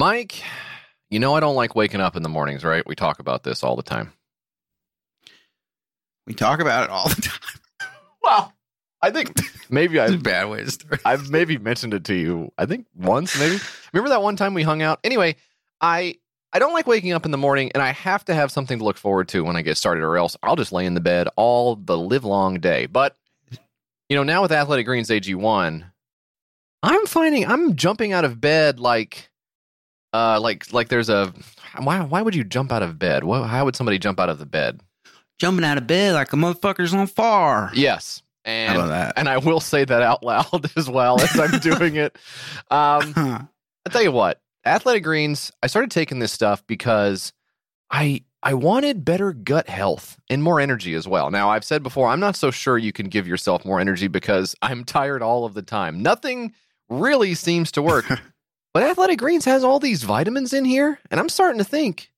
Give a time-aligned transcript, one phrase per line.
[0.00, 0.42] Mike,
[1.10, 2.86] you know I don't like waking up in the mornings, right?
[2.86, 4.14] We talk about this all the time.
[6.26, 7.40] We talk about it all the time.
[8.22, 8.52] Well,
[9.02, 9.38] I think
[9.70, 11.00] maybe It's a I bad way to start.
[11.04, 12.50] I've maybe mentioned it to you.
[12.56, 13.58] I think once, maybe.
[13.92, 15.00] Remember that one time we hung out?
[15.04, 15.36] Anyway,
[15.82, 16.16] I
[16.52, 18.84] I don't like waking up in the morning and I have to have something to
[18.84, 21.28] look forward to when I get started, or else I'll just lay in the bed
[21.36, 22.86] all the live long day.
[22.86, 23.16] But
[24.08, 25.84] you know, now with Athletic Greens AG1,
[26.82, 29.29] I'm finding I'm jumping out of bed like
[30.12, 31.32] uh like like there's a
[31.82, 33.24] why why would you jump out of bed?
[33.24, 34.80] Why, how would somebody jump out of the bed?
[35.38, 37.70] Jumping out of bed like a motherfucker's on fire.
[37.74, 38.22] Yes.
[38.44, 39.14] How And about that?
[39.16, 42.16] and I will say that out loud as well as I'm doing it.
[42.70, 43.12] Um
[43.86, 47.32] I'll tell you what, Athletic Greens, I started taking this stuff because
[47.90, 51.30] I I wanted better gut health and more energy as well.
[51.30, 54.54] Now, I've said before, I'm not so sure you can give yourself more energy because
[54.62, 56.02] I'm tired all of the time.
[56.02, 56.54] Nothing
[56.88, 58.06] really seems to work.
[58.72, 62.10] But Athletic Greens has all these vitamins in here, and I'm starting to think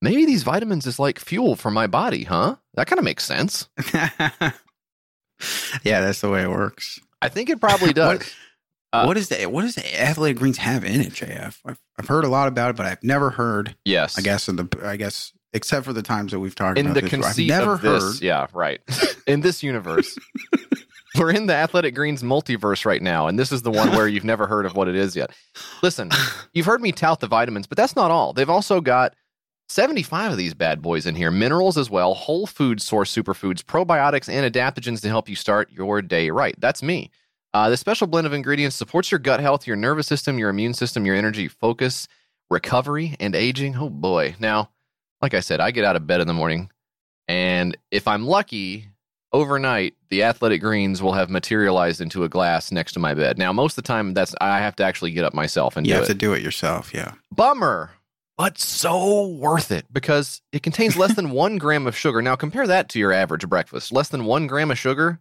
[0.00, 2.56] maybe these vitamins is like fuel for my body, huh?
[2.74, 3.68] That kind of makes sense.
[3.92, 4.10] yeah,
[6.00, 7.00] that's the way it works.
[7.20, 8.18] I think it probably does.
[8.18, 8.34] What-
[8.94, 11.56] Uh, what is the what does the athletic greens have in it, JF?
[11.64, 13.74] I've, I've heard a lot about it, but I've never heard.
[13.86, 14.18] yes.
[14.18, 16.96] I guess in the I guess except for the times that we've talked in about
[16.96, 18.02] the this, conceit I've never of heard.
[18.02, 18.82] this, yeah, right.
[19.26, 20.18] in this universe,
[21.18, 24.24] we're in the Athletic Greens multiverse right now, and this is the one where you've
[24.24, 25.30] never heard of what it is yet.
[25.82, 26.10] Listen,
[26.52, 28.32] you've heard me tout the vitamins, but that's not all.
[28.32, 29.14] They've also got
[29.68, 34.28] 75 of these bad boys in here, minerals as well, whole food source superfoods, probiotics,
[34.28, 36.54] and adaptogens to help you start your day right.
[36.58, 37.10] That's me.
[37.54, 40.74] Uh, the special blend of ingredients supports your gut health, your nervous system, your immune
[40.74, 42.08] system, your energy, focus,
[42.50, 43.76] recovery, and aging.
[43.76, 44.34] Oh boy.
[44.38, 44.70] Now,
[45.20, 46.70] like I said, I get out of bed in the morning,
[47.28, 48.88] and if I'm lucky,
[49.32, 53.38] overnight the athletic greens will have materialized into a glass next to my bed.
[53.38, 55.92] Now, most of the time, that's I have to actually get up myself and You
[55.94, 56.08] do have it.
[56.08, 56.92] to do it yourself.
[56.94, 57.12] Yeah.
[57.30, 57.90] Bummer,
[58.36, 62.20] but so worth it because it contains less than one gram of sugar.
[62.22, 63.92] Now, compare that to your average breakfast.
[63.92, 65.20] Less than one gram of sugar.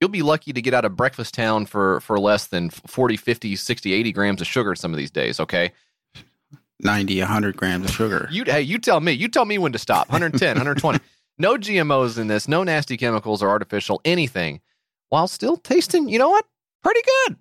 [0.00, 3.56] You'll be lucky to get out of breakfast town for, for less than 40, 50,
[3.56, 5.72] 60, 80 grams of sugar some of these days, okay?
[6.80, 8.28] 90, 100 grams of sugar.
[8.30, 9.10] You hey, you tell me.
[9.12, 10.08] You tell me when to stop.
[10.10, 11.00] 110, 120.
[11.38, 14.60] No GMOs in this, no nasty chemicals or artificial anything,
[15.08, 16.44] while still tasting, you know what?
[16.82, 17.36] Pretty good.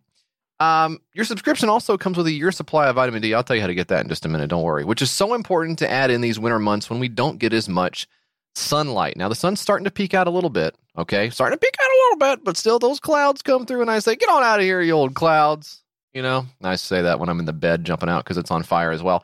[0.59, 3.33] Um, your subscription also comes with a year supply of vitamin D.
[3.33, 4.83] I'll tell you how to get that in just a minute, don't worry.
[4.83, 7.69] Which is so important to add in these winter months when we don't get as
[7.69, 8.07] much
[8.55, 9.17] sunlight.
[9.17, 11.29] Now the sun's starting to peek out a little bit, okay?
[11.29, 13.99] Starting to peek out a little bit, but still those clouds come through and I
[13.99, 15.83] say, "Get on out of here, you old clouds."
[16.13, 18.63] You know, I say that when I'm in the bed jumping out because it's on
[18.63, 19.23] fire as well.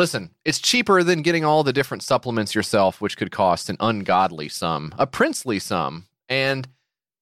[0.00, 4.48] Listen, it's cheaper than getting all the different supplements yourself, which could cost an ungodly
[4.48, 6.06] sum, a princely sum.
[6.26, 6.66] And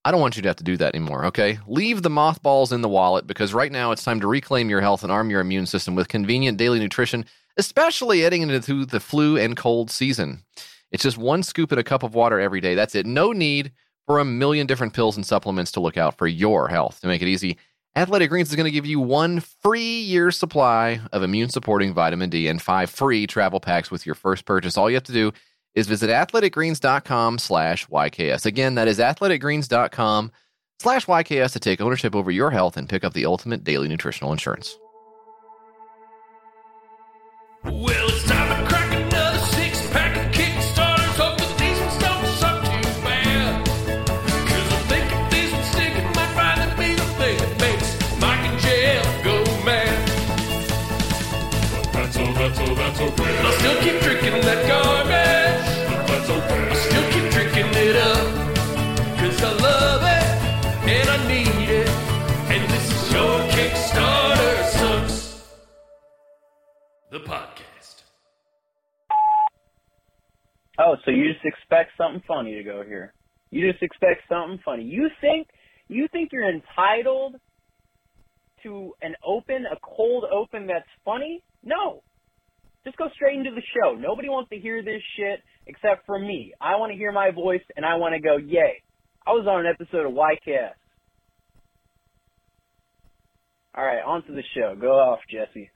[0.04, 1.58] I don't want you to have to do that anymore, okay?
[1.66, 5.02] Leave the mothballs in the wallet because right now it's time to reclaim your health
[5.02, 7.24] and arm your immune system with convenient daily nutrition,
[7.56, 10.44] especially heading into the flu and cold season.
[10.92, 12.76] It's just one scoop in a cup of water every day.
[12.76, 13.06] That's it.
[13.06, 13.72] No need
[14.06, 17.00] for a million different pills and supplements to look out for your health.
[17.00, 17.58] To make it easy,
[17.98, 22.30] Athletic Greens is going to give you one free year supply of immune supporting vitamin
[22.30, 24.78] D and five free travel packs with your first purchase.
[24.78, 25.32] All you have to do
[25.74, 28.46] is visit athleticgreens.com slash YKS.
[28.46, 30.30] Again, that is athleticgreens.com
[30.78, 34.30] slash YKS to take ownership over your health and pick up the ultimate daily nutritional
[34.30, 34.78] insurance.
[37.64, 38.08] Well,
[70.78, 73.12] Oh, so you just expect something funny to go here.
[73.50, 74.84] You just expect something funny.
[74.84, 75.48] You think
[75.88, 77.36] you think you're entitled
[78.62, 81.42] to an open, a cold open that's funny?
[81.64, 82.02] No.
[82.84, 83.94] Just go straight into the show.
[83.94, 86.52] Nobody wants to hear this shit except for me.
[86.60, 88.82] I want to hear my voice and I want to go, yay.
[89.26, 90.72] I was on an episode of YKS.
[93.74, 94.74] All right, on to the show.
[94.78, 95.70] Go off, Jesse.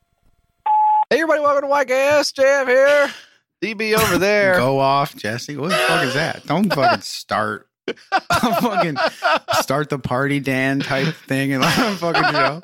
[1.11, 2.33] Hey, everybody, welcome to YKS.
[2.35, 3.15] JF here.
[3.63, 4.57] DB over there.
[4.57, 5.57] Go off, Jesse.
[5.57, 6.45] What the fuck is that?
[6.47, 7.69] Don't fucking start.
[8.61, 8.97] fucking
[9.61, 12.61] start the party Dan type thing and let him fucking go.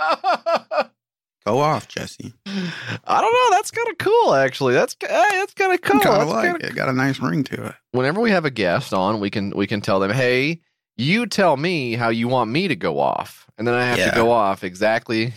[1.46, 2.34] Go off, Jesse.
[2.46, 3.56] I don't know.
[3.56, 4.74] That's kind of cool, actually.
[4.74, 6.00] That's hey, that's kind of cool.
[6.00, 6.74] kind of like kinda it.
[6.74, 7.74] Got a nice ring to it.
[7.92, 10.60] whenever we have a guest on, we can we can tell them, "Hey,
[10.96, 14.10] you tell me how you want me to go off," and then I have Yeah.
[14.10, 15.32] to go off exactly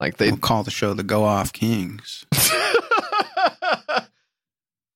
[0.00, 2.26] Like they We'll call the show the Go Off Kings.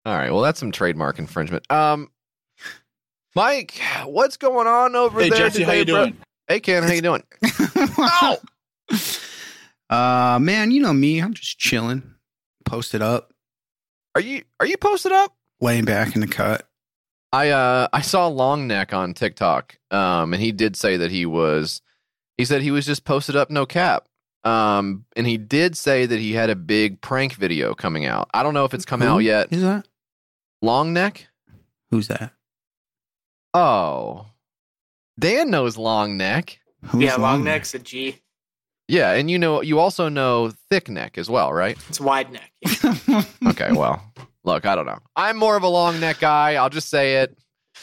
[0.05, 0.31] All right.
[0.33, 1.71] Well, that's some trademark infringement.
[1.71, 2.11] Um,
[3.35, 5.39] Mike, what's going on over Hey there?
[5.39, 6.05] Jesse, how you bro?
[6.05, 6.17] doing?
[6.49, 7.23] Hey, Ken, how you doing?
[7.99, 8.39] oh!
[9.91, 11.21] Uh, man, you know me.
[11.21, 12.15] I'm just chilling,
[12.65, 13.33] posted up,
[14.15, 15.35] Are you are you posted up?
[15.61, 16.67] laying back in the cut.
[17.33, 19.79] I uh I saw Long Neck on TikTok.
[19.91, 21.83] Um, and he did say that he was.
[22.39, 24.08] He said he was just posted up, no cap.
[24.45, 28.31] Um, and he did say that he had a big prank video coming out.
[28.33, 29.53] I don't know if it's come Who out yet.
[29.53, 29.87] Is that?
[30.63, 31.27] Long Neck.
[31.91, 32.33] Who's that?
[33.55, 34.27] Oh,
[35.19, 36.61] Dan knows Long Neck.
[36.83, 38.21] Who's yeah, long neck's a G.
[38.87, 41.77] Yeah, and you know you also know Thick Neck as well, right?
[41.89, 42.53] It's wide neck.
[43.47, 44.03] Okay, well,
[44.45, 44.99] look, I don't know.
[45.17, 46.55] I'm more of a long neck guy.
[46.55, 47.37] I'll just say it.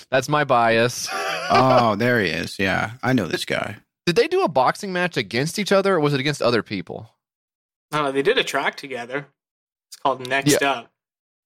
[0.09, 1.07] That's my bias.
[1.11, 2.57] oh, there he is.
[2.57, 3.77] Yeah, I know this guy.
[4.05, 7.09] Did they do a boxing match against each other, or was it against other people?
[7.91, 8.11] I don't know.
[8.11, 9.27] They did a track together.
[9.89, 10.91] It's called Next Up.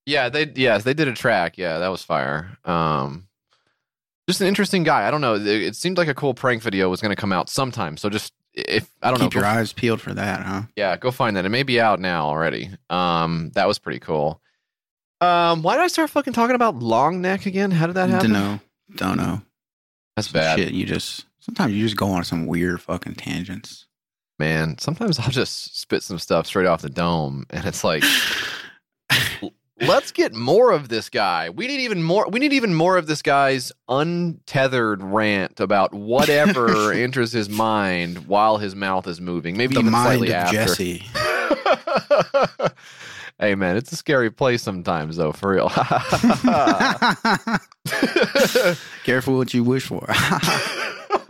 [0.05, 1.57] Yeah, they yes, they did a track.
[1.57, 2.57] Yeah, that was fire.
[2.65, 3.27] Um,
[4.27, 5.07] just an interesting guy.
[5.07, 5.35] I don't know.
[5.35, 7.95] It, it seemed like a cool prank video was going to come out sometime.
[7.95, 10.61] So just if I don't Keep know, your go, eyes peeled for that, huh?
[10.75, 11.45] yeah, go find that.
[11.45, 12.71] It may be out now already.
[12.89, 14.41] Um, that was pretty cool.
[15.21, 17.71] Um, why did I start fucking talking about long neck again?
[17.71, 18.31] How did that happen?
[18.31, 18.59] Don't know.
[18.95, 19.41] Don't know.
[20.15, 20.59] That's Some bad.
[20.59, 23.87] Shit, you just sometimes you just go on some weird fucking tangents.
[24.37, 28.03] man sometimes i'll just spit some stuff straight off the dome and it's like
[29.81, 33.07] let's get more of this guy we need even more we need even more of
[33.07, 39.73] this guy's untethered rant about whatever enters his mind while his mouth is moving maybe
[39.73, 40.99] the even mind slightly of after Jesse.
[43.39, 45.71] hey man it's a scary place sometimes though for real
[49.03, 50.05] Careful what you wish for.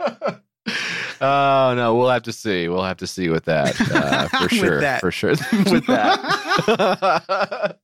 [1.20, 2.68] oh no, we'll have to see.
[2.68, 4.80] We'll have to see with that uh, for sure.
[4.80, 5.00] that.
[5.00, 7.78] For sure with that.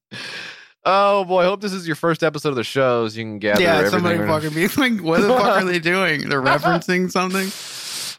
[0.85, 3.39] oh boy, I hope this is your first episode of the show, so you can
[3.39, 4.01] gather yeah, everything.
[4.01, 6.29] somebody fucking be like, "What the fuck are they doing?
[6.29, 7.51] They're referencing something."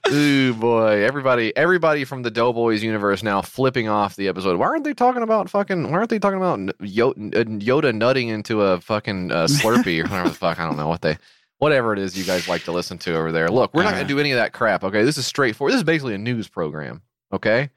[0.10, 4.58] Ooh boy, everybody, everybody from the Doughboys universe now flipping off the episode.
[4.58, 5.92] Why aren't they talking about fucking?
[5.92, 10.30] Why aren't they talking about Yoda, Yoda nutting into a fucking uh, Slurpee or whatever
[10.30, 10.60] the fuck?
[10.60, 11.18] I don't know what they,
[11.60, 13.50] whatever it is you guys like to listen to over there.
[13.50, 13.98] Look, we're not Uh.
[13.98, 14.84] gonna do any of that crap.
[14.84, 15.74] Okay, this is straightforward.
[15.74, 17.02] This is basically a news program.
[17.34, 17.70] Okay,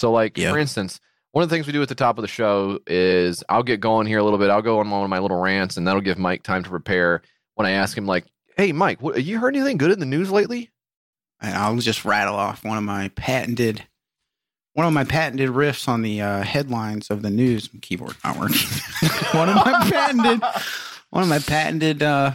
[0.00, 0.50] so like Yeah.
[0.50, 1.00] for instance.
[1.32, 3.80] One of the things we do at the top of the show is I'll get
[3.80, 4.50] going here a little bit.
[4.50, 7.22] I'll go on one of my little rants, and that'll give Mike time to prepare.
[7.54, 8.26] When I ask him, like,
[8.58, 10.68] "Hey, Mike, what, have you heard anything good in the news lately?"
[11.40, 13.82] And I'll just rattle off one of my patented,
[14.74, 17.70] one of my patented riffs on the uh, headlines of the news.
[17.80, 18.68] Keyboard not working.
[19.32, 20.42] one of my patented,
[21.08, 22.32] one of my patented, uh,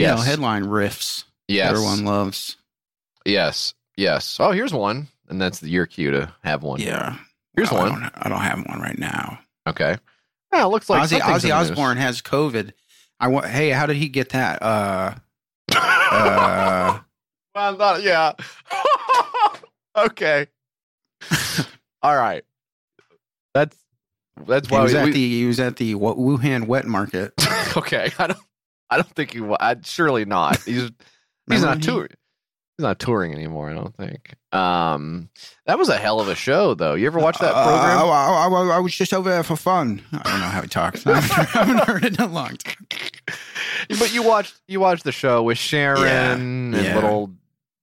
[0.00, 1.24] you know, headline riffs.
[1.48, 1.70] Yes.
[1.70, 2.56] Everyone loves.
[3.24, 3.74] Yes.
[3.96, 4.38] Yes.
[4.40, 6.80] Oh, here's one, and that's the your cue to have one.
[6.80, 7.16] Yeah.
[7.54, 8.00] Here's Well, I one.
[8.02, 9.38] don't, I don't have one right now.
[9.66, 9.96] Okay.
[10.52, 11.54] Yeah, it looks like Ozzy, Ozzy.
[11.54, 12.72] Osbourne has COVID.
[13.18, 13.46] I want.
[13.46, 14.62] Hey, how did he get that?
[14.62, 15.14] Uh,
[15.74, 16.98] uh,
[17.54, 18.32] well, not, yeah.
[19.96, 20.46] okay.
[22.02, 22.44] All right.
[23.54, 23.76] That's
[24.46, 27.32] that's he why was we, at we- the he was at the Wuhan wet market.
[27.76, 28.12] okay.
[28.18, 28.38] I don't.
[28.90, 29.40] I don't think he.
[29.40, 30.62] wa- I surely not.
[30.62, 30.90] He's
[31.50, 32.10] he's not touring.
[32.78, 33.70] He's not touring anymore.
[33.70, 34.34] I don't think.
[34.52, 35.30] Um,
[35.64, 36.94] that was a hell of a show, though.
[36.94, 37.98] You ever watch that Uh, program?
[37.98, 40.02] I, I- I- I was just over there for fun.
[40.12, 41.06] I don't know how he talks.
[41.06, 42.86] I haven't heard it in a long time.
[43.98, 46.94] but you watched you watched the show with Sharon Yeah, and yeah.
[46.94, 47.30] little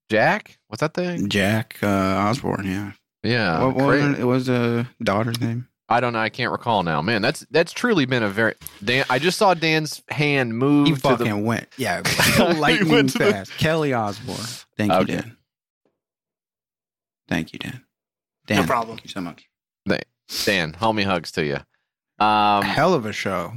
[0.09, 0.59] Jack.
[0.67, 1.27] What's that thing?
[1.29, 2.91] Jack uh, Osbourne, yeah.
[3.23, 5.67] Yeah, what, what was, it was a daughter's name?
[5.89, 6.19] I don't know.
[6.19, 7.01] I can't recall now.
[7.01, 8.55] Man, that's that's truly been a very.
[8.83, 11.37] Dan, I just saw Dan's hand move He to fucking the.
[11.37, 12.01] went, yeah,
[12.57, 13.51] lightning went to the- fast.
[13.57, 14.35] Kelly Osbourne.
[14.77, 15.15] Thank you, Okay.
[15.17, 15.37] Dan.
[17.27, 17.83] Thank you, Dan.
[18.47, 18.97] Dan, No problem.
[18.97, 19.47] Thank you so much.
[20.45, 21.57] Dan, homie hugs to you.
[22.25, 23.53] Um, Hell of a show.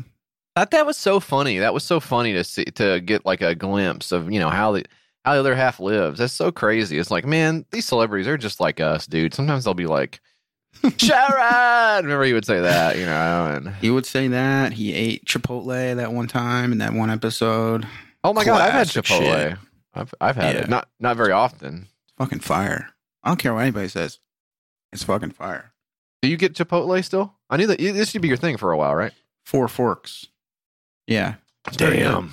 [0.57, 1.59] thought that was so funny.
[1.59, 4.73] That was so funny to see to get like a glimpse of you know how
[4.73, 4.85] the
[5.25, 6.19] how the other half lives.
[6.19, 6.99] That's so crazy.
[6.99, 9.33] It's like man, these celebrities are just like us, dude.
[9.33, 10.21] Sometimes they'll be like,
[10.99, 12.05] Sharon.
[12.05, 15.97] Remember he would say that, you know, and He would say that he ate Chipotle
[15.97, 17.87] that one time in that one episode.
[18.25, 19.49] oh my god, I've had Classic Chipotle.
[19.51, 19.59] shit.
[19.95, 20.61] I've I've had Yeah.
[20.63, 20.69] it.
[20.69, 21.89] Not not very often.
[22.19, 22.89] Fucking fire.
[23.23, 24.19] I don't care what anybody says.
[24.93, 25.73] It's fucking fire.
[26.23, 27.35] Do you get Chipotle still?
[27.51, 29.13] I knew that this should be your thing for a while, right?
[29.45, 30.27] Four forks.
[31.07, 31.35] Yeah.
[31.67, 32.29] It's very good.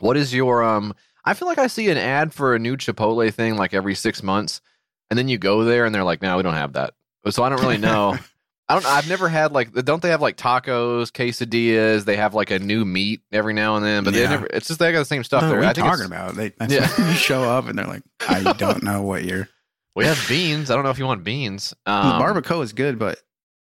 [0.00, 0.94] What is your um?
[1.24, 4.22] I feel like I see an ad for a new Chipotle thing like every six
[4.22, 4.60] months,
[5.08, 6.94] and then you go there and they're like, "No, we don't have that."
[7.30, 8.16] So I don't really know.
[8.68, 8.86] I don't.
[8.86, 9.72] I've never had like.
[9.72, 12.04] Don't they have like tacos, quesadillas?
[12.06, 14.30] They have like a new meat every now and then, but they Yeah.
[14.30, 14.46] never.
[14.46, 15.58] It's just they got the same stuff What there.
[15.60, 16.34] are I think talking it's- about?
[16.34, 17.08] They, that's Yeah.
[17.10, 19.48] you show up and they're like, I don't know what you're.
[19.94, 20.70] We have beans.
[20.70, 21.74] I don't know if you want beans.
[21.86, 23.20] Um, barbacoa is good, but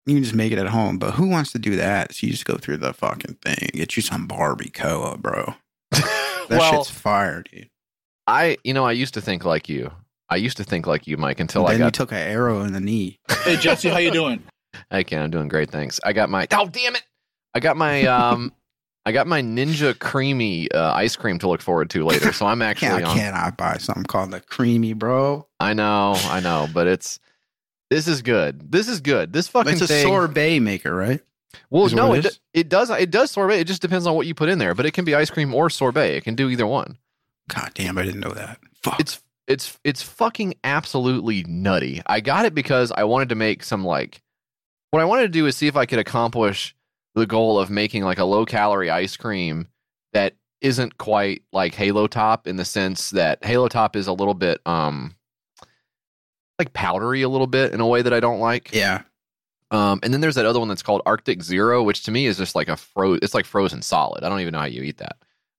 [0.06, 0.98] you can just make it at home.
[0.98, 2.14] But who wants to do that?
[2.14, 5.54] So you just go through the fucking thing, get you some barbacoa, bro.
[5.92, 7.70] That well, shit's fire, dude.
[8.26, 9.90] I you know I used to think like you.
[10.30, 11.94] I used to think like you, Mike, until I then I you got.
[11.94, 13.18] took an arrow in the knee.
[13.42, 14.42] Hey Jesse, how you doing?
[14.90, 15.22] I can.
[15.22, 15.70] I'm doing great.
[15.70, 15.98] Thanks.
[16.04, 16.46] I got my.
[16.52, 17.02] Oh damn it!
[17.54, 18.04] I got my.
[18.04, 18.52] Um,
[19.06, 22.32] I got my Ninja Creami uh, ice cream to look forward to later.
[22.32, 25.48] So I'm actually Can't, I cannot buy something called the creamy, bro.
[25.58, 27.18] I know, I know, but it's.
[27.88, 28.70] This is good.
[28.70, 29.32] This is good.
[29.32, 30.06] This fucking It's a thing.
[30.06, 31.20] sorbet maker, right?
[31.70, 32.90] well, is no, it, it it does.
[32.90, 33.58] It does sorbet.
[33.58, 34.74] It just depends on what you put in there.
[34.74, 36.14] But it can be ice cream or sorbet.
[36.16, 36.98] It can do either one.
[37.48, 38.58] God damn, I didn't know that.
[38.84, 39.00] Fuck.
[39.00, 42.02] It's it's it's fucking absolutely nutty.
[42.06, 44.22] I got it because I wanted to make some like
[44.90, 46.74] what I wanted to do is see if I could accomplish
[47.14, 49.68] the goal of making like a low calorie ice cream
[50.12, 54.34] that isn't quite like Halo Top in the sense that Halo Top is a little
[54.34, 55.14] bit um
[56.58, 58.70] like powdery a little bit in a way that I don't like.
[58.72, 59.02] yeah.
[59.70, 62.36] Um and then there's that other one that's called Arctic Zero, which to me is
[62.38, 64.22] just like a fro it's like frozen solid.
[64.24, 65.16] I don't even know how you eat that.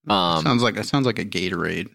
[0.07, 1.89] Um sounds like it sounds like a Gatorade.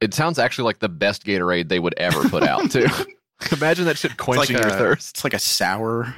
[0.00, 2.86] It sounds actually like the best Gatorade they would ever put out too.
[3.52, 5.16] Imagine that shit quenching like your a- thirst.
[5.16, 6.14] It's like a sour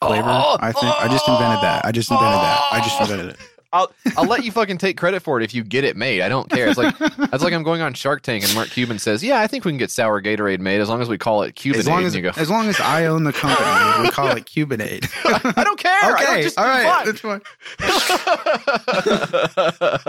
[0.00, 0.28] oh, flavor.
[0.28, 1.84] Oh, I think I just invented that.
[1.84, 2.62] I just invented that.
[2.72, 3.04] I just oh.
[3.04, 3.36] invented it.
[3.74, 6.20] I'll I'll let you fucking take credit for it if you get it made.
[6.20, 6.68] I don't care.
[6.68, 9.46] It's like that's like I'm going on Shark Tank and Mark Cuban says, "Yeah, I
[9.46, 11.88] think we can get sour Gatorade made as long as we call it Cubanade." as
[11.88, 15.10] long as you go, as long as I own the company, we call it Cubanade.
[15.56, 15.90] I don't care.
[16.02, 17.06] I don't okay, just all right, fine.
[17.06, 17.20] that's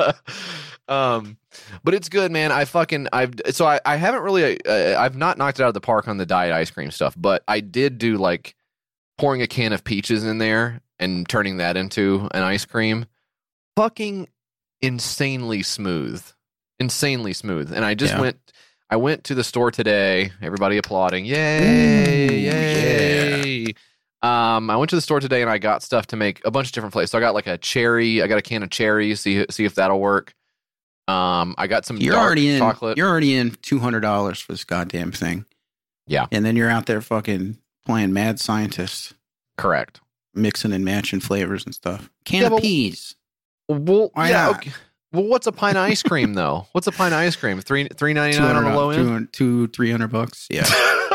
[0.04, 0.54] fine.
[0.88, 1.38] um,
[1.84, 2.52] but it's good, man.
[2.52, 5.74] I fucking I've so I, I haven't really uh, I've not knocked it out of
[5.74, 8.56] the park on the diet ice cream stuff, but I did do like
[9.18, 13.06] pouring a can of peaches in there and turning that into an ice cream.
[13.76, 14.28] Fucking
[14.82, 16.24] insanely smooth,
[16.80, 17.72] insanely smooth.
[17.74, 18.22] And I just Yeah.
[18.22, 18.40] went.
[18.90, 20.32] I went to the store today.
[20.40, 21.26] Everybody applauding!
[21.26, 22.30] Yay!
[22.30, 23.74] Ooh, yay!
[24.22, 26.68] Um, I went to the store today and I got stuff to make a bunch
[26.68, 27.10] of different flavors.
[27.12, 28.22] So I got like a cherry.
[28.22, 29.20] I got a can of cherries.
[29.22, 30.34] See see if that'll work.
[31.08, 32.60] Um, I got some You're dark already in.
[32.60, 32.98] chocolate.
[32.98, 35.46] You're already in two hundred dollars for this goddamn thing.
[36.06, 36.26] Yeah.
[36.32, 39.14] and then you're out there fucking playing mad scientist,
[39.58, 40.02] Correct.
[40.34, 42.10] mixing and matching flavors and stuff.
[42.26, 43.16] Can Yeah, of peas.
[43.70, 44.46] Well, Why yeah.
[44.48, 44.56] not?
[44.58, 44.72] Okay.
[45.14, 46.68] Well, what's a pint of ice cream though?
[46.74, 47.60] What's a pint of ice cream?
[47.62, 49.32] Three three ninety nine on the low end.
[49.32, 50.48] Two, three hundred bucks.
[50.50, 50.66] Yeah.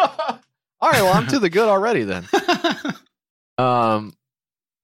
[0.81, 1.03] All right.
[1.03, 2.27] Well, I'm to the good already then.
[3.59, 4.13] Um,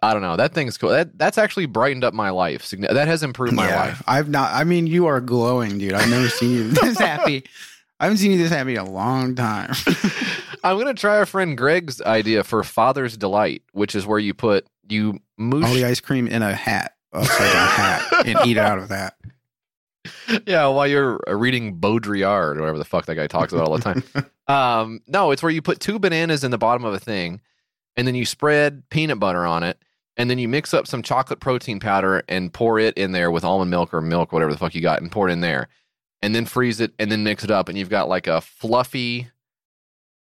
[0.05, 0.37] I don't know.
[0.37, 0.91] That thing's cool.
[0.91, 2.71] That that's actually brightened up my life.
[2.71, 3.81] That has improved my yeah.
[3.81, 4.03] life.
[4.07, 4.53] I've not.
[4.53, 5.95] I mean, you are glowing, dude.
[5.95, 7.45] I've never seen you this happy.
[7.99, 9.73] I haven't seen you this happy in a long time.
[10.65, 14.67] I'm gonna try our friend Greg's idea for Father's Delight, which is where you put
[14.89, 15.65] you moosh.
[15.65, 19.15] All the ice cream in a hat, upside down hat, and eat out of that.
[20.47, 23.83] yeah, while you're reading Baudrillard or whatever the fuck that guy talks about all the
[23.83, 24.05] time.
[24.49, 27.41] um, no, it's where you put two bananas in the bottom of a thing,
[27.97, 29.79] and then you spread peanut butter on it,
[30.17, 33.45] and then you mix up some chocolate protein powder and pour it in there with
[33.45, 35.69] almond milk or milk, whatever the fuck you got, and pour it in there,
[36.23, 39.29] and then freeze it, and then mix it up, and you've got like a fluffy,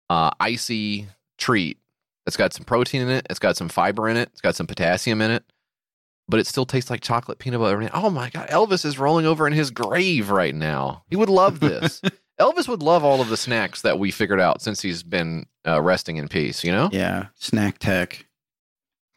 [0.08, 1.08] uh, icy
[1.38, 1.78] treat
[2.24, 4.66] that's got some protein in it, it's got some fiber in it, it's got some
[4.66, 5.44] potassium in it.
[6.28, 7.90] But it still tastes like chocolate peanut butter.
[7.92, 11.02] Oh my god, Elvis is rolling over in his grave right now.
[11.10, 12.00] He would love this.
[12.40, 15.82] Elvis would love all of the snacks that we figured out since he's been uh,
[15.82, 16.64] resting in peace.
[16.64, 16.88] You know?
[16.92, 18.26] Yeah, snack tech.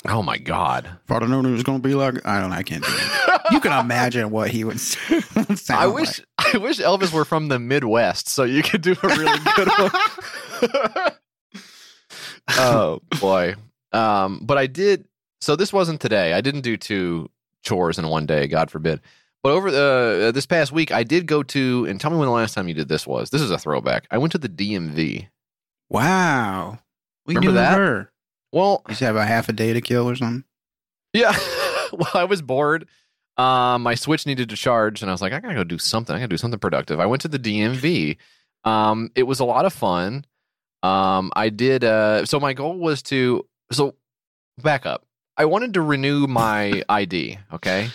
[0.07, 0.89] Oh my god.
[1.03, 2.83] If I'd have known it was going to be like, I don't know, I can't
[2.83, 3.41] do it.
[3.51, 5.23] You can imagine what he would sound
[5.69, 9.39] I wish I wish Elvis were from the Midwest so you could do a really
[9.55, 11.11] good one.
[12.57, 13.53] oh boy.
[13.91, 15.07] Um, but I did.
[15.41, 16.33] So this wasn't today.
[16.33, 17.29] I didn't do two
[17.61, 18.47] chores in one day.
[18.47, 18.99] God forbid.
[19.43, 22.25] But over the uh, this past week, I did go to and tell me when
[22.27, 23.29] the last time you did this was.
[23.29, 24.07] This is a throwback.
[24.09, 25.27] I went to the DMV.
[25.87, 26.79] Wow.
[27.27, 27.77] You Remember that?
[27.77, 28.11] her?
[28.55, 30.45] Well, You have a half a day to kill or something?
[31.11, 31.37] Yeah.
[31.91, 32.87] well, I was bored.
[33.35, 36.15] Um, my Switch needed to charge, and I was like, I gotta go do something.
[36.15, 37.01] I gotta do something productive.
[37.01, 38.15] I went to the DMV.
[38.63, 40.25] Um, it was a lot of fun.
[40.83, 41.83] Um, I did.
[41.83, 43.45] Uh, so my goal was to.
[43.73, 43.95] So
[44.63, 45.05] back up.
[45.35, 47.37] I wanted to renew my ID.
[47.51, 47.89] Okay.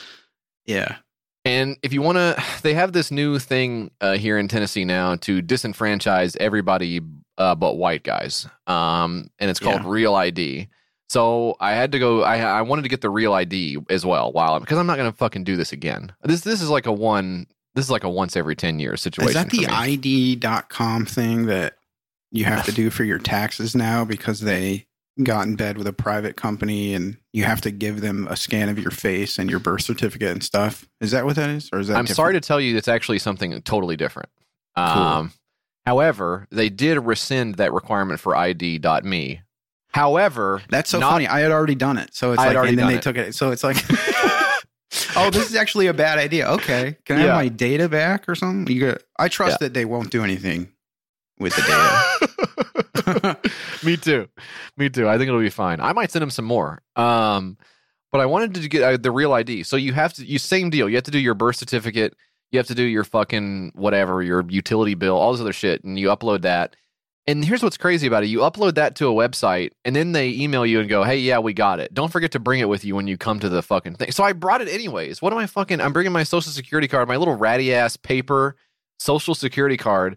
[0.66, 0.96] Yeah.
[1.44, 5.16] And if you want to, they have this new thing uh, here in Tennessee now
[5.16, 7.00] to disenfranchise everybody
[7.38, 8.46] uh, but white guys.
[8.66, 9.90] Um, and it's called Yeah.
[9.90, 10.68] Real ID.
[11.08, 12.22] So I had to go.
[12.22, 14.30] I I wanted to get the Real ID as well.
[14.30, 16.12] While because I'm not going to fucking do this again.
[16.22, 17.46] This this is like a one.
[17.74, 19.30] This is like a once every ten years situation.
[19.30, 19.66] Is that the.
[19.66, 21.74] ID.com thing that
[22.30, 24.86] you have to do for your taxes now because they
[25.22, 28.68] got in bed with a private company and you have to give them a scan
[28.68, 30.88] of your face and your birth certificate and stuff?
[31.00, 31.68] Is that what that is?
[31.72, 34.28] Or is that I'm sorry to tell you, it's actually something totally different.
[34.76, 35.32] Um,
[35.86, 39.40] However, they did rescind that requirement for ID.me.
[39.92, 41.26] However, That's so not- funny.
[41.26, 42.14] I had already done it.
[42.14, 43.02] So it's I like, already and then they it.
[43.02, 43.34] took it.
[43.34, 43.76] So it's like,
[45.16, 46.48] oh, this is actually a bad idea.
[46.50, 47.26] Okay, can I Yeah.
[47.28, 48.72] have my data back or something?
[48.74, 49.66] You got, I trust Yeah.
[49.68, 50.70] that they won't do anything
[51.40, 53.38] with the data.
[53.84, 54.28] Me too.
[54.76, 55.08] Me too.
[55.08, 55.80] I think it'll be fine.
[55.80, 56.82] I might send him some more.
[56.94, 57.56] Um,
[58.12, 59.62] but I wanted to get uh, the real ID.
[59.62, 60.88] So you have to, you same deal.
[60.88, 62.14] You have to do your birth certificate.
[62.52, 65.98] You have to do your fucking whatever, your utility bill, all this other shit, and
[65.98, 66.76] you upload that.
[67.26, 70.30] And here's what's crazy about it: you upload that to a website, and then they
[70.30, 71.94] email you and go, "Hey, yeah, we got it.
[71.94, 74.24] Don't forget to bring it with you when you come to the fucking thing." So
[74.24, 75.22] I brought it anyways.
[75.22, 75.80] What am I fucking?
[75.80, 78.56] I'm bringing my social security card, my little ratty ass paper
[78.98, 80.16] social security card.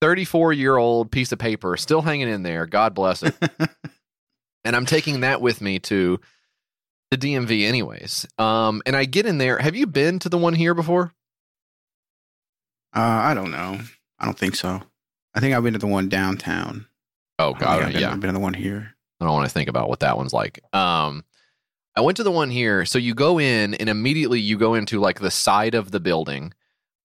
[0.00, 2.66] 34 year old piece of paper still hanging in there.
[2.66, 3.34] God bless it.
[4.64, 6.20] and I'm taking that with me to
[7.10, 8.26] the DMV anyways.
[8.38, 9.58] Um, and I get in there.
[9.58, 11.12] Have you been to the one here before?
[12.94, 13.78] uh, I don't know.
[14.18, 14.82] I don't think so.
[15.34, 16.86] I think I've been to the one downtown.
[17.38, 18.10] Oh I I've God, been, yeah.
[18.10, 18.94] I've been to the one here.
[19.20, 20.60] I don't want to think about what that one's like.
[20.74, 21.24] Um,
[21.96, 22.84] I went to the one here.
[22.84, 26.52] So you go in and immediately you go into like the side of the building,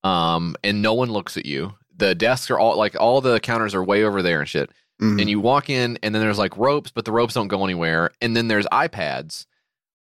[0.04, 1.74] um, and no one looks at you.
[1.98, 4.70] The desks are all like all the counters are way over there and shit.
[5.02, 5.20] Mhm.
[5.20, 8.12] and you walk in and then there's like ropes but the ropes don't go anywhere
[8.22, 9.48] and then there's ipads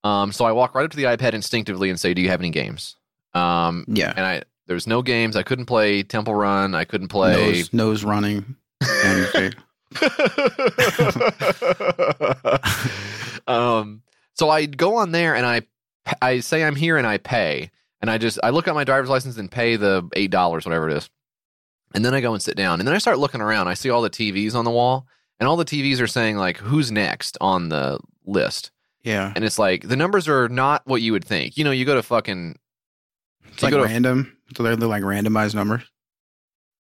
[0.04, 2.42] um, so i walk right up to the ipad instinctively and say do you have
[2.42, 2.98] any games
[3.34, 4.12] um, yeah.
[4.16, 8.04] and i there's no games i couldn't play temple run i couldn't play Nose, nose
[8.04, 8.58] running.
[13.48, 14.02] Um,
[14.36, 15.62] so I go on there and I
[16.22, 17.72] I say I'm here and I pay
[18.02, 20.90] and I just I look at my driver's license and pay the eight dollars whatever
[20.90, 21.10] it is,
[21.94, 23.68] and then I go and sit down and then I start looking around.
[23.68, 25.08] I see all the TVs on the wall
[25.40, 28.72] and all the TVs are saying like who's next on the list,
[29.04, 29.34] yeah.
[29.36, 31.58] and it's like the numbers are not what you would think.
[31.58, 32.58] You know, you go to fucking
[33.54, 34.38] It's like to- random.
[34.56, 35.84] So they're, they're like randomized numbers.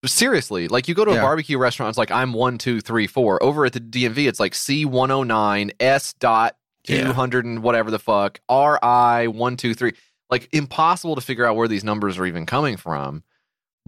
[0.06, 1.90] seriously like you go to a barbecue restaurant.
[1.90, 3.42] It's like I'm one two three four.
[3.44, 7.92] Over at the DMV, it's like C one hundred nine S dot 200 and whatever
[7.92, 9.94] the fuck ri 123
[10.32, 13.22] like impossible to figure out where these numbers are even coming from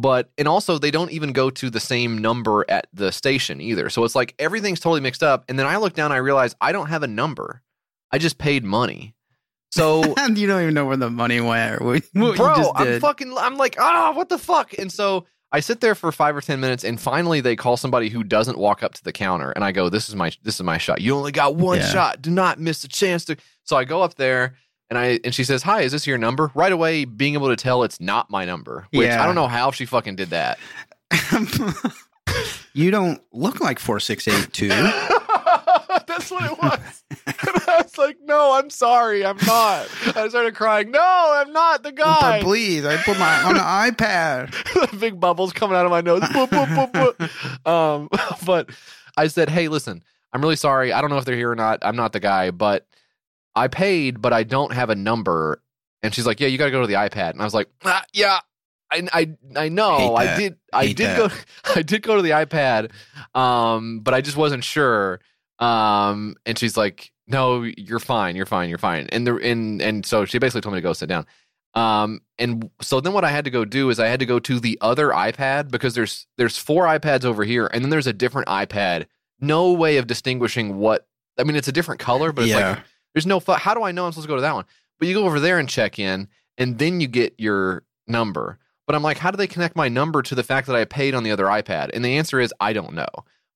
[0.02, 3.90] but and also they don't even go to the same number at the station either.
[3.90, 6.56] So it's like everything's totally mixed up and then i look down and i realize
[6.60, 7.62] i don't have a number.
[8.12, 9.16] I just paid money.
[9.72, 13.56] So And you don't even know where the money went what, bro i'm fucking i'm
[13.58, 14.74] like ah what the fuck?
[14.78, 18.10] And so i sit there for five or ten minutes and finally they call somebody
[18.10, 20.64] who doesn't walk up to the counter and i go this is my this is
[20.64, 21.00] my shot.
[21.02, 21.86] You only got one Yeah.
[21.86, 22.22] shot.
[22.22, 24.56] Do not miss a chance to so i go up there
[24.92, 27.56] and i and she says hi is this your number right away being able to
[27.56, 29.24] tell it's not my number which Yeah.
[29.24, 30.60] i don't know how she fucking did that
[32.74, 34.70] you don't look like 4682.
[36.08, 37.04] That's what it was.
[37.28, 39.26] and I was like, no, I'm sorry.
[39.26, 39.90] I'm not.
[40.16, 40.92] I started crying.
[40.92, 42.40] No, I'm not the guy.
[42.42, 43.60] Please, I put my on the
[44.06, 45.00] iPad.
[45.00, 46.22] big bubbles coming out of my nose.
[46.22, 47.70] Boop, boop, boop.
[47.70, 48.10] Um,
[48.46, 48.70] but
[49.18, 50.02] I said, hey, listen,
[50.32, 50.94] I'm really sorry.
[50.94, 51.80] I don't know if they're here or not.
[51.82, 52.88] I'm not the guy, but
[53.56, 55.62] I paid, but I don't have a number.
[56.04, 57.32] And she's like, yeah, you got to go to the iPad.
[57.32, 58.40] And I was like, ah, yeah.
[58.94, 61.18] I, I I know I did I Hate did that.
[61.18, 61.36] go
[61.80, 62.92] I did go to the iPad
[63.34, 65.22] um but I just wasn't sure
[65.60, 70.06] um and she's like no you're fine you're fine you're fine and the and and
[70.06, 71.26] so she basically told me to go sit down
[71.74, 74.40] um and so then what I had to go do is I had to go
[74.40, 78.14] to the other iPad because there's there's four iPads over here and then there's a
[78.14, 79.06] different iPad
[79.40, 81.08] no way of distinguishing what
[81.40, 82.72] I mean it's a different color but it's Yeah.
[82.72, 82.80] like
[83.14, 84.66] there's no fu- how do I know I'm supposed to go to that one?
[85.00, 88.60] But you go over there and check in and then you get your number.
[88.88, 91.16] But I'm like how do they connect my number to the fact that I paid
[91.16, 91.92] on the other iPad?
[91.94, 93.08] And the answer is I don't know.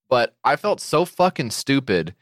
[0.10, 2.14] But I felt so fucking stupid.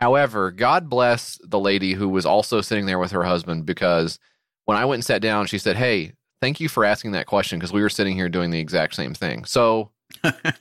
[0.00, 4.18] However, God bless the lady who was also sitting there with her husband because
[4.66, 7.58] when I went and sat down, she said, Hey, thank you for asking that question
[7.58, 9.44] because we were sitting here doing the exact same thing.
[9.44, 9.90] So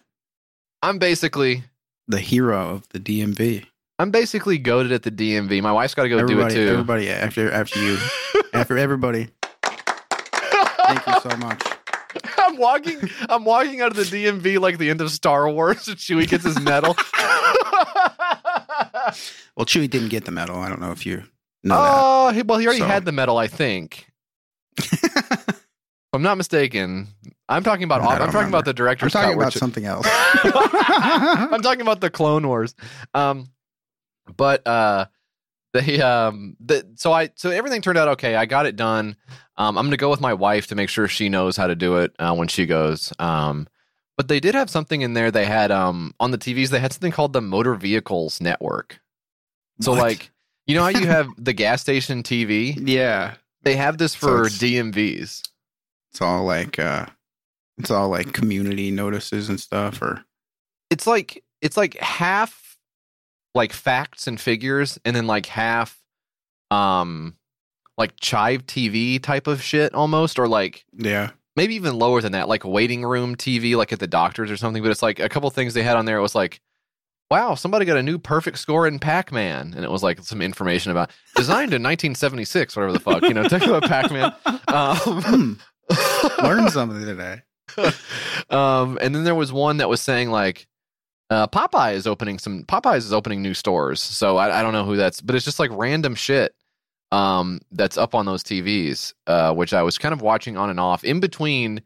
[0.81, 1.63] I'm basically
[2.07, 3.65] the hero of the DMV.
[3.97, 5.61] I'm basically goaded at the DMV.
[5.61, 6.71] My wife's got to go everybody, do it too.
[6.71, 7.97] everybody after after you,
[8.53, 9.29] after everybody.
[9.63, 11.63] Thank you so much.
[12.37, 12.99] I'm walking.
[13.29, 15.87] I'm walking out of the DMV like the end of Star Wars.
[15.87, 16.95] And Chewie gets his medal.
[19.57, 20.57] Well, Chewie didn't get the medal.
[20.59, 21.23] I don't know if you
[21.63, 24.07] know Oh, he- well, he already So- had the medal, I think.
[24.81, 27.07] If I'm not mistaken.
[27.49, 28.01] I'm talking about.
[28.01, 30.05] I'm don't talking about the I'm director's talking cut, about something else.
[30.09, 32.73] I'm talking about the Clone Wars.
[33.13, 33.49] Um,
[34.37, 35.05] but uh,
[35.73, 38.35] they um, the so I so everything turned out okay.
[38.35, 39.15] I got it done.
[39.57, 41.97] Um, I'm gonna go with my wife to make sure she knows how to do
[41.97, 43.11] it uh, when she goes.
[43.19, 43.67] Um,
[44.17, 45.31] but they did have something in there.
[45.31, 46.69] They had um on the TVs.
[46.69, 48.99] They had something called the Motor Vehicles Network.
[49.81, 50.01] So What?
[50.01, 50.31] like
[50.67, 52.75] you know how you have the gas station TV.
[52.87, 55.41] yeah, They have this So for it's- DMVs.
[56.11, 57.05] it's all like uh,
[57.77, 60.23] It's all like community notices and stuff, or
[60.89, 62.61] it's like it's like half
[63.55, 65.99] like facts and figures and then like half
[66.71, 67.35] um
[67.97, 72.49] like chive tv type of shit almost or like yeah, maybe even lower than that
[72.49, 75.49] like waiting room tv like at the doctors or something but it's like a couple
[75.49, 76.59] things they had on there it was like
[77.31, 80.91] wow somebody got a new perfect score in pac-man and it was like some information
[80.91, 84.33] about designed in 1976 whatever the fuck you know talking about pac-man.
[84.67, 85.57] Um,
[85.89, 87.41] Hmm, learned something today.
[88.49, 90.67] um, and then there was one that was saying like
[91.29, 93.99] uh, Popeye is opening some Popeyes is opening new stores.
[94.01, 96.55] So I, I don't know who that's, but it's just like random shit
[97.11, 100.79] um, that's up on those TVs, uh, which I was kind of watching on and
[100.79, 101.81] off in between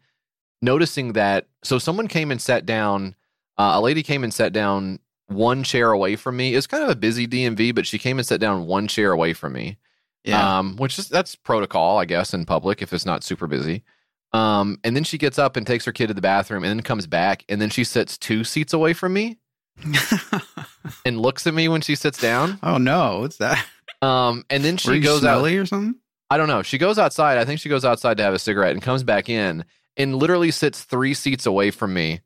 [0.61, 1.47] noticing that.
[1.63, 3.15] So someone came and sat down.
[3.57, 6.53] Uh, a lady came and sat down one chair away from me.
[6.53, 9.11] It was kind of a busy DMV, but she came and sat down one chair
[9.11, 9.77] away from me
[10.23, 13.83] Yeah, um, which is that's protocol, I guess, in public if it's not super busy.
[14.31, 16.81] Um, and then she gets up and takes her kid to the bathroom, and then
[16.81, 19.37] comes back, and then she sits two seats away from me
[21.05, 22.59] and looks at me when she sits down.
[22.63, 23.65] oh no, what's that?
[24.01, 25.43] Um, and then she goes out.
[25.45, 25.95] or something?
[26.29, 26.61] I don't know.
[26.61, 27.37] She goes outside.
[27.37, 29.65] I think she goes outside to have a cigarette and comes back in
[29.97, 32.21] and literally sits three seats away from me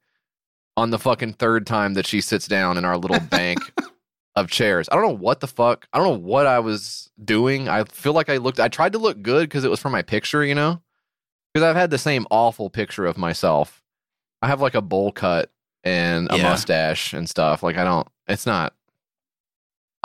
[0.77, 3.59] on the fucking third time that she sits down in our little bank
[4.35, 4.89] of chairs.
[4.91, 5.87] I don't know what the fuck.
[5.93, 7.69] I don't know what I was doing.
[7.69, 10.03] I feel like I looked, I tried to look good because it was for my
[10.03, 10.81] picture, you know?
[11.53, 13.83] Because I've had the same awful picture of myself.
[14.41, 15.51] I have like a bowl cut
[15.83, 16.43] and a Yeah.
[16.43, 17.61] mustache and stuff.
[17.63, 18.73] Like, I don't, it's not.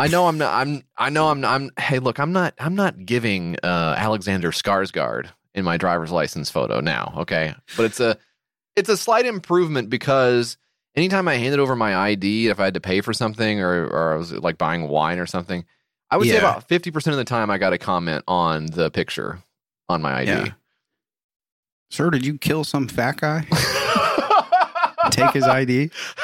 [0.00, 0.52] I know I'm not.
[0.54, 0.82] I'm.
[0.96, 1.44] I know I'm.
[1.44, 1.70] I'm.
[1.76, 2.54] Hey, look, I'm not.
[2.60, 7.14] I'm not giving uh, Alexander Skarsgård in my driver's license photo now.
[7.18, 8.16] Okay, but it's a.
[8.76, 10.56] It's a slight improvement because
[10.94, 14.12] anytime I handed over my ID, if I had to pay for something or or
[14.12, 15.64] I was like buying wine or something,
[16.12, 18.92] I would say about fifty percent of the time I got a comment on the
[18.92, 19.40] picture
[19.88, 20.28] on my ID.
[20.30, 20.48] Yeah.
[21.90, 23.46] Sir, did you kill some fat guy?
[25.10, 25.90] Take his ID?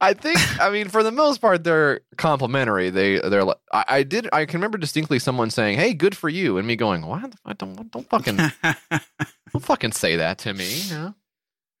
[0.00, 0.38] I think.
[0.60, 2.90] I mean, for the most part, they're complimentary.
[2.90, 3.44] They they're.
[3.44, 4.28] li- I, I did.
[4.32, 7.32] I can remember distinctly someone saying, "Hey, good for you," and me going, "What?
[7.46, 8.36] I don't don't fucking
[8.90, 11.14] don't fucking say that to me." You know?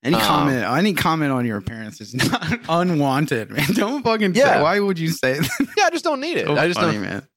[0.02, 3.66] Any Um, comment, any comment on your appearance is not unwanted, man.
[3.74, 4.54] Don't fucking Yeah.
[4.54, 4.62] say.
[4.62, 5.50] Why would you say that?
[5.76, 6.46] Yeah, I just don't need it.
[6.46, 7.02] So I just funny, don't.
[7.02, 7.28] man.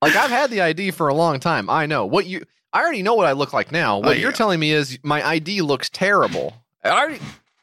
[0.00, 1.68] Like I've had the ID for a long time.
[1.68, 2.42] I know what you.
[2.72, 3.98] I already know what I look like now.
[3.98, 6.54] What Oh, you're telling me is my ID looks terrible.
[6.84, 7.18] I already.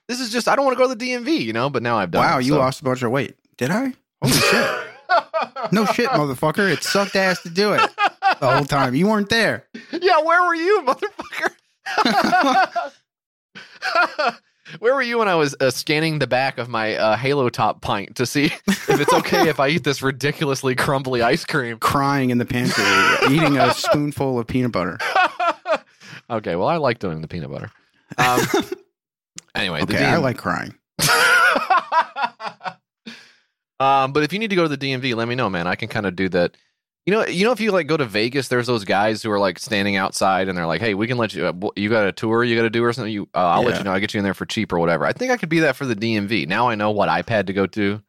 [0.08, 0.48] This is just.
[0.48, 1.70] I don't want to go to the DMV, you know.
[1.70, 2.24] But now I've done.
[2.24, 2.28] It.
[2.28, 2.60] Wow, it, you so.
[2.60, 3.36] lost a bunch of weight.
[3.58, 3.94] Did I?
[4.22, 4.68] Holy shit!
[5.72, 6.70] No shit, motherfucker.
[6.72, 7.80] It sucked ass to do it
[8.40, 8.94] the whole time.
[8.96, 9.66] You weren't there.
[9.92, 11.54] Yeah, where were you, motherfucker?
[14.80, 17.82] where were you when I was uh, scanning the back of my uh, Halo Top
[17.82, 21.78] pint to see if it's okay if I eat this ridiculously crumbly ice cream?
[21.80, 22.84] Crying in the pantry,
[23.36, 24.98] eating a spoonful of peanut butter.
[26.30, 27.72] okay, well, I like doing the peanut butter.
[28.18, 28.40] Um,
[29.56, 30.74] anyway, Okay, I like crying.
[33.80, 35.68] um, but if you need to go to the DMV, let me know, man.
[35.68, 36.56] I can kind of do that.
[37.08, 39.40] You know, you know, if you like go to Vegas, there's those guys who are
[39.40, 41.46] like standing outside and they're like, "Hey, we can let you.
[41.48, 43.14] Uh, you got a tour you got to do or something.
[43.14, 43.94] You, uh, I'll let you know.
[43.94, 45.78] I'll get you in there for cheap or whatever." I think I could be that
[45.78, 46.50] for the DMV.
[46.50, 48.02] Now I know what iPad to go to.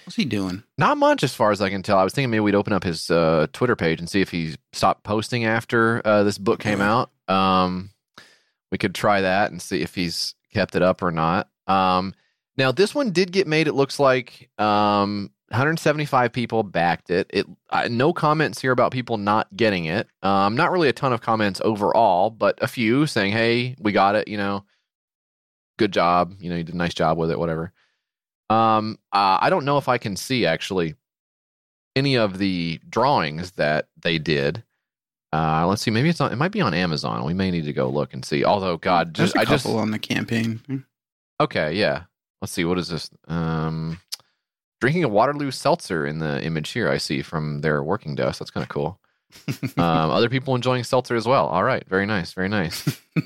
[0.04, 0.62] What's he doing?
[0.78, 1.98] Not much, as far as I can tell.
[1.98, 4.54] I was thinking maybe we'd open up his uh, Twitter page and see if he
[4.72, 7.10] stopped posting after uh, this book came out.
[7.28, 7.90] Um,
[8.70, 11.48] we could try that and see if he's kept it up or not.
[11.66, 12.14] Um,
[12.56, 13.66] now, this one did get made.
[13.66, 17.28] It looks like um, 175 people backed it.
[17.30, 20.06] It uh, no comments here about people not getting it.
[20.22, 24.14] Um, not really a ton of comments overall, but a few saying, "Hey, we got
[24.14, 24.64] it." You know,
[25.80, 26.34] good job.
[26.40, 27.38] You know, you did a nice job with it.
[27.38, 27.72] Whatever.
[28.50, 30.94] Um, uh, I don't know if I can see actually
[31.96, 34.62] any of the drawings that they did.
[35.32, 35.90] Uh, let's see.
[35.90, 36.32] Maybe it's on.
[36.32, 37.24] It might be on Amazon.
[37.24, 38.44] We may need to go look and see.
[38.44, 40.84] Although, God, just a I just on the campaign.
[41.40, 41.72] okay.
[41.74, 42.04] Yeah.
[42.42, 42.64] Let's see.
[42.64, 43.10] What is this?
[43.26, 44.00] Um,
[44.80, 46.90] drinking a Waterloo seltzer in the image here.
[46.90, 48.38] I see from their working desk.
[48.38, 49.00] That's kind of cool.
[49.78, 51.46] um, other people enjoying seltzer as well.
[51.46, 51.88] All right.
[51.88, 52.32] Very nice.
[52.32, 53.00] Very nice.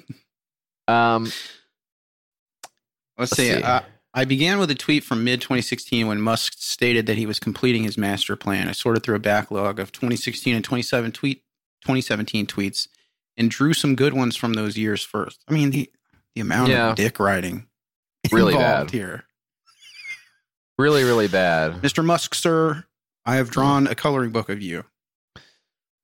[0.88, 1.32] Um,
[3.18, 3.52] Let's, let's see.
[3.56, 3.62] see.
[3.62, 3.80] Uh,
[4.16, 7.82] I began with a tweet from mid 2016 when Musk stated that he was completing
[7.82, 8.68] his master plan.
[8.68, 11.38] I sorted through a backlog of 2016 and 27 tweet
[11.82, 12.88] 2017 tweets
[13.36, 15.42] and drew some good ones from those years first.
[15.48, 15.90] I mean the
[16.34, 16.90] the amount Yeah.
[16.90, 17.66] of dick writing
[18.32, 18.96] Really involved bad.
[18.96, 19.24] here.
[20.78, 21.74] really, really bad.
[21.82, 22.04] Mr.
[22.04, 22.84] Musk, sir,
[23.26, 24.84] I have drawn a coloring book of you.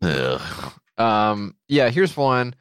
[0.02, 0.72] Ugh.
[0.98, 2.54] Um, yeah, here's one.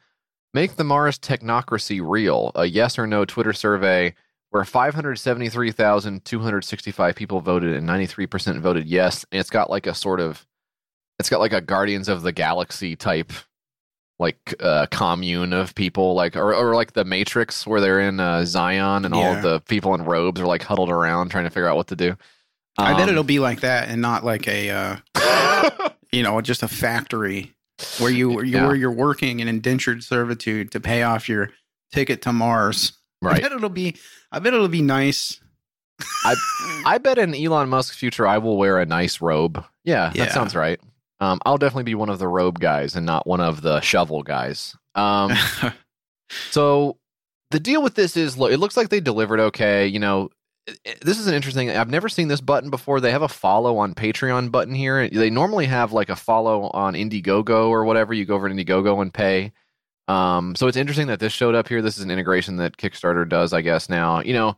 [0.54, 2.52] Make the Mars technocracy real.
[2.54, 4.14] A yes or no Twitter survey
[4.50, 9.24] where 573,265 people voted and 93% voted yes.
[9.30, 10.44] And it's got like a sort of,
[11.18, 13.32] it's got like a Guardians of the Galaxy type,
[14.18, 18.44] like uh, commune of people, like or, or like the Matrix where they're in uh,
[18.44, 19.36] Zion and all Yeah.
[19.36, 21.96] of the people in robes are like huddled around trying to figure out what to
[21.96, 22.16] do.
[22.78, 24.96] I bet Um, it'll be like that and not like a uh,
[26.12, 27.52] you know, just a factory
[27.98, 28.66] where you you, Yeah.
[28.66, 31.50] where you're working in indentured servitude to pay off your
[31.92, 32.92] ticket to Mars.
[33.22, 33.42] I right.
[33.42, 33.96] bet it'll be
[34.32, 35.40] I bet it'll be nice.
[36.24, 36.34] I
[36.86, 39.64] I bet in Elon Musk's future, I will wear a nice robe.
[39.84, 40.24] Yeah, Yeah.
[40.24, 40.80] that sounds right.
[41.20, 44.22] Um, I'll definitely be one of the robe guys and not one of the shovel
[44.22, 44.74] guys.
[44.94, 45.32] Um,
[46.50, 46.96] so
[47.50, 49.86] the deal with this is, look, it looks like they delivered okay.
[49.86, 50.30] You know,
[51.02, 51.70] this is an interesting.
[51.70, 53.00] I've never seen this button before.
[53.00, 55.08] They have a follow on Patreon button here.
[55.10, 58.14] They normally have like a follow on Indiegogo or whatever.
[58.14, 59.52] You go over to Indiegogo and pay.
[60.10, 61.82] Um, so it's interesting that this showed up here.
[61.82, 63.88] This is an integration that Kickstarter does, I guess.
[63.88, 64.56] Now, you know,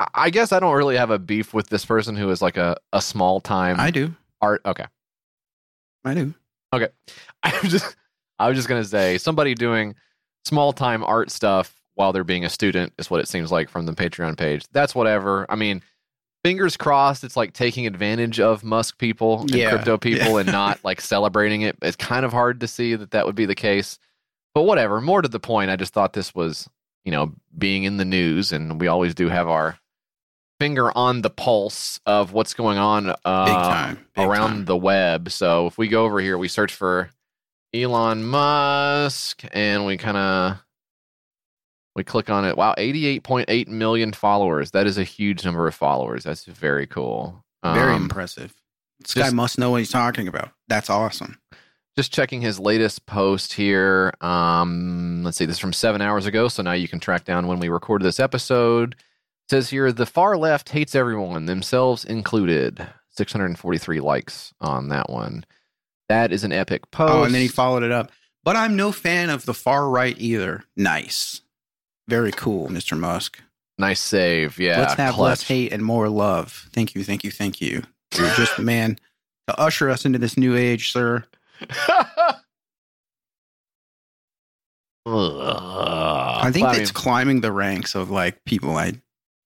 [0.00, 2.56] I- I guess I don't really have a beef with this person who is like
[2.56, 4.14] a, a small time I do.
[4.40, 4.62] art.
[4.66, 4.86] Okay.
[6.04, 6.34] I do.
[6.72, 6.88] Okay,
[7.42, 7.96] I was just
[8.38, 9.94] I was just gonna say somebody doing
[10.44, 13.86] small time art stuff while they're being a student is what it seems like from
[13.86, 14.64] the Patreon page.
[14.72, 15.46] That's whatever.
[15.48, 15.82] I mean,
[16.44, 19.70] fingers crossed it's like taking advantage of Musk people and Yeah.
[19.70, 20.40] crypto people Yeah.
[20.40, 21.76] and not like celebrating it.
[21.80, 23.98] It's kind of hard to see that that would be the case.
[24.54, 26.68] But whatever, more to the point, I just thought this was,
[27.04, 29.78] you know, being in the news and we always do have our
[30.60, 34.06] finger on the pulse of what's going on uh, Big time.
[34.16, 34.64] Around time.
[34.66, 35.30] the web.
[35.30, 37.10] So if we go over here, we search for
[37.74, 40.58] Elon Musk and we kind of
[41.96, 42.56] we click on it.
[42.56, 44.70] Wow, 88.8 million followers.
[44.72, 46.24] That is a huge number of followers.
[46.24, 47.44] That's very cool.
[47.64, 48.54] Very Um, impressive.
[49.00, 50.50] This just- guy must know what he's talking about.
[50.68, 51.38] That's awesome.
[51.96, 54.12] Just checking his latest post here.
[54.20, 57.46] Um, let's see, this is from seven hours ago, so now you can track down
[57.46, 58.94] when we recorded this episode.
[58.94, 62.86] It says here the far left hates everyone, themselves included.
[63.10, 65.44] 643 likes on that one.
[66.08, 67.12] That is an epic post.
[67.12, 68.10] Oh, and then he followed it up.
[68.42, 70.64] But I'm no fan of the far right either.
[70.76, 71.40] Nice.
[72.08, 72.98] Very cool, Mr.
[72.98, 73.40] Musk.
[73.78, 74.58] nice save.
[74.58, 76.68] Yeah, Let's have less hate and more love.
[76.72, 77.82] Thank you, thank you, thank you.
[78.16, 78.98] You're just the man
[79.48, 81.24] to usher us into this new age, sir.
[85.06, 88.94] I think it's climbing the ranks of like people I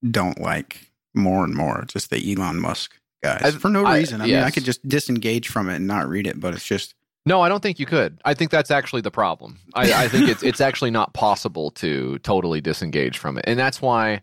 [0.09, 1.85] don't like more and more.
[1.89, 4.21] Just the Elon Musk guys I- for no I- reason.
[4.21, 6.95] I, mean, I could just disengage from it and not read it, but it's just
[7.27, 8.21] No, I don't think you could.
[8.25, 9.59] I think that's actually the problem.
[9.75, 13.83] I, I think it's it's actually not possible to totally disengage from it, and that's
[13.83, 14.23] why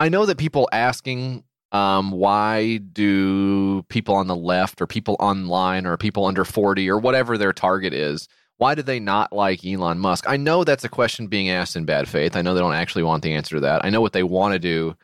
[0.00, 5.86] I know that people asking um, why do people on the left or people online
[5.86, 9.98] or people under forty or whatever their target is, why do they not like Elon
[9.98, 10.24] Musk?
[10.28, 12.36] I know that's a question being asked in bad faith.
[12.36, 13.84] I know they don't actually want the answer to that.
[13.84, 14.94] I know what they want to do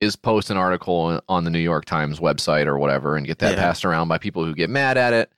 [0.00, 3.52] is post an article on the New York Times website or whatever and get that
[3.52, 3.62] Yeah.
[3.62, 5.30] passed around by people who get mad at it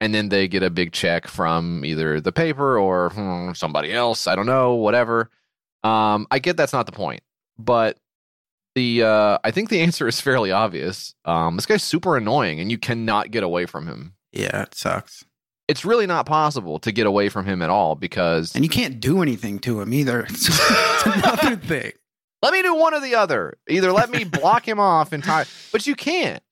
[0.00, 4.26] and then they get a big check from either the paper or hmm, somebody else.
[4.26, 5.30] I don't know, whatever.
[5.84, 7.22] Um, I get that's not the point,
[7.58, 7.96] but
[8.74, 11.14] the uh, I think the answer is fairly obvious.
[11.24, 14.14] Um, this guy's super annoying, and you cannot get away from him.
[14.32, 15.24] Yeah, it sucks.
[15.68, 19.00] It's really not possible to get away from him at all because And you can't
[19.00, 20.20] do anything to him either.
[20.22, 21.92] It's, it's another thing.
[22.42, 23.58] let me do one or the other.
[23.68, 26.42] Either let me block him off entirely, but you can't.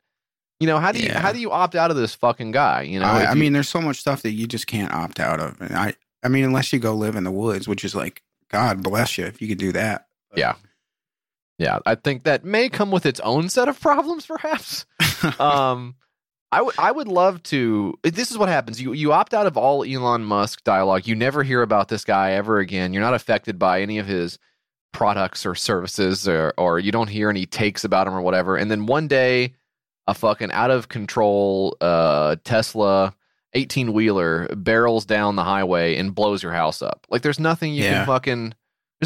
[0.61, 1.21] You know how do you Yeah.
[1.21, 2.83] how do you opt out of this fucking guy?
[2.83, 5.21] You know, I, I you- mean, there's so much stuff that you just can't opt
[5.21, 5.61] out of.
[5.61, 8.83] And I, I mean, unless you go live in the woods, which is like, God
[8.83, 10.07] bless you if you could do that.
[10.35, 10.55] Yeah.
[11.59, 14.85] Yeah, I think that may come with its own set of problems, perhaps.
[15.41, 15.95] um
[16.53, 18.81] I would I would love to this is what happens.
[18.81, 21.07] You you opt out of all Elon Musk dialogue.
[21.07, 22.93] You never hear about this guy ever again.
[22.93, 24.39] You're not affected by any of his
[24.93, 28.57] products or services or or you don't hear any takes about him or whatever.
[28.57, 29.55] And then one day
[30.07, 33.15] a fucking out of control uh Tesla
[33.55, 37.07] 18 wheeler barrels down the highway and blows your house up.
[37.11, 37.99] Like there's nothing you Yeah.
[37.99, 38.55] can fucking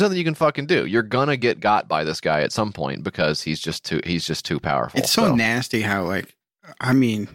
[0.00, 0.86] there's nothing you can fucking do.
[0.86, 4.26] You're gonna get got by this guy at some point because he's just too he's
[4.26, 4.98] just too powerful.
[5.00, 6.34] It's so nasty how like
[6.80, 7.28] I mean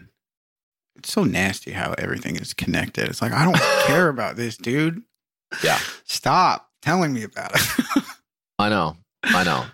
[0.96, 3.08] it's so nasty how everything is connected.
[3.08, 3.56] It's like I don't
[3.88, 5.04] care about this, dude.
[5.64, 5.80] Yeah.
[6.06, 8.04] Stop telling me about it.
[8.60, 8.98] I know.
[9.24, 9.66] I know.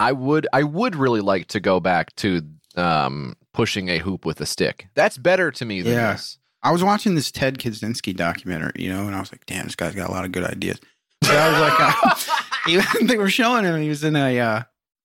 [0.00, 2.42] I would I would really like to go back to
[2.76, 4.86] um pushing a hoop with a stick.
[4.94, 6.12] That's better to me than Yeah.
[6.12, 6.38] this.
[6.62, 9.76] I was watching this Ted Kaczynski documentary, you know, and I was like, damn, this
[9.76, 10.80] guy's got a lot of good ideas.
[11.20, 14.62] But I was like, uh, he, they were showing him, he was in a, uh,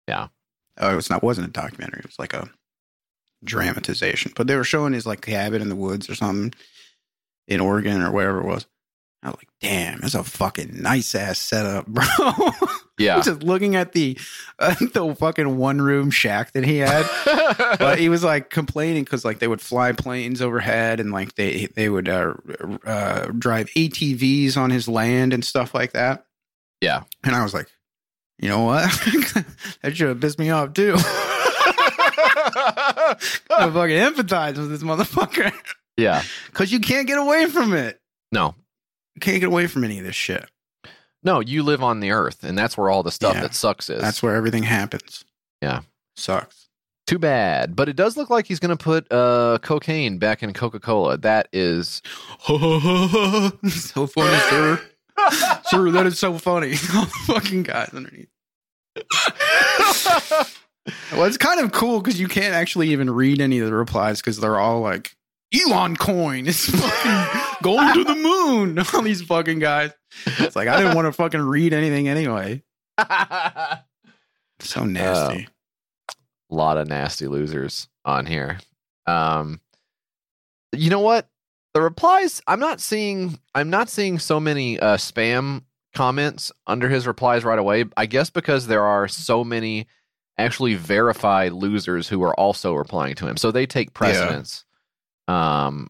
[0.07, 0.27] Yeah.
[0.77, 1.99] Oh, it was not, wasn't a documentary.
[1.99, 2.49] It was like a
[3.43, 6.53] dramatization, but they were showing his like cabin in the woods or something
[7.47, 8.65] in Oregon or wherever it was.
[9.23, 12.05] I was like, damn, that's a fucking nice ass setup, bro.
[13.01, 13.21] Yeah.
[13.23, 14.17] Just looking at the
[14.59, 17.05] uh, the fucking one room shack that he had,
[17.79, 21.67] but he was like complaining because like they would fly planes overhead and like they
[21.75, 22.33] they would uh,
[22.85, 26.25] uh, drive ATVs on his land and stuff like that.
[26.81, 27.03] Yeah.
[27.23, 27.67] And I was like,
[28.39, 28.89] you know what?
[29.81, 30.95] that should have pissed me off too.
[33.49, 35.53] I fucking empathize with this motherfucker
[35.97, 36.23] yeah.
[36.47, 37.99] because you can't get away from it.
[38.31, 38.55] No.
[39.15, 40.49] You can't get away from any of this shit.
[41.23, 43.41] No, you live on the earth and that's where all the stuff Yeah.
[43.41, 44.01] that sucks is.
[44.01, 45.23] That's where everything happens.
[45.61, 45.81] Yeah.
[46.15, 46.67] Sucks.
[47.07, 47.75] Too bad.
[47.75, 51.17] But it does look like he's gonna put uh cocaine back in Coca-Cola.
[51.17, 52.01] That is
[52.47, 54.81] so funny, sir.
[55.65, 56.71] sir, that is so funny.
[56.95, 58.29] All the fucking guys underneath.
[61.11, 64.19] Well, it's kind of cool because you can't actually even read any of the replies
[64.19, 65.15] because they're all like,
[65.53, 68.79] Elon coin is fucking going to the moon.
[68.93, 69.91] All these fucking guys.
[70.25, 72.63] It's like, I didn't want to fucking read anything anyway.
[74.63, 75.47] So nasty.
[76.51, 78.59] a lot of nasty losers on here.
[79.07, 79.59] Um,
[80.71, 81.27] you know what?
[81.73, 83.39] The replies I'm not seeing.
[83.55, 85.63] I'm not seeing so many uh, spam
[85.95, 87.85] comments under his replies right away.
[87.97, 89.87] I guess because there are so many
[90.37, 94.63] actually verified losers who are also replying to him, so they take precedence.
[95.27, 95.89] Um,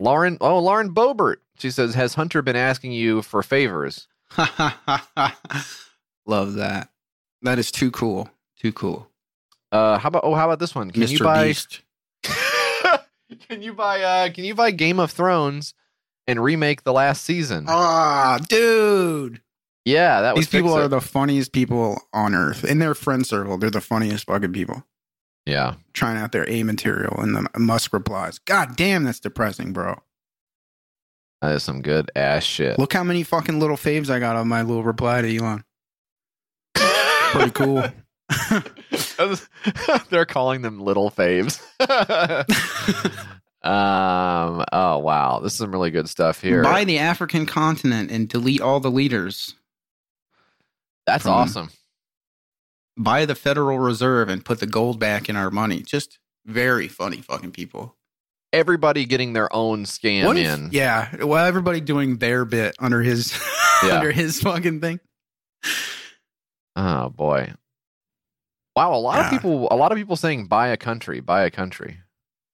[0.00, 0.38] Lauren.
[0.40, 1.36] Oh, Lauren Boebert.
[1.58, 4.08] She says, "Has Hunter been asking you for favors?"
[6.26, 6.90] Love that.
[7.42, 8.28] That is too cool.
[8.58, 9.08] Too cool.
[9.72, 10.24] Uh, how about?
[10.24, 10.90] Oh, how about this one?
[10.90, 11.10] Can Mr.
[11.10, 11.44] you buy?
[11.46, 11.82] Beast.
[13.48, 15.74] can you buy uh can you buy Game of Thrones
[16.26, 17.66] and remake the last season?
[17.68, 19.40] Ah, dude.
[19.84, 22.64] yeah, that was These people are the funniest people on earth.
[22.64, 24.84] In their friend circle, they're the funniest fucking people.
[25.46, 25.76] Yeah.
[25.92, 28.38] Trying out their A material and the Musk replies.
[28.40, 30.00] God damn, that's depressing, bro.
[31.40, 32.78] That is some good ass shit.
[32.78, 35.64] Look how many fucking little faves I got on my little reply to Elon.
[36.74, 37.84] Pretty cool.
[40.10, 41.60] They're calling them little faves.
[43.62, 46.62] um oh wow, this is some really good stuff here.
[46.62, 49.54] Buy the African continent and delete all the leaders.
[51.06, 51.70] That's awesome.
[52.98, 55.82] Buy the Federal Reserve and put the gold back in our money.
[55.82, 57.96] Just very funny fucking people.
[58.52, 60.70] Everybody getting their own scam What if- in.
[60.72, 63.38] yeah, well, everybody doing their bit under his
[63.84, 63.96] Yeah.
[63.98, 65.00] under his fucking thing.
[66.74, 67.52] Oh boy.
[68.74, 71.50] Wow, a lot of people a lot of people saying buy a country, buy a
[71.50, 71.98] country.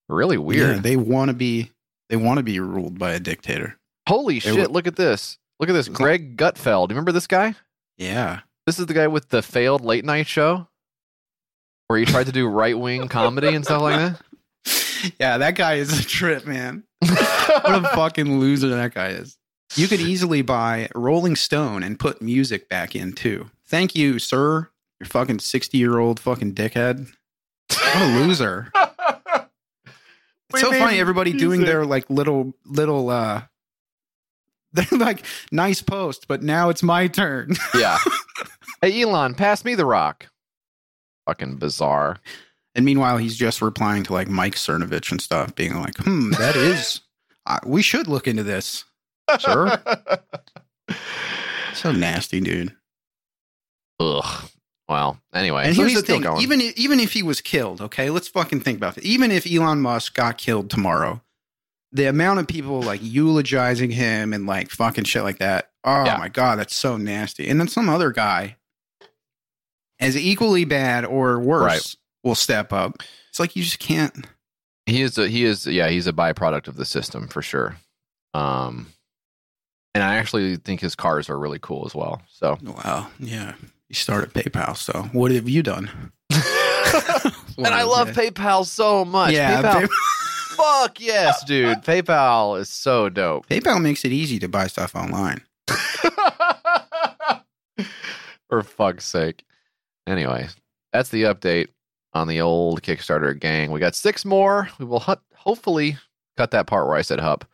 [0.08, 0.76] Really weird.
[0.76, 1.70] Yeah, they want to be
[2.08, 3.78] they want to be ruled by a dictator.
[4.08, 5.38] Holy They shit, were- look at this.
[5.60, 5.88] Look at this.
[5.88, 6.88] Greg Gutfeld.
[6.88, 7.54] You remember this guy?
[7.96, 8.40] Yeah.
[8.66, 10.68] This is the guy with the failed late night show
[11.88, 15.12] where he tried to do right wing comedy and stuff like that.
[15.18, 16.84] Yeah, that guy is a trip, man.
[17.52, 19.36] What a fucking loser that guy is.
[19.74, 23.50] You could easily buy Rolling Stone and put music back in too.
[23.66, 24.70] Thank you, sir.
[25.00, 27.08] You're fucking 60 year old fucking dickhead.
[27.68, 28.70] What a loser.
[30.50, 33.42] It's so funny, made everybody doing their like little little uh
[34.72, 37.54] they're like nice post, but now it's my turn.
[37.74, 37.98] yeah.
[38.82, 40.26] Hey Elon, pass me the rock.
[41.26, 42.18] Fucking bizarre.
[42.74, 46.56] And meanwhile, he's just replying to like Mike Cernovich and stuff, being like, "Hmm, that
[46.56, 47.00] is,
[47.46, 48.84] uh, we should look into this."
[49.38, 49.70] Sure.
[51.74, 52.74] So nasty, dude.
[54.00, 54.48] Ugh.
[54.88, 56.42] Well, anyway, And here's the thing: going.
[56.42, 59.04] even if, even if he was killed, okay, let's fucking think about it.
[59.04, 61.22] Even if Elon Musk got killed tomorrow,
[61.92, 65.70] the amount of people like eulogizing him and like fucking shit like that.
[65.84, 66.16] Oh Yeah.
[66.18, 67.48] my god, that's so nasty.
[67.48, 68.56] And then some other guy,
[70.02, 71.94] as equally bad or worse, Right.
[72.24, 73.02] will step up.
[73.30, 74.26] It's like you just can't.
[74.86, 77.76] he is a, he is yeah he's a byproduct of the system for sure.
[78.34, 78.88] Um,
[79.94, 82.22] and I actually think his cars are really cool as well.
[82.30, 83.54] So Well, yeah,
[83.88, 85.90] you started PayPal, so what have you done?
[86.30, 89.32] and I love PayPal so much.
[89.32, 89.80] Yeah, PayPal.
[89.82, 89.88] Pay-
[90.56, 91.78] Fuck yes, dude.
[91.78, 93.46] PayPal is so dope.
[93.48, 95.40] PayPal makes it easy to buy stuff online.
[98.48, 99.44] For fuck's sake.
[100.06, 100.48] Anyway,
[100.92, 101.68] that's the update
[102.12, 103.70] on the old Kickstarter gang.
[103.70, 104.68] We got six more.
[104.78, 105.96] We will hu- hopefully
[106.36, 107.44] cut that part where I said hup.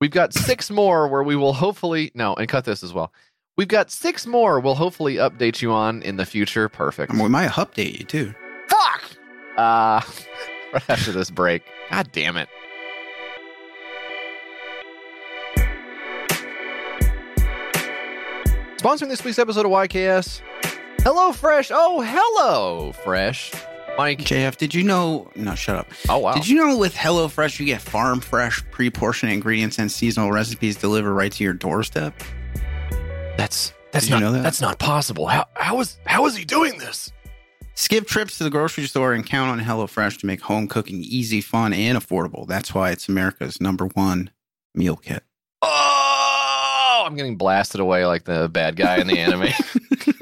[0.00, 3.12] We've got six more where we will hopefully no, and cut this as well.
[3.56, 6.68] We've got six more we'll hopefully update you on in the future.
[6.68, 7.12] Perfect.
[7.14, 8.34] We might update you too.
[8.68, 9.02] Fuck.
[9.56, 10.00] Uh
[10.72, 11.62] right after this break.
[11.90, 12.48] God damn it.
[18.78, 20.42] Sponsoring this week's episode of YKS.
[21.06, 21.70] Hello Fresh.
[21.72, 23.52] Oh, hello Fresh.
[23.96, 24.18] Mike.
[24.18, 25.30] JF, did you know?
[25.36, 25.86] No, shut up.
[26.08, 26.34] Oh wow.
[26.34, 31.14] Did you know with HelloFresh you get farm fresh, pre-portioned ingredients and seasonal recipes delivered
[31.14, 32.12] right to your doorstep?
[33.36, 34.42] That's that's not that?
[34.42, 35.28] that's not possible.
[35.28, 37.12] How how is how is he doing this?
[37.74, 41.40] Skip trips to the grocery store and count on HelloFresh to make home cooking easy,
[41.40, 42.48] fun, and affordable.
[42.48, 44.30] That's why it's America's number one
[44.74, 45.22] meal kit.
[45.62, 49.50] Oh, I'm getting blasted away like the bad guy in the anime.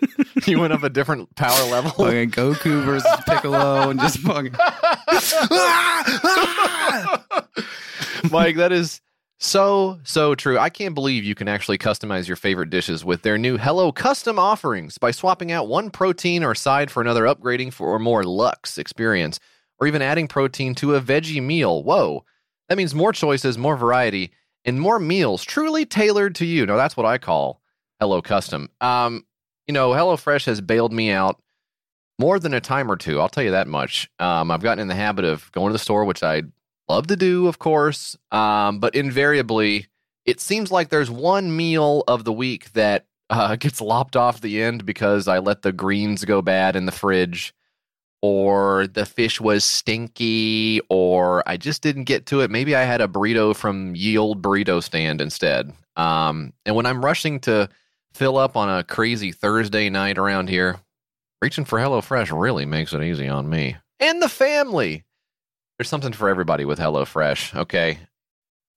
[0.47, 1.91] you went up a different power level.
[1.91, 4.53] Fucking Goku versus Piccolo and just fucking.
[8.31, 9.01] Mike, that is
[9.39, 10.59] so, so true.
[10.59, 14.39] I can't believe you can actually customize your favorite dishes with their new Hello Custom
[14.39, 18.79] offerings by swapping out one protein or side for another, upgrading for a more luxe
[18.79, 19.41] experience,
[19.79, 21.83] or even adding protein to a veggie meal.
[21.83, 22.25] Whoa.
[22.69, 24.31] That means more choices, more variety,
[24.65, 26.65] and more meals truly tailored to you.
[26.65, 27.61] Now, that's what I call
[28.01, 28.71] Hello Custom.
[28.81, 29.27] Um,
[29.67, 31.41] you know, HelloFresh has bailed me out
[32.19, 33.21] more than a time or two.
[33.21, 34.09] I'll tell you that much.
[34.19, 36.43] Um, I've gotten in the habit of going to the store, which I
[36.89, 38.17] love to do, of course.
[38.31, 39.87] Um, but invariably,
[40.25, 44.63] it seems like there's one meal of the week that uh, gets lopped off the
[44.63, 47.55] end because I let the greens go bad in the fridge,
[48.23, 52.51] or the fish was stinky, or I just didn't get to it.
[52.51, 55.73] Maybe I had a burrito from Ye Old Burrito Stand instead.
[55.97, 57.69] Um, and when I'm rushing to
[58.15, 60.81] fill up on a crazy Thursday night around here,
[61.43, 65.05] reaching for HelloFresh really makes it easy on me and the family.
[65.79, 67.99] There's something for everybody with HelloFresh, okay?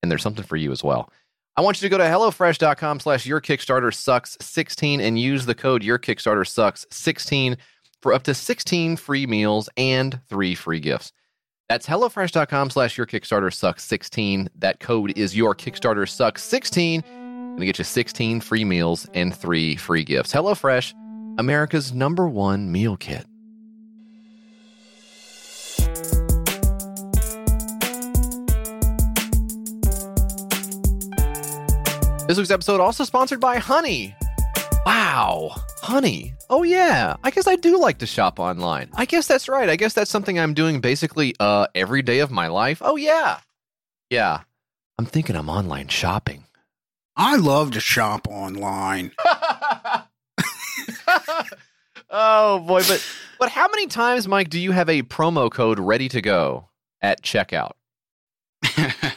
[0.01, 1.11] And there's something for you as well.
[1.55, 5.55] I want you to go to HelloFresh.com slash Your Kickstarter Sucks 16 and use the
[5.55, 7.57] code Your Kickstarter Sucks 16
[8.01, 11.11] for up to 16 free meals and three free gifts.
[11.69, 14.49] That's HelloFresh.com slash Your Kickstarter Sucks 16.
[14.55, 17.03] That code is Your Kickstarter Sucks 16.
[17.57, 20.31] Gonna get you 16 free meals and three free gifts.
[20.31, 20.93] HelloFresh,
[21.39, 23.25] America's number one meal kit.
[32.27, 34.13] This week's episode also sponsored by Honey.
[34.85, 36.35] Wow, Honey.
[36.51, 38.89] Oh yeah, I guess I do like to shop online.
[38.93, 39.67] I guess that's right.
[39.67, 42.83] I guess that's something I'm doing basically uh every day of my life.
[42.85, 43.39] Oh yeah.
[44.11, 44.41] Yeah.
[44.99, 46.43] I'm thinking I'm online shopping.
[47.17, 49.11] I love to shop online.
[52.11, 53.03] oh boy, but
[53.39, 56.69] but how many times, Mike, do you have a promo code ready to go
[57.01, 57.71] at checkout?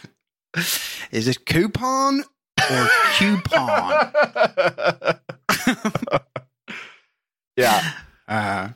[1.11, 2.25] Is it coupon
[2.71, 2.89] or
[3.19, 4.13] coupon?
[7.57, 7.93] yeah.
[8.27, 8.69] Uh,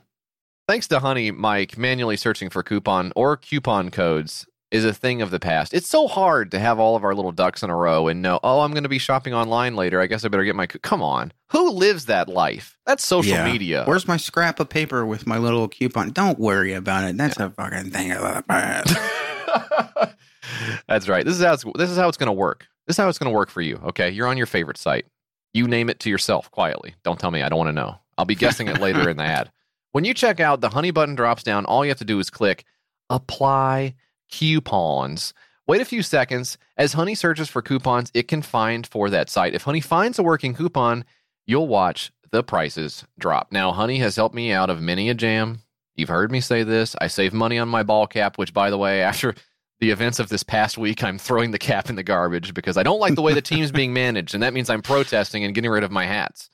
[0.67, 5.31] Thanks to Honey, Mike, manually searching for coupon or coupon codes is a thing of
[5.31, 5.73] the past.
[5.73, 8.41] It's so hard to have all of our little ducks in a row and know,
[8.43, 10.01] oh, I'm going to be shopping online later.
[10.01, 10.67] I guess I better get my.
[10.67, 10.81] Co-.
[10.81, 12.77] Come on, who lives that life?
[12.85, 13.51] That's social yeah.
[13.51, 13.85] media.
[13.87, 16.11] Where's my scrap of paper with my little coupon?
[16.11, 17.17] Don't worry about it.
[17.17, 20.15] That's a fucking thing of the past.
[20.89, 21.25] That's right.
[21.25, 22.67] This is how it's, this is how it's going to work.
[22.87, 23.81] This is how it's going to work for you.
[23.85, 25.07] Okay, you're on your favorite site.
[25.53, 26.95] You name it to yourself quietly.
[27.05, 27.43] Don't tell me.
[27.43, 27.99] I don't want to know.
[28.19, 29.51] I'll be guessing it later in the ad.
[29.93, 31.67] When you check out, the Honey button drops down.
[31.67, 32.65] All you have to do is click
[33.11, 33.95] apply
[34.39, 35.35] coupons.
[35.67, 36.59] Wait a few seconds.
[36.77, 39.55] As Honey searches for coupons it can find for that site.
[39.55, 41.05] If Honey finds a working coupon,
[41.47, 43.53] you'll watch the prices drop.
[43.53, 45.61] Now, Honey has helped me out of many a jam
[45.97, 46.97] You've heard me say this.
[47.01, 49.35] I save money on my ball cap, which, by the way, after
[49.81, 52.83] the events of this past week, I'm throwing the cap in the garbage because I
[52.83, 55.71] don't like the way the team's being managed, and that means I'm protesting and getting
[55.71, 56.51] rid of my hats.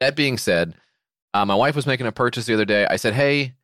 [0.00, 0.74] That being said,
[1.34, 2.86] uh, my wife was making a purchase the other day.
[2.88, 3.54] I said, "Hey,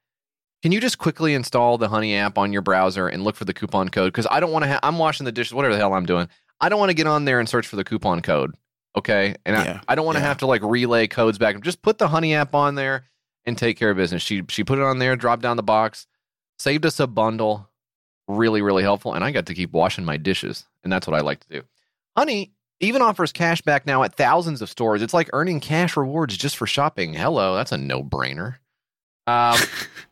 [0.63, 3.55] can you just quickly install the Honey app on your browser and look for the
[3.55, 4.13] coupon code?
[4.13, 4.71] Because I don't want to.
[4.73, 6.29] Ha- I'm washing the dishes, whatever the hell I'm doing.
[6.61, 8.55] I don't want to get on there and search for the coupon code.
[8.97, 10.29] Okay, and Yeah, I, I don't want to yeah.
[10.29, 11.61] have to like relay codes back.
[11.61, 13.05] Just put the Honey app on there
[13.45, 14.23] and take care of business.
[14.23, 16.07] She she put it on there, dropped down the box,
[16.59, 17.69] saved us a bundle.
[18.27, 19.15] Really, really helpful.
[19.15, 21.63] And I got to keep washing my dishes, and that's what I like to do.
[22.17, 25.03] Honey even offers cash back now at thousands of stores.
[25.03, 27.13] It's like earning cash rewards just for shopping.
[27.15, 28.57] Hello, that's a no brainer.
[29.29, 29.59] Um,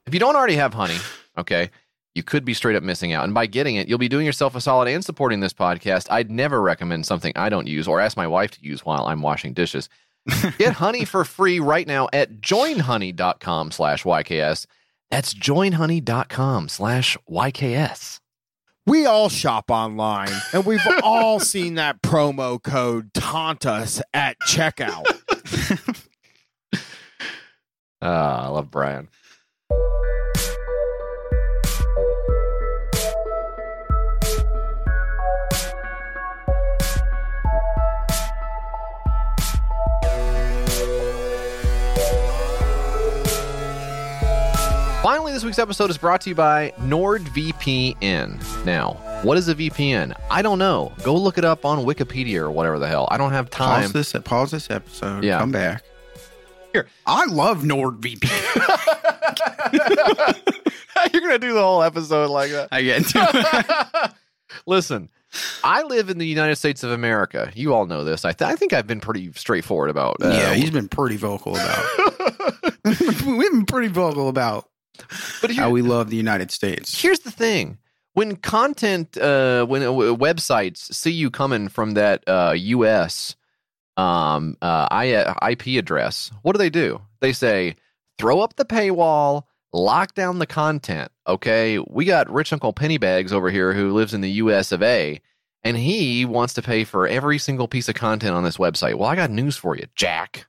[0.06, 0.98] if you don't already have Honey,
[1.38, 1.70] okay,
[2.14, 3.24] you could be straight up missing out.
[3.24, 6.06] And by getting it, you'll be doing yourself a solid and supporting this podcast.
[6.10, 9.22] I'd never recommend something I don't use or ask my wife to use while I'm
[9.22, 9.88] washing dishes.
[10.58, 14.66] Get Honey for free right now at joinhoney.com slash YKS.
[15.10, 18.20] That's joinhoney.com slash YKS.
[18.86, 25.04] We all shop online, and we've all seen that promo code taunt us at checkout.
[28.02, 29.08] Ah, I love Brian.
[45.02, 48.64] Finally, this week's episode is brought to you by NordVPN.
[48.64, 50.18] Now, what is a VPN?
[50.32, 50.92] I don't know.
[51.04, 53.06] Go look it up on Wikipedia or whatever the hell.
[53.08, 53.82] I don't have time.
[53.82, 54.12] Pause this.
[54.24, 55.22] Pause this episode.
[55.22, 55.38] Yeah.
[55.38, 55.84] Come back.
[56.76, 56.88] Here.
[57.06, 58.28] I love NordVPN.
[61.12, 62.68] You're gonna do the whole episode like that.
[62.70, 64.12] I get to
[64.66, 65.08] Listen,
[65.64, 67.50] I live in the United States of America.
[67.54, 68.26] You all know this.
[68.26, 70.16] I, th- I think I've been pretty straightforward about.
[70.22, 71.84] Uh, yeah, he's been pretty vocal about.
[72.84, 74.68] We've been pretty vocal about
[75.40, 77.00] but here- how we love the United States.
[77.00, 77.78] here's the thing:
[78.12, 83.34] when content, uh, when uh, websites see you coming from that uh, U.S.
[83.96, 87.00] Um, uh, I, IP address, what do they do?
[87.20, 87.76] They say,
[88.18, 91.10] throw up the paywall, lock down the content.
[91.26, 94.72] Okay, we got rich Uncle Pennybags over here who lives in the U.S.
[94.72, 95.20] of A.
[95.64, 98.94] And he wants to pay for every single piece of content on this website.
[98.94, 100.46] Well, I got news for you, Jack.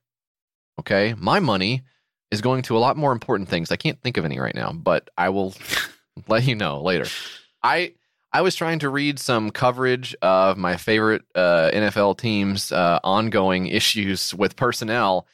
[0.80, 1.82] Okay, my money
[2.30, 3.72] is going to a lot more important things.
[3.72, 5.56] I can't think of any right now, but I will
[6.28, 7.08] let you know later.
[7.64, 7.94] I
[8.38, 13.66] I was trying to read some coverage of my favorite uh, NFL teams' uh, ongoing
[13.80, 15.26] issues with personnel,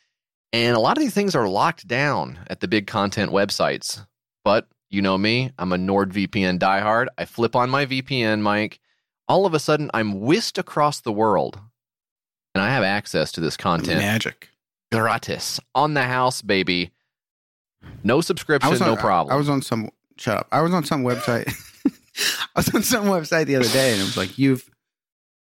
[0.53, 4.05] and a lot of these things are locked down at the big content websites.
[4.45, 7.07] But you know me, I'm a NordVPN diehard.
[7.17, 8.79] I flip on my VPN, Mike.
[9.27, 11.59] All of a sudden, I'm whisked across the world,
[12.55, 14.47] and I have access to this content Magic.
[14.93, 16.91] gratis on the house, baby.
[18.01, 19.33] No subscription, on, no problem.
[19.33, 19.89] I was on some.
[20.17, 20.47] Shut up.
[20.53, 21.53] I was on some website.
[22.55, 24.69] I was on some website the other day, and it was like you've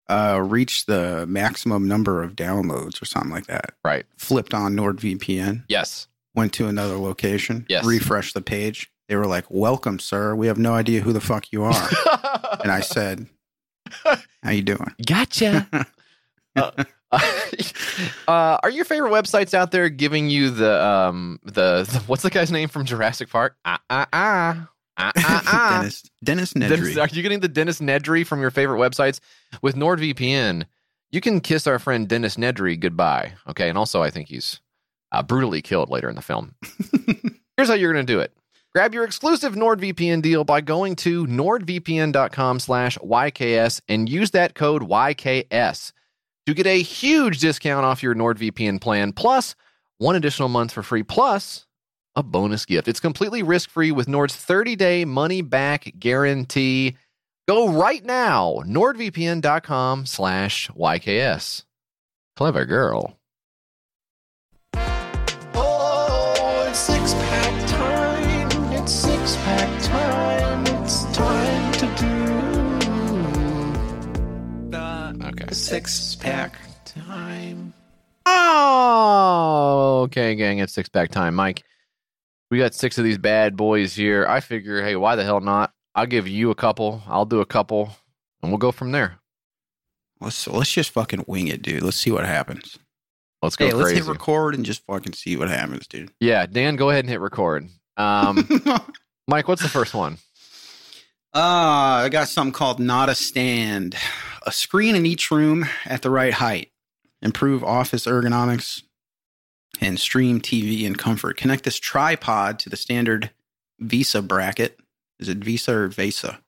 [0.08, 3.74] uh, reached the maximum number of downloads or something like that.
[3.84, 4.04] right.
[4.16, 6.08] Flipped on NordVPN, Yes.
[6.34, 7.84] went to another location, Yes.
[7.84, 8.90] refreshed the page.
[9.08, 10.34] They were like, "Welcome, sir.
[10.34, 11.72] We have no idea who the fuck you are."
[12.62, 13.26] and I said,
[14.42, 15.66] "How you doing?" gotcha.
[16.56, 16.70] uh,
[17.12, 22.30] uh, are your favorite websites out there giving you the um the, the what's the
[22.30, 23.56] guy's name from Jurassic Park?
[23.64, 24.68] Ah ah ah.
[24.96, 25.78] Ah, ah, ah.
[25.78, 26.68] Dennis Dennis Nedry.
[26.68, 29.20] Dennis- are you getting the Dennis Nedry from your favorite websites?
[29.62, 30.64] With NordVPN,
[31.10, 33.32] you can kiss our friend Dennis Nedry goodbye.
[33.48, 34.60] Okay, and also I think he's
[35.12, 36.54] uh, brutally killed later in the film.
[37.56, 38.32] Here's how you're going to do it.
[38.74, 44.82] Grab your exclusive NordVPN deal by going to nordvpn.com slash YKS and use that code
[44.82, 45.92] YKS
[46.46, 49.54] to get a huge discount off your NordVPN plan, plus
[49.98, 51.66] one additional month for free, plus
[52.16, 52.88] a bonus gift.
[52.88, 56.96] It's completely risk-free with Nord's 30-day money-back guarantee.
[57.48, 61.64] Go right now, nordvpn.com slash YKS.
[62.36, 63.18] Clever girl.
[65.54, 68.72] Oh, it's six pack time.
[68.72, 70.64] It's six pack time.
[70.82, 72.12] It's time to do
[75.28, 75.52] Okay.
[75.52, 76.54] six pack
[76.84, 77.72] time.
[78.26, 80.58] Oh, okay, gang.
[80.58, 81.34] It's six pack time.
[81.34, 81.64] Mike,
[82.52, 84.26] we got six of these bad boys here.
[84.28, 85.72] I figure, hey, why the hell not?
[85.94, 87.02] I'll give you a couple.
[87.06, 87.96] I'll do a couple,
[88.42, 89.20] and we'll go from there.
[90.20, 91.82] Let's let's just fucking wing it, dude.
[91.82, 92.78] Let's see what happens.
[93.40, 96.10] Let's go Hey, let's hit record and just fucking see what happens, dude.
[96.20, 97.70] yeah, Dan, go ahead and hit record.
[97.96, 98.46] Um,
[99.28, 100.18] Mike, what's the first one?
[101.34, 103.96] Uh, I got something called Not a Stand.
[104.46, 106.70] A screen in each room at the right height.
[107.22, 108.82] Improve office ergonomics
[109.82, 111.36] and stream TV in comfort.
[111.36, 113.30] Connect this tripod to the standard
[113.80, 114.78] Visa bracket.
[115.18, 116.38] Is it Visa or Vesa?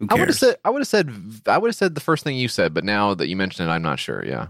[0.00, 1.12] Who I would have said I would have said
[1.46, 3.72] I would have said the first thing you said, but now that you mentioned it,
[3.72, 4.24] I'm not sure.
[4.24, 4.48] Yeah,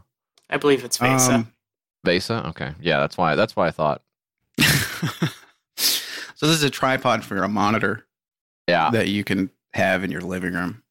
[0.48, 1.34] I believe it's Vesa.
[1.34, 1.52] Um,
[2.06, 2.46] Vesa.
[2.50, 4.02] Okay, yeah, that's why that's why I thought.
[5.76, 8.06] so this is a tripod for a monitor
[8.68, 8.90] Yeah.
[8.90, 10.82] that you can have in your living room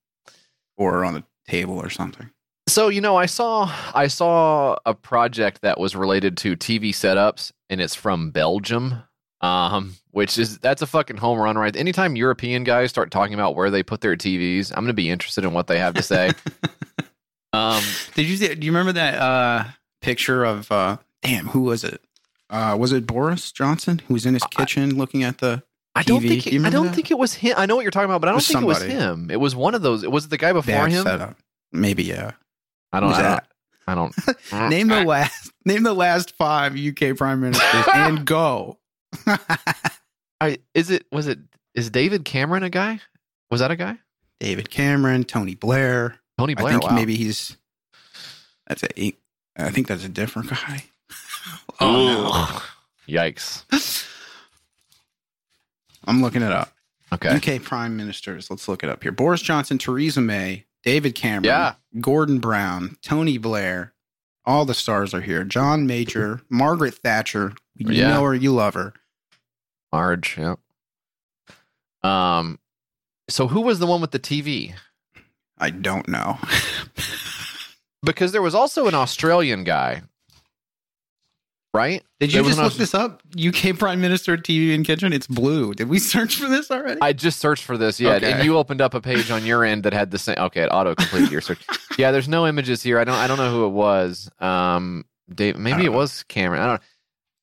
[0.77, 2.29] or on a table or something.
[2.68, 7.51] So you know, I saw I saw a project that was related to TV setups,
[7.70, 9.03] and it's from Belgium.
[9.41, 11.76] Um, which is that's a fucking home run, right?
[11.76, 15.43] Anytime European guys start talking about where they put their TVs, I'm gonna be interested
[15.43, 16.32] in what they have to say.
[17.53, 17.82] um,
[18.14, 19.64] Did you see, do you remember that uh,
[20.01, 22.01] picture of uh, damn who was it?
[22.51, 25.64] Uh, was it Boris Johnson who was in his kitchen looking at the?
[25.95, 26.41] I don't TV.
[26.41, 26.95] think Do I don't that?
[26.95, 27.55] think it was him.
[27.57, 29.30] I know what you're talking about, but I don't think it was him.
[29.32, 30.03] It was one of those.
[30.03, 31.03] It Was it the guy before bad him?
[31.03, 31.38] setup?
[31.72, 32.32] Maybe yeah.
[32.92, 33.14] I don't.
[33.14, 33.44] I don't.
[33.88, 34.16] I don't.
[34.52, 35.52] Mm, name the last.
[35.66, 38.78] Name the last five UK prime ministers and go.
[40.39, 41.39] I is it was it
[41.74, 43.00] is David Cameron a guy?
[43.50, 43.98] Was that a guy?
[44.39, 46.16] David Cameron, Tony Blair.
[46.38, 46.68] Tony Blair.
[46.68, 46.96] I think wow.
[46.96, 47.56] maybe he's.
[48.68, 49.00] That's a.
[49.00, 49.20] eight-
[49.58, 50.86] I think that's a different guy.
[51.80, 52.62] Oh Ugh.
[53.08, 54.06] Yikes.
[56.06, 56.72] I'm looking it up.
[57.12, 57.36] Okay.
[57.36, 58.50] UK prime ministers.
[58.50, 59.12] Let's look it up here.
[59.12, 61.73] Boris Johnson, Theresa May, David Cameron, Yeah.
[61.99, 63.93] Gordon Brown, Tony Blair.
[64.45, 65.43] All the stars are here.
[65.43, 67.53] John Major, Margaret Thatcher.
[67.75, 68.09] You Yeah.
[68.09, 68.93] know her, you love her.
[69.91, 70.38] Marge.
[70.38, 70.59] Yep.
[72.03, 72.57] Um.
[73.29, 74.73] So who was the one with the TV?
[75.57, 76.39] I don't know.
[78.03, 80.01] Because there was also an Australian guy,
[81.74, 82.03] right?
[82.19, 83.22] Did you just look this up?
[83.38, 85.13] UK Prime Minister TV in kitchen.
[85.13, 85.74] It's blue.
[85.74, 86.99] Did we search for this already?
[87.01, 88.32] I just searched for this, yeah, Okay.
[88.32, 90.36] and you opened up a page on your end that had the same.
[90.38, 91.59] Okay, it auto completed your search.
[91.97, 92.99] Yeah, there's no images here.
[92.99, 93.15] I don't.
[93.15, 94.30] I don't know who it was.
[94.39, 95.57] Um, Dave.
[95.57, 95.97] Maybe it know.
[95.97, 96.61] was Cameron.
[96.61, 96.76] I don't.
[96.82, 96.88] know.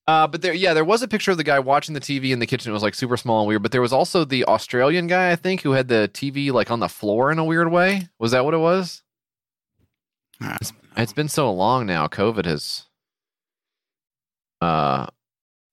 [0.08, 2.38] Uh, but there, yeah, there was a picture of the guy watching the TV in
[2.38, 2.70] the kitchen.
[2.70, 3.62] It was like super small and weird.
[3.62, 6.80] But there was also the Australian guy, I think, who had the TV like on
[6.80, 8.08] the floor in a weird way.
[8.18, 9.02] Was that what it was?
[10.40, 11.02] I don't know.
[11.02, 12.06] It's been so long now.
[12.08, 12.84] COVID has.
[14.60, 15.06] Uh,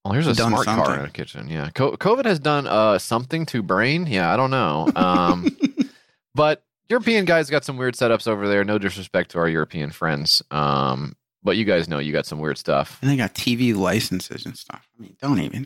[0.04, 1.04] well, here's a Done smart car in something.
[1.06, 1.48] the kitchen.
[1.50, 4.06] Yeah, Co- COVID has done uh something to brain.
[4.08, 4.88] Yeah, I don't know.
[4.96, 5.58] Um,
[6.36, 8.64] but European guys got some weird setups over there.
[8.64, 10.44] No disrespect to our European friends.
[10.52, 13.00] Um, but you guys know you got some weird stuff.
[13.02, 14.88] and they got TV licenses and stuff.
[14.98, 15.66] I mean, don't even.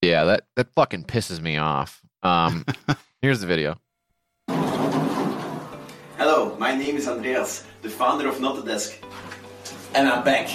[0.00, 2.00] Yeah, that that fucking pisses me off.
[2.22, 2.64] Um,
[3.22, 3.78] here's the video.
[6.18, 8.96] Hello, my name is Andreas, the founder of Not the Desk.
[9.94, 10.48] And I'm back.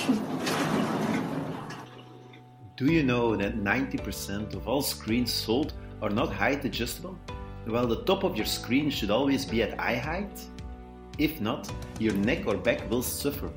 [2.77, 5.73] Do you know that 90% of all screens sold
[6.03, 7.17] are not height adjustable?
[7.65, 10.39] Well, the top of your screen should always be at eye height.
[11.17, 11.67] If not,
[11.97, 13.49] your neck or back will suffer.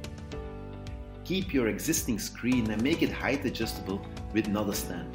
[1.25, 4.01] Keep your existing screen and make it height adjustable
[4.33, 5.15] with not a stand.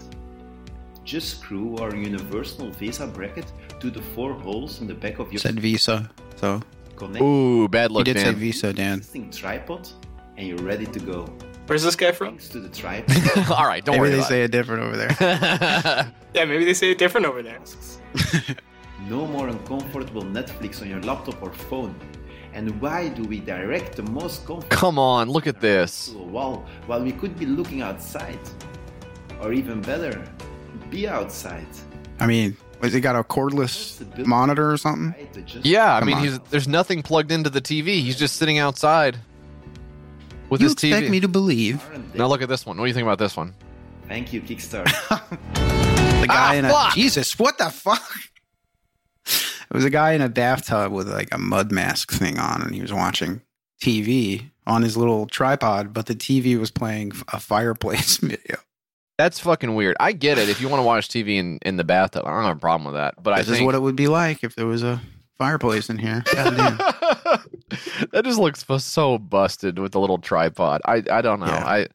[1.03, 5.39] Just screw our universal VESA bracket to the four holes in the back of your
[5.39, 6.11] Said Visa.
[6.35, 6.61] So
[6.95, 8.35] connect Ooh, bad luck, you look, did say man.
[8.35, 8.97] Visa, Dan.
[8.99, 9.89] existing tripod
[10.37, 11.25] and you're ready to go.
[11.67, 12.37] Where's this guy from?
[12.37, 13.49] Thanks to the tripod.
[13.51, 16.11] All right, don't Maybe worry they about say it different over there.
[16.35, 17.59] Yeah, maybe they say it different over there.
[19.09, 21.95] no more uncomfortable Netflix on your laptop or phone.
[22.53, 26.09] And why do we direct the most comfortable Come on, look at this.
[26.09, 28.39] to a wall while we could be looking outside?
[29.41, 30.23] Or even better,
[30.89, 31.67] be outside.
[32.19, 35.15] I mean, was he got a cordless monitor or something?
[35.63, 36.23] Yeah, I Come mean, on.
[36.23, 38.01] he's there's nothing plugged into the TV.
[38.01, 39.17] He's just sitting outside
[40.55, 41.09] with You his expect TV.
[41.09, 41.83] me to believe
[42.15, 42.77] now look at this one.
[42.77, 43.53] What do you think about this one?
[44.07, 44.85] Thank you, Kickstarter.
[46.21, 46.93] the guy Ah, in a fuck!
[46.93, 47.37] Jesus?
[47.37, 48.01] What the fuck?
[49.25, 52.73] It was a guy in a bathtub with like a mud mask thing on, and
[52.75, 53.41] he was watching
[53.81, 58.57] TV on his little tripod, but the TV was playing a fireplace video.
[59.17, 59.95] That's fucking weird.
[59.99, 62.23] I get it if you want to watch TV in, in the bathtub.
[62.25, 63.15] I don't have a problem with that.
[63.21, 65.01] But I This think is what it would be like if there was a
[65.37, 66.23] fireplace in here.
[68.11, 70.81] That just looks so busted with the little tripod.
[70.85, 71.47] I I don't know.
[71.47, 71.65] Yeah.
[71.65, 71.87] I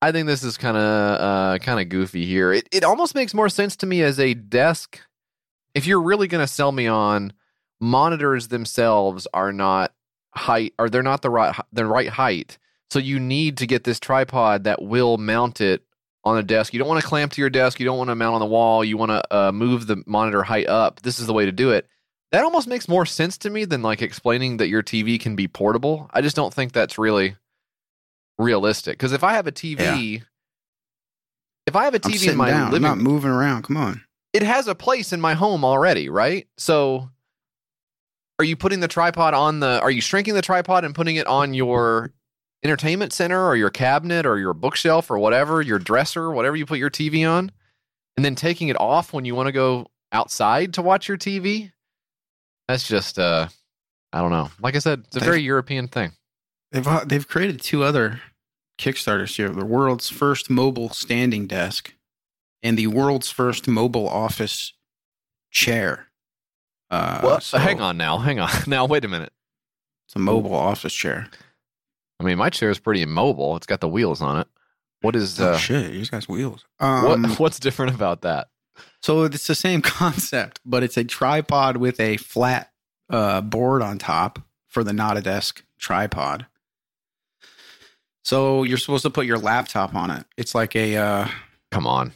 [0.00, 2.52] I think this is kind of uh kind of goofy here.
[2.52, 5.00] It it almost makes more sense to me as a desk.
[5.74, 7.32] If you're really going to sell me on
[7.80, 9.92] monitors themselves are not
[10.34, 12.58] height or they're not the right the right height.
[12.90, 15.82] So you need to get this tripod that will mount it
[16.24, 16.72] on a desk.
[16.72, 17.78] You don't want to clamp to your desk.
[17.78, 18.82] You don't want to mount on the wall.
[18.84, 21.02] You want to uh, move the monitor height up.
[21.02, 21.86] This is the way to do it.
[22.32, 25.48] That almost makes more sense to me than like explaining that your TV can be
[25.48, 26.10] portable.
[26.12, 27.36] I just don't think that's really
[28.38, 28.98] realistic.
[28.98, 30.22] Because if I have a TV,
[31.66, 32.74] if I have a TV in my down.
[32.74, 33.62] I'm not moving around.
[33.62, 34.02] Come on.
[34.32, 36.46] it has a place in my home already, right?
[36.58, 37.08] So
[38.38, 41.26] are you putting the tripod on the are you shrinking the tripod and putting it
[41.26, 42.12] on your
[42.62, 46.78] entertainment center or your cabinet or your bookshelf or whatever, your dresser, whatever you put
[46.78, 47.52] your TV on?
[48.18, 51.70] and then taking it off when you want to go outside to watch your TV.
[52.68, 53.48] That's just uh
[54.12, 54.50] I don't know.
[54.60, 56.12] Like I said, it's a very European thing.
[56.72, 58.20] They've uh, they've created two other
[58.78, 61.94] Kickstarters here: the world's first mobile standing desk
[62.62, 64.72] and the world's first mobile office
[65.50, 66.06] chair.
[66.90, 67.42] Uh, What?
[67.42, 68.18] so hang on now.
[68.18, 68.50] Hang on.
[68.66, 69.32] Now wait a minute.
[70.06, 71.28] it's a mobile office chair.
[72.20, 73.56] I mean, my chair is pretty immobile.
[73.56, 74.48] It's got the wheels on it.
[75.02, 75.92] What is oh uh shit!
[75.92, 76.64] These guys wheels.
[76.80, 78.48] Um, what what's different about that?
[79.02, 82.72] So it's the same concept, but it's a tripod with a flat
[83.10, 86.46] uh, board on top for the not a desk tripod.
[88.24, 90.26] So you're supposed to put your laptop on it.
[90.36, 91.28] It's like a uh,
[91.70, 92.12] Come on.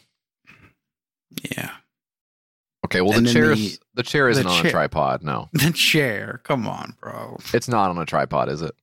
[1.56, 1.70] yeah,
[2.84, 5.22] Okay, well And the chair the- is the chair isn't on a tripod.
[5.22, 5.48] No.
[5.52, 6.40] the chair.
[6.44, 7.38] Come on, bro.
[7.54, 8.74] It's not on a tripod, is it?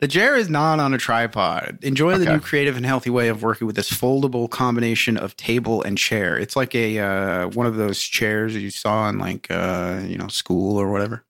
[0.00, 1.78] The chair is not on a tripod.
[1.82, 5.82] Enjoy the new creative and healthy way of working with this foldable combination of table
[5.82, 6.38] and chair.
[6.38, 10.28] It's like a uh, one of those chairs you saw in like uh, you know
[10.28, 11.24] school or whatever.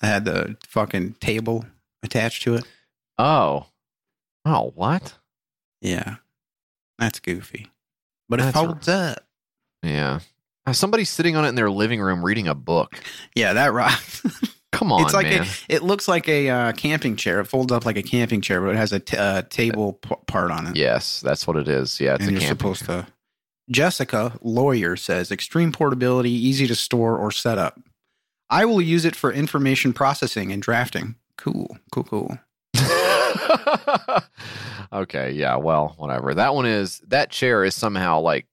[0.00, 1.64] That had the fucking table
[2.02, 2.64] attached to it.
[3.18, 3.66] Oh.
[4.44, 5.14] Oh, what?
[5.80, 6.16] Yeah,
[6.98, 7.70] that's goofy,
[8.28, 9.24] but it That's folds up.
[9.82, 10.20] Yeah.
[10.72, 12.98] Somebody's sitting on it in their living room reading a book.
[13.34, 14.22] Yeah, that rocks.
[14.74, 15.42] Come on, it's like man.
[15.44, 15.46] a.
[15.74, 17.40] It looks like a uh, camping chair.
[17.40, 20.14] It folds up like a camping chair, but it has a t- uh, table p-
[20.26, 20.76] part on it.
[20.76, 22.00] yes, that's what it is.
[22.00, 23.06] Yeah, it's and a you're supposed to.
[23.70, 27.80] Jessica, lawyer, says extreme portability, easy to store or set up.
[28.50, 31.14] I will use it for information processing and drafting.
[31.38, 32.38] Cool, cool, cool.
[34.92, 36.34] okay, yeah, well, whatever.
[36.34, 38.46] That one is that chair is somehow like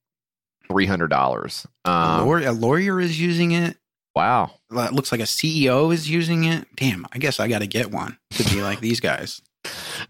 [0.68, 1.66] three hundred dollars.
[1.84, 3.76] a, Um, lawyer, a lawyer is using it.
[4.14, 4.52] Wow.
[4.70, 6.66] It looks like a CEO is using it.
[6.76, 9.42] Damn, I guess I got to get one to be like these guys.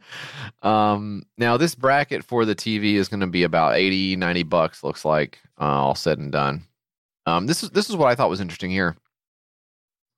[0.64, 4.84] um now this bracket for the tv is going to be about 80 90 bucks
[4.84, 6.64] looks like uh, all said and done
[7.28, 8.97] um this is this is what i thought was interesting here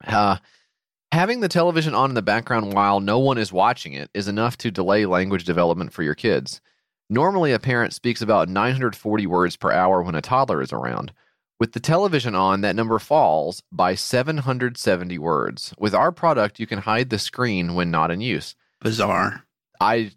[0.07, 0.37] uh
[1.11, 4.55] having the television on in the background while no one is watching it is enough
[4.57, 6.61] to delay language development for your kids
[7.09, 11.11] normally a parent speaks about 940 words per hour when a toddler is around
[11.59, 15.73] with the television on, that number falls by 770 words.
[15.77, 18.55] With our product, you can hide the screen when not in use.
[18.81, 19.43] Bizarre.
[19.81, 20.11] I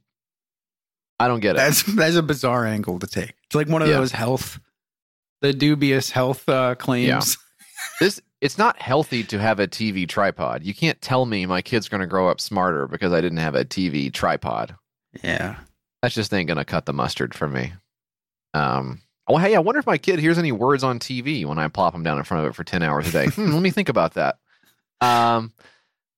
[1.19, 1.59] I don't get it.
[1.59, 3.35] That's that's a bizarre angle to take.
[3.47, 3.99] It's like one of Yeah.
[3.99, 4.61] those health,
[5.41, 7.37] the dubious health uh, claims.
[8.01, 10.65] this it's not healthy to have a TV tripod.
[10.65, 13.55] You can't tell me my kid's going to grow up smarter because I didn't have
[13.55, 14.75] a TV tripod.
[15.23, 15.57] Yeah.
[16.03, 17.73] That just ain't going to cut the mustard for me.
[18.55, 19.01] Um
[19.33, 21.95] Oh, hey, I wonder if my kid hears any words on TV when I plop
[21.95, 23.27] him down in front of it for 10 hours a day.
[23.29, 24.39] Hmm, let me think about that.
[25.01, 25.53] Um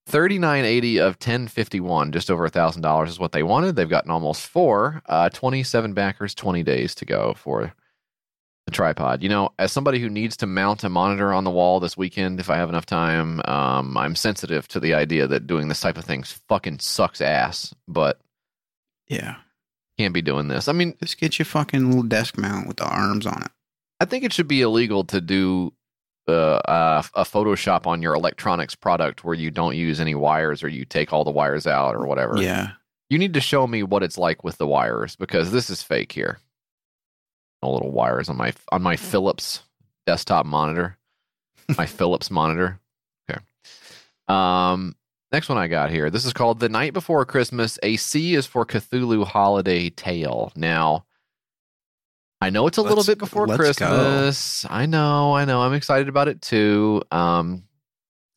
[0.06, 4.46] 3980 of 1051 just over a thousand dollars is what they wanted they've gotten almost
[4.46, 7.72] four uh 27 backers 20 days to go for
[8.66, 11.80] the tripod you know as somebody who needs to mount a monitor on the wall
[11.80, 15.68] this weekend if i have enough time um i'm sensitive to the idea that doing
[15.68, 18.20] this type of thing fucking sucks ass but
[19.08, 19.36] Yeah.
[19.98, 22.86] Can't be doing this i mean Just get your fucking little desk mount with the
[22.86, 23.50] arms on it.
[24.00, 25.72] I think it should be illegal to do
[26.26, 30.68] uh, uh, a Photoshop on your electronics product where you don't use any wires or
[30.68, 32.40] you take all the wires out or whatever.
[32.42, 32.70] Yeah.
[33.08, 36.12] You need to show me what it's like with the wires because this is fake
[36.12, 36.38] here.
[37.62, 39.62] No little wires on my on my Philips
[40.06, 40.98] desktop monitor.
[41.78, 42.80] my Philips monitor.
[43.30, 43.40] Okay.
[44.28, 44.96] Um
[45.34, 46.10] next one I got here.
[46.10, 47.76] This is called The Night Before Christmas.
[47.82, 50.52] A C is for Cthulhu Holiday Tale.
[50.54, 51.06] Now
[52.40, 53.86] I know it's a little Let's- bit before let's go.
[53.88, 54.64] Christmas.
[54.70, 55.62] I know, I know.
[55.62, 57.02] I'm excited about it too.
[57.10, 57.64] Um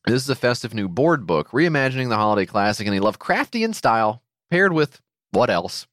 [0.06, 4.22] this is a festive new board book reimagining the holiday classic in a Lovecraftian style,
[4.50, 5.86] paired with what else?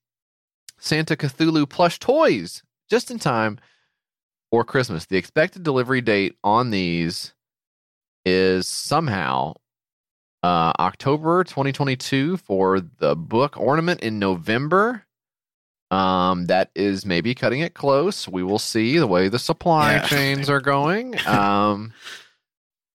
[0.80, 3.60] Santa Cthulhu plush toys just in time
[4.50, 5.06] for Christmas.
[5.06, 7.34] The expected delivery date on these
[8.26, 9.54] is somehow
[10.46, 15.04] uh, October 2022 for the book ornament in November.
[15.92, 18.28] Um, that is maybe cutting it close.
[18.28, 20.08] We will see the way the supply Yeah.
[20.08, 21.16] chains are going.
[21.28, 21.94] Um,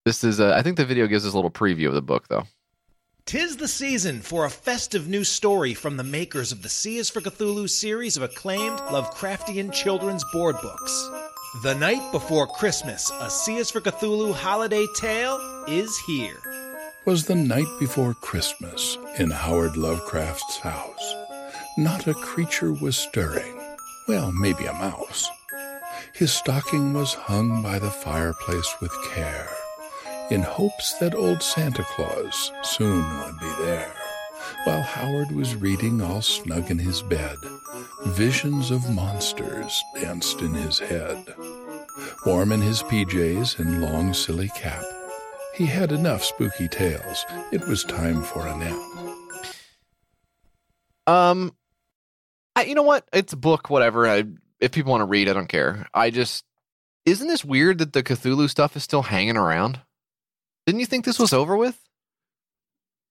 [0.06, 2.28] this is, a, I think the video gives us a little preview of the book,
[2.28, 2.44] though.
[3.26, 7.10] Tis the season for a festive new story from the makers of the C is
[7.10, 11.10] for Cthulhu series of acclaimed Lovecraftian children's board books.
[11.62, 15.38] The Night Before Christmas, a C is for Cthulhu holiday tale,
[15.68, 16.38] is here.
[17.04, 21.14] Was the night before Christmas in Howard Lovecraft's house.
[21.78, 23.60] Not a creature was stirring.
[24.06, 25.28] Well, maybe a mouse.
[26.14, 29.48] His stocking was hung by the fireplace with care,
[30.30, 33.92] in hopes that old Santa Claus soon would be there
[34.64, 37.36] while Howard was reading all snug in his bed.
[38.06, 41.34] Visions of monsters danced in his head.
[42.26, 44.84] Warm in his PJs and long silly cap,
[45.60, 47.26] he had enough spooky tales.
[47.52, 48.78] It was time for a nap.
[51.06, 51.54] Um,
[52.56, 53.06] I, you know what?
[53.12, 54.08] It's a book, whatever.
[54.08, 54.24] I,
[54.58, 55.86] if people want to read, I don't care.
[55.92, 56.46] I just
[57.04, 59.80] isn't this weird that the Cthulhu stuff is still hanging around?
[60.64, 61.78] Didn't you think this was over with?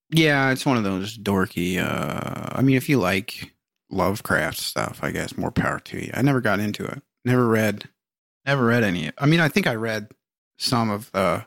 [0.10, 1.78] Yeah, it's one of those dorky.
[1.78, 3.54] Uh, I mean, if you like
[3.92, 6.10] Lovecraft stuff, I guess more power to you.
[6.16, 7.04] I never got into it.
[7.24, 7.90] Never read.
[8.48, 9.12] Never read any.
[9.20, 10.08] I mean, I think I read
[10.58, 11.46] some of the.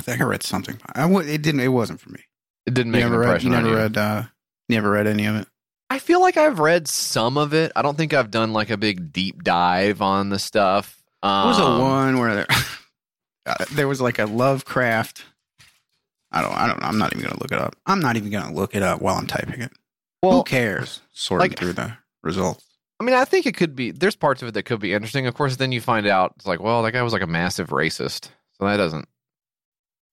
[0.00, 0.78] I think I read something.
[0.94, 1.60] I w- it didn't.
[1.60, 2.20] It wasn't for me.
[2.64, 3.26] It didn't make an never read.
[3.28, 3.96] impression You on never read.
[3.98, 4.22] Uh,
[4.70, 5.46] never read any of it.
[5.90, 7.70] I feel like I've read some of it.
[7.76, 11.02] I don't think I've done like a big deep dive on the stuff.
[11.22, 12.46] Um, There was a one where there,
[13.46, 15.22] uh, there was like a Lovecraft.
[16.32, 16.56] I don't.
[16.56, 16.82] I don't.
[16.82, 17.76] I'm not even gonna look it up.
[17.86, 19.72] I'm not even gonna look it up while I'm typing it.
[20.22, 21.02] Well, Who cares?
[21.12, 21.92] Sorting like- through the
[22.22, 22.64] results.
[22.98, 23.90] I mean, I think it could be.
[23.92, 25.26] There's parts of it that could be interesting.
[25.26, 27.68] Of course, then you find out it's like, well, that guy was like a massive
[27.70, 28.28] racist,
[28.58, 29.08] so that doesn't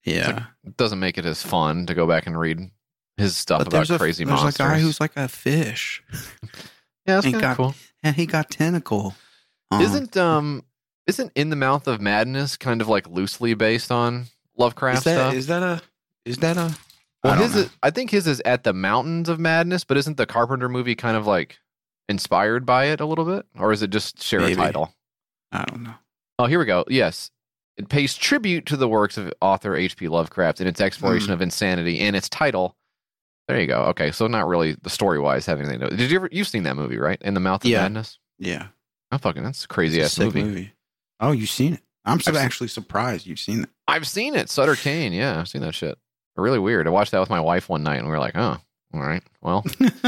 [0.08, 0.46] Yeah.
[0.66, 2.72] it doesn't make it as fun to go back and read
[3.18, 4.66] his stuff But about there's a crazy there's monsters.
[4.66, 6.50] a guy who's like a fish, yeah,
[7.06, 7.76] that's Ain't kind of got- cool.
[8.04, 9.16] and he got tentacle.
[9.72, 10.64] Um, Isn't um
[11.08, 14.26] isn't in the mouth of madness kind of like loosely based on
[14.58, 15.34] Lovecraft is that stuff?
[15.34, 15.82] is that a
[16.26, 16.76] is that a?
[17.24, 20.18] well, I his is, I think his is at the mountains of madness, but isn't
[20.18, 21.58] the Carpenter movie kind of like
[22.10, 24.54] inspired by it a little bit, or is it just share Maybe.
[24.54, 24.94] a title?
[25.52, 25.94] I don't know.
[26.40, 26.86] Oh, here we go.
[26.90, 27.32] Yes.
[27.78, 30.08] It pays tribute to the works of author H.P.
[30.08, 31.34] Lovecraft in its exploration Hmm.
[31.34, 32.76] of insanity and its title.
[33.48, 33.84] There you go.
[33.86, 35.96] Okay, so not really the story wise having anything to do.
[35.96, 37.22] Did you ever you've seen that movie, right?
[37.22, 37.84] In the Mouth of Yeah.
[37.84, 38.20] Madness?
[38.40, 38.68] Yeah,
[39.12, 40.74] Oh fucking that's a crazy It's a ass sick movie.
[41.20, 41.82] Oh, you've seen it?
[42.04, 43.70] I'm so actually surprised you've seen it.
[43.88, 44.50] I've seen it.
[44.50, 45.98] Sutter Cane, yeah, I've seen that shit.
[46.36, 46.88] Really weird.
[46.88, 48.58] I watched that with my wife one night and we were like, oh,
[48.94, 49.24] all right.
[49.42, 49.66] Well.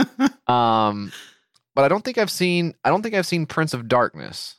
[0.47, 1.11] um
[1.75, 4.55] but I don't think I've seen I don't think I've seen Prince of Darkness.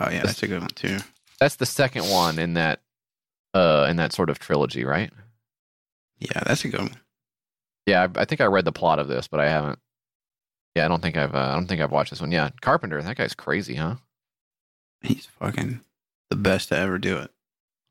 [0.00, 0.98] Oh yeah, that's a good one too.
[1.42, 2.78] That's the second one in that
[3.52, 5.10] uh in that sort of trilogy, right?
[6.20, 6.96] Yeah, that's a good one.
[7.84, 9.80] Yeah, I, I think I read the plot of this, but I haven't.
[10.76, 11.34] Yeah, I don't think I've.
[11.34, 12.30] Uh, I don't think I've watched this one.
[12.30, 13.02] Yeah, Carpenter.
[13.02, 13.96] That guy's crazy, huh?
[15.00, 15.80] He's fucking
[16.30, 17.32] the best to ever do it.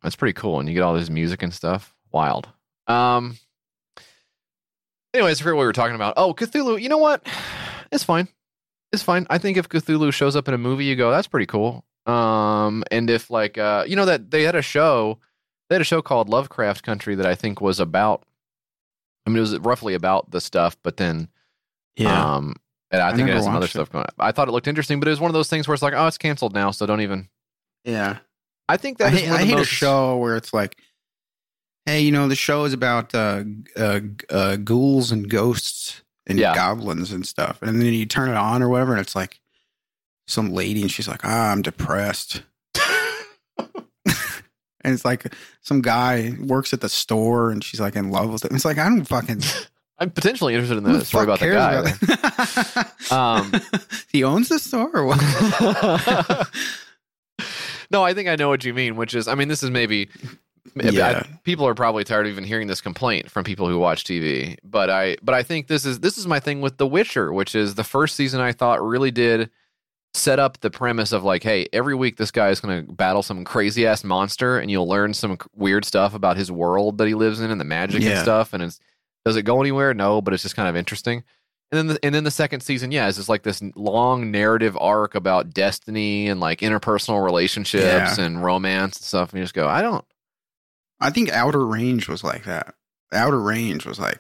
[0.02, 0.62] That's pretty cool.
[0.62, 1.93] And you get all this music and stuff.
[2.10, 2.47] Wild.
[2.88, 3.38] Um.
[5.14, 6.14] Anyways, I forget what we were talking about.
[6.16, 6.82] Oh, Cthulhu.
[6.82, 7.28] You know what?
[7.91, 8.30] It's fine.
[8.93, 9.28] It's fine.
[9.30, 12.84] I think if Cthulhu shows up in a movie, you go, "That's pretty cool." Um,
[12.91, 15.20] and if like, uh, you know that they had a show,
[15.70, 18.24] they had a show called Lovecraft Country that I think was about.
[19.26, 21.30] I mean, it was roughly about the stuff, but then
[21.95, 22.56] Yeah, Um,
[22.89, 23.70] and I, I think it has some other it.
[23.70, 24.10] stuff going on.
[24.20, 25.93] I thought it looked interesting, but it was one of those things where it's like,
[25.95, 27.30] oh, it's canceled now, so don't even.
[27.86, 28.20] yeah.
[28.70, 30.78] I think that I hate, I the hate a show where it's like,
[31.86, 33.43] hey, you know, the show is about uh,
[33.76, 33.99] uh,
[34.30, 36.56] uh, ghouls and ghosts and Yeah.
[36.56, 39.40] goblins and stuff, and then you turn it on or whatever, and it's like
[40.32, 42.43] some lady, and she's like, ah, I'm depressed.
[44.84, 48.45] And it's like some guy works at the store, and she's like in love with
[48.45, 48.51] it.
[48.51, 49.41] It's like I don't fucking.
[49.99, 51.93] I'm potentially interested in the story about the guy.
[52.73, 52.88] about?
[53.11, 53.51] Um,
[54.11, 55.19] he owns the store, or what?
[57.91, 60.09] no, I think I know what you mean, which is, I mean, this is maybe.
[60.75, 61.23] Yeah.
[61.23, 64.57] I- people are probably tired of even hearing this complaint from people who watch TV,
[64.63, 67.53] but I, but I think this is this is my thing with The Witcher, which
[67.53, 69.51] is the first season I thought really did
[70.14, 73.24] set up the premise of like, hey, every week this guy is going to battle
[73.24, 77.14] some crazy ass monster, and you'll learn some weird stuff about his world that he
[77.14, 78.53] lives in and the magic and stuff.
[78.53, 78.80] And it's
[79.26, 79.93] does it go anywhere?
[79.93, 81.24] No, but it's just kind of interesting.
[81.72, 84.76] And then, the, and then the second season, yeah, is just like this long narrative
[84.82, 88.26] arc about destiny and like interpersonal relationships Yeah.
[88.26, 89.32] and romance and stuff.
[89.32, 90.03] And you just go, I don't.
[90.99, 92.76] I think Outer Range was like that.
[93.14, 94.20] Outer Range was like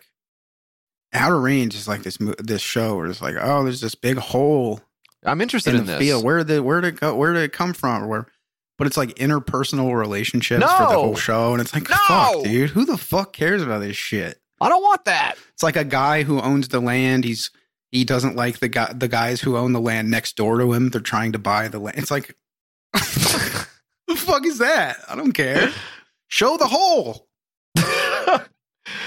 [1.13, 4.79] Outer Range is like this this show where it's like, oh, there's this big hole
[5.23, 5.99] I'm interested in in, the this.
[5.99, 6.23] field.
[6.23, 7.15] Where did where did it go?
[7.15, 8.07] Where did it come from?
[8.07, 8.27] Where?
[8.77, 11.95] But it's like interpersonal relationships for the whole show, and it's like, No!
[12.07, 14.39] fuck, dude, who the fuck cares about this shit?
[14.59, 15.35] I don't want that.
[15.53, 17.23] It's like a guy who owns the land.
[17.23, 17.51] He's
[17.91, 20.89] he doesn't like the guy the guys who own the land next door to him.
[20.89, 21.97] They're trying to buy the land.
[21.97, 22.35] It's like,
[22.93, 23.67] the
[24.15, 24.97] fuck is that?
[25.07, 25.71] I don't care.
[26.27, 27.27] Show the hole.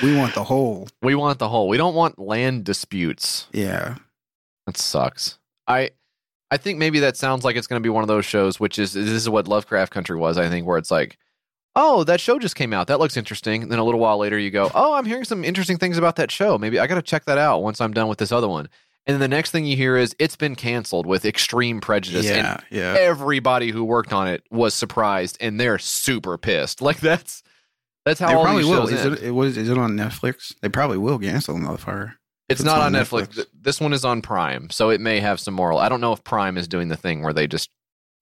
[0.02, 0.88] we want the hole.
[1.02, 1.68] We want the whole.
[1.68, 3.46] We don't want land disputes.
[3.52, 3.96] Yeah.
[4.66, 5.38] That sucks.
[5.66, 5.90] I
[6.55, 8.78] I think maybe that sounds like it's going to be one of those shows, which
[8.78, 10.38] is this is what Lovecraft Country was.
[10.38, 11.18] I think where it's like,
[11.74, 12.86] oh, that show just came out.
[12.86, 13.64] That looks interesting.
[13.64, 16.14] And then a little while later, you go, oh, I'm hearing some interesting things about
[16.14, 16.57] that show.
[16.57, 18.68] Maybe I got to check that out once I'm done with this other one.
[19.05, 22.30] And then the next thing you hear is it's been canceled with extreme prejudice.
[22.30, 22.94] And Yeah.
[22.94, 23.00] Yeah.
[23.00, 26.80] everybody who worked on it was surprised and they're super pissed.
[26.82, 27.42] Like that's
[28.05, 28.86] That's how they all probably these will.
[28.86, 30.55] Is it, it was is it on Netflix?
[30.62, 32.12] They probably will cancel the motherfucker.
[32.55, 33.28] It's, It's not on on Netflix.
[33.28, 33.46] Netflix.
[33.61, 35.78] This one is on Prime, so it may have some moral.
[35.78, 37.70] I don't know if Prime is doing the thing where they just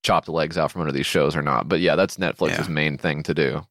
[0.03, 1.69] chop the legs out from under these shows or not.
[1.69, 2.75] But yeah, that's Netflix's Yeah.
[2.75, 3.65] main thing to do.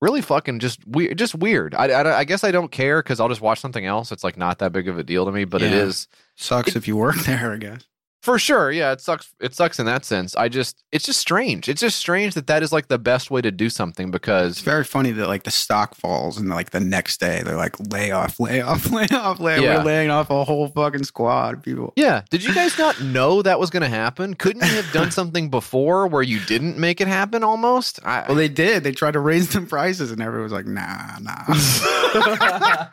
[0.00, 1.16] Really fucking just weird.
[1.16, 1.74] Just weird.
[1.76, 4.10] I, I, I guess I don't care because I'll just watch something else.
[4.10, 5.78] It's like not that big of a deal to me, but it Yeah.
[5.82, 7.82] is Sucks if you work there, I guess.
[8.22, 8.70] For sure.
[8.70, 9.34] Yeah, it sucks.
[9.40, 10.36] It sucks in that sense.
[10.36, 11.68] I just, it's just strange.
[11.68, 14.60] It's just strange that that is like the best way to do something because It's
[14.60, 18.12] very funny that like the stock falls and like the next day they're like lay
[18.12, 19.60] off, lay off, lay off, lay.
[19.60, 19.78] Yeah.
[19.78, 21.92] We're laying off a whole fucking squad of people.
[21.96, 22.22] Yeah.
[22.30, 24.34] Did you guys not know that was going to happen?
[24.34, 27.98] Couldn't you have done something before where you didn't make it happen almost?
[28.04, 28.84] I, Well, they did.
[28.84, 32.88] They tried to raise them prices, and everyone was like, "Nah, nah."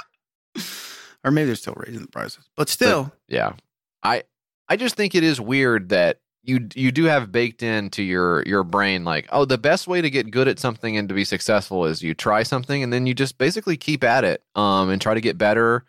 [1.23, 3.53] or maybe they're still raising the prices, but still, yeah.
[4.01, 4.23] I
[4.69, 8.63] I just think it is weird that you you do have baked into your your
[8.63, 11.85] brain like, oh, the best way to get good at something and to be successful
[11.85, 15.13] is you try something and then you just basically keep at it um and try
[15.13, 15.85] to get better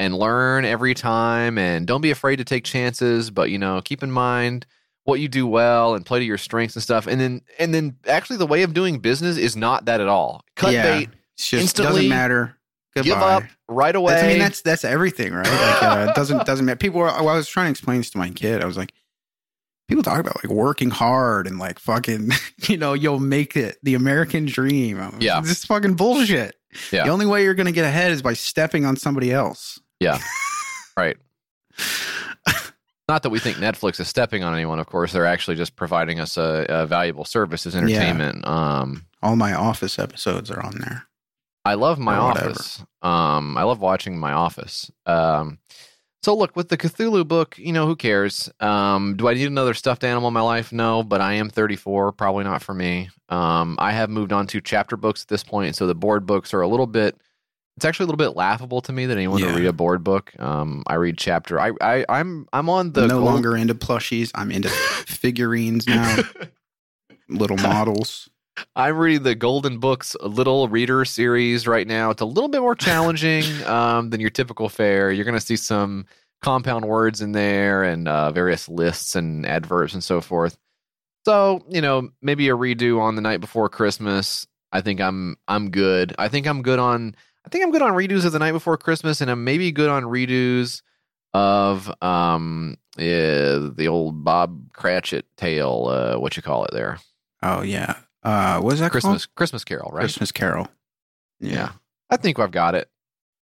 [0.00, 4.02] and learn every time and don't be afraid to take chances, but you know, keep
[4.02, 4.66] in mind
[5.04, 7.06] what you do well and play to your strengths and stuff.
[7.06, 10.44] And then and then actually the way of doing business is not that at all.
[10.56, 10.82] Cut Yeah.
[10.82, 12.56] bait, just Instantly doesn't matter.
[12.94, 13.10] Goodbye.
[13.10, 14.12] give up right away.
[14.14, 15.46] That's, I mean, that's that's everything, right?
[15.46, 16.76] Like, uh, it doesn't doesn't matter.
[16.76, 18.62] People, were, well, I was trying to explain this to my kid.
[18.62, 18.92] I was like,
[19.88, 22.30] people talk about like working hard and like fucking,
[22.68, 24.98] you know, you'll make it the American dream.
[24.98, 25.40] Like, Yeah.
[25.40, 26.54] this is fucking bullshit.
[26.92, 27.04] Yeah.
[27.04, 29.80] The only way you're gonna get ahead is by stepping on somebody else.
[30.00, 30.18] Yeah.
[30.96, 31.16] right.
[33.06, 35.12] Not that we think Netflix is stepping on anyone, of course.
[35.12, 38.46] They're actually just providing us a, a valuable service as entertainment.
[38.46, 41.04] Um, All my Office episodes are on there.
[41.64, 42.82] I love my office.
[43.02, 44.90] Um, I love watching my office.
[45.06, 45.58] Um,
[46.22, 48.50] so look with the Cthulhu book, you know, who cares?
[48.60, 50.72] Um, do I need another stuffed animal in my life?
[50.72, 53.10] No, but I am 34, probably not for me.
[53.28, 56.54] Um, I have moved on to chapter books at this point, so the board books
[56.54, 57.16] are a little bit.
[57.76, 60.32] It's actually a little bit laughable to me that anyone would read a board book.
[60.38, 61.58] Um, I read chapter.
[61.60, 64.30] I, I I'm I'm on the no gold- longer into plushies.
[64.34, 64.68] I'm into
[65.06, 66.18] figurines now.
[67.28, 68.28] Little models.
[68.76, 72.10] I'm reading the Golden Books Little Reader series right now.
[72.10, 75.10] It's a little bit more challenging um, than your typical fare.
[75.10, 76.06] You're going to see some
[76.42, 80.56] compound words in there and uh, various lists and adverbs and so forth.
[81.24, 84.46] So you know, maybe a redo on the night before Christmas.
[84.72, 86.14] I think I'm I'm good.
[86.18, 87.14] I think I'm good on.
[87.46, 89.88] I think I'm good on redos of the night before Christmas, and I'm maybe good
[89.88, 90.82] on redos
[91.32, 95.86] of um yeah, the old Bob Cratchit tale.
[95.88, 96.98] Uh, what you call it there?
[97.42, 97.96] Oh yeah.
[98.24, 99.34] Uh, what is that Christmas called?
[99.36, 100.00] Christmas Carol, right?
[100.00, 100.68] Christmas Carol.
[101.40, 101.72] Yeah.
[102.10, 102.88] I think I've got it.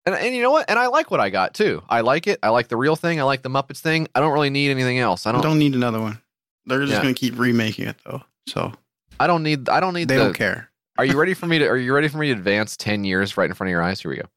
[0.06, 0.70] And, and you know what?
[0.70, 1.84] And I like what I got too.
[1.90, 2.40] I like it.
[2.44, 3.20] I like the real thing.
[3.20, 4.08] I like the Muppets thing.
[4.16, 5.26] I don't really need anything else.
[5.26, 5.42] I I don't.
[5.42, 6.22] don't, need another one.
[6.66, 7.02] They're just Yeah.
[7.02, 8.22] gonna keep remaking it though.
[8.48, 8.72] So
[9.20, 9.68] I don't need.
[9.68, 10.08] I don't need.
[10.08, 10.70] they the, don't care.
[10.98, 11.66] Are you ready for me to?
[11.68, 14.00] Are you ready for me to advance ten years right in front of your eyes?
[14.02, 14.28] Here we go.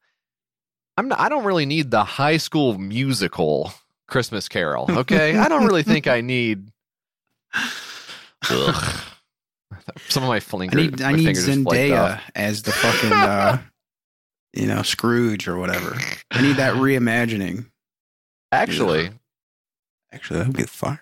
[0.97, 1.09] I'm.
[1.09, 3.73] Not, I don't really need the High School Musical
[4.09, 4.87] Christmas Carol.
[4.91, 5.37] Okay.
[5.37, 6.71] I don't really think I need.
[8.51, 9.01] Ugh.
[10.09, 12.19] Some of my I need I need fingers just flaked off.
[12.19, 13.59] Zendaya as the fucking uh,
[14.55, 15.97] you know Scrooge or whatever.
[16.31, 17.67] I need that reimagining.
[18.53, 19.11] Actually,
[20.13, 21.01] Actually, that would be fire.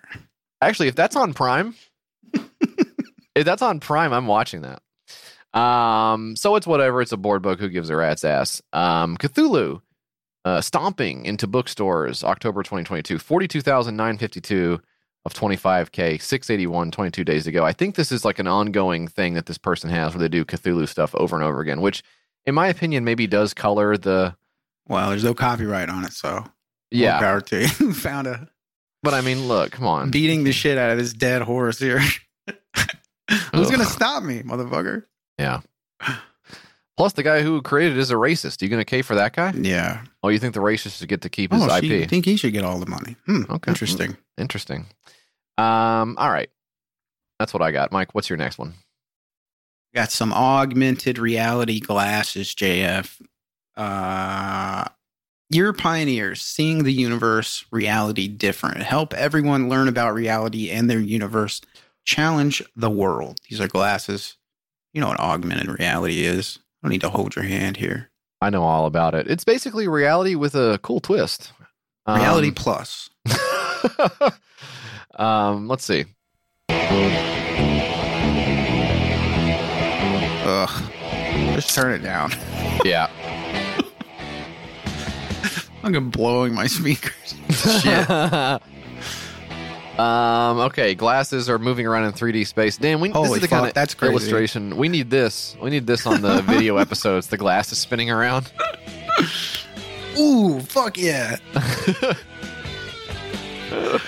[0.60, 1.74] Actually, if that's on Prime,
[3.34, 4.82] if that's on Prime, I'm watching that.
[5.58, 7.00] Um, so it's whatever.
[7.00, 7.58] It's a board book.
[7.58, 8.60] Who gives a rat's ass?
[8.72, 9.80] Um, Cthulhu,
[10.44, 14.80] uh, stomping into bookstores, October 2022, 42,952
[15.28, 17.64] of 25k, 681, 22 days ago.
[17.64, 20.44] I think this is like an ongoing thing that this person has where they do
[20.44, 22.02] Cthulhu stuff over and over again, which,
[22.46, 24.34] in my opinion, maybe does color the
[24.88, 26.44] Well, there's no copyright on it, so
[26.90, 27.18] yeah.
[27.18, 27.92] power to you.
[27.92, 28.48] Found a
[29.02, 30.10] But I mean, look, come on.
[30.10, 32.00] beating the shit out of this dead horse here.
[33.54, 35.04] Who's gonna stop me, motherfucker?
[35.38, 35.60] Yeah.
[36.96, 38.60] Plus, the guy who created it is a racist.
[38.60, 39.52] Are you going to cave for that guy?
[39.56, 40.02] Yeah.
[40.20, 41.84] Oh, you think the racist should get to keep his Oh, IP?
[41.84, 43.14] you think he should get all the money?
[43.26, 43.70] Hmm, Okay.
[43.70, 44.16] Interesting.
[44.36, 44.86] Interesting.
[45.58, 46.16] Um.
[46.18, 46.50] All right.
[47.38, 47.92] That's what I got.
[47.92, 48.74] Mike, what's your next one?
[49.94, 53.20] Got some augmented reality glasses, JF.
[53.76, 54.84] Uh,
[55.50, 58.82] you're pioneers, seeing the universe, reality different.
[58.82, 61.60] Help everyone learn about reality and their universe.
[62.04, 63.38] Challenge the world.
[63.48, 64.36] These are glasses.
[64.92, 66.58] You know what augmented reality is.
[66.82, 68.10] I don't need to hold your hand here.
[68.40, 69.28] I know all about it.
[69.30, 71.52] It's basically reality with a cool twist.
[72.06, 73.10] Um, Reality plus.
[75.18, 75.68] um.
[75.68, 76.04] Let's see.
[80.50, 80.82] Ugh.
[81.54, 82.32] Just turn it down.
[82.84, 83.10] Yeah.
[85.82, 87.34] I'm blowing my speakers.
[87.82, 88.08] Shit.
[89.98, 92.76] Um, okay, glasses are moving around in 3D space.
[92.76, 94.12] Dan, we, this Holy is the fuck, kind of that's crazy.
[94.12, 94.76] illustration.
[94.76, 95.56] We need this.
[95.60, 97.26] We need this on the video episodes.
[97.26, 98.52] The glasses spinning around.
[100.16, 101.36] Ooh, fuck yeah.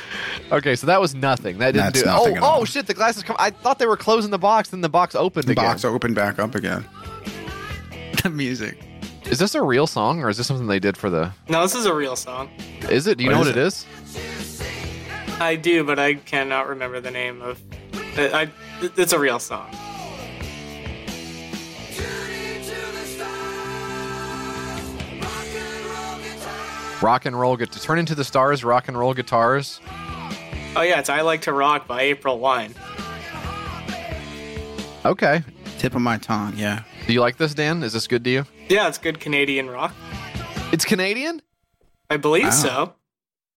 [0.52, 1.58] Okay, so that was nothing.
[1.58, 2.06] That didn't That's do.
[2.06, 2.60] nothing oh, at oh, all.
[2.62, 2.86] oh shit!
[2.86, 3.36] The glasses come.
[3.38, 5.54] I thought they were closing the box, then the box opened again.
[5.54, 5.72] The again.
[5.72, 6.84] box opened back up again.
[8.22, 8.76] The music.
[9.30, 11.32] Is this a real song or is this something they did for the?
[11.48, 12.50] No, this is a real song.
[12.90, 13.16] Is it?
[13.16, 15.40] Do you What know is what it is?
[15.40, 17.62] I do, but I cannot remember the name of.
[18.18, 18.50] I, I
[18.82, 19.70] it's a real song.
[27.00, 28.62] Rock and roll get to turn into the stars.
[28.62, 29.80] Rock and roll guitars.
[30.76, 32.74] Oh yeah, it's "I Like to Rock" by April Wine.
[35.04, 35.42] Okay.
[35.78, 36.82] Tip of my tongue, yeah.
[37.06, 37.82] Do you like this, Dan?
[37.82, 38.46] Is this good to you?
[38.68, 39.94] Yeah, it's good Canadian rock.
[40.72, 41.40] It's Canadian.
[42.10, 42.50] I believe Wow.
[42.50, 42.94] so.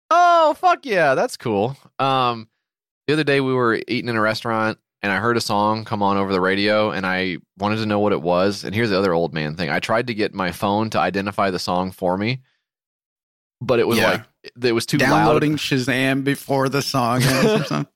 [0.09, 1.75] Oh fuck yeah, that's cool.
[1.99, 2.47] Um,
[3.07, 6.03] the other day we were eating in a restaurant and I heard a song come
[6.03, 8.63] on over the radio and I wanted to know what it was.
[8.63, 11.49] And here's the other old man thing: I tried to get my phone to identify
[11.49, 12.41] the song for me,
[13.61, 14.11] but it was Yeah.
[14.11, 14.21] like
[14.63, 15.59] it was too Downloading loud.
[15.59, 17.91] Shazam before the song ends or something.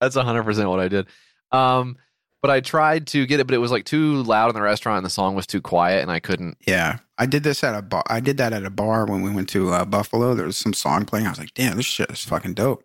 [0.00, 1.06] That's 100 percent what I did.
[1.52, 1.96] Um,
[2.42, 4.98] but I tried to get it, but it was like too loud in the restaurant
[4.98, 6.58] and the song was too quiet and I couldn't.
[6.66, 8.02] Yeah, I did this at a bar.
[8.08, 10.34] I did that at a bar when we went to uh, Buffalo.
[10.34, 11.26] There was some song playing.
[11.26, 12.84] I was like, "Damn, this shit is fucking dope."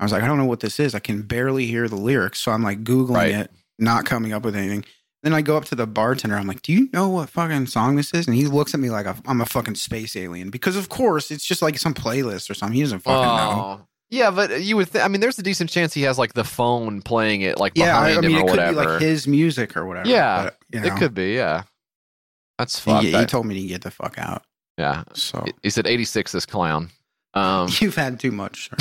[0.00, 0.94] I was like, "I don't know what this is.
[0.94, 3.34] I can barely hear the lyrics." So I'm like googling Right.
[3.34, 4.84] it, not coming up with anything.
[5.24, 6.36] Then I go up to the bartender.
[6.36, 8.90] I'm like, "Do you know what fucking song this is?" And he looks at me
[8.90, 12.54] like I'm a fucking space alien because, of course, it's just like some playlist or
[12.54, 12.76] something.
[12.76, 13.88] He doesn't fucking know.
[14.10, 14.92] Yeah, but you would.
[14.92, 17.72] Th- I mean, there's a decent chance he has like the phone playing it like
[17.74, 18.80] Yeah, behind I mean, him it or could whatever.
[18.84, 20.08] be like his music or whatever.
[20.08, 21.32] Yeah, but, you know, It could be.
[21.32, 21.62] Yeah,
[22.58, 23.04] that's fucked.
[23.04, 24.42] He, he I- told me to get the fuck out.
[24.78, 26.32] yeah, So he said 86.
[26.32, 26.90] This clown.
[27.32, 28.68] Um, you've had too much.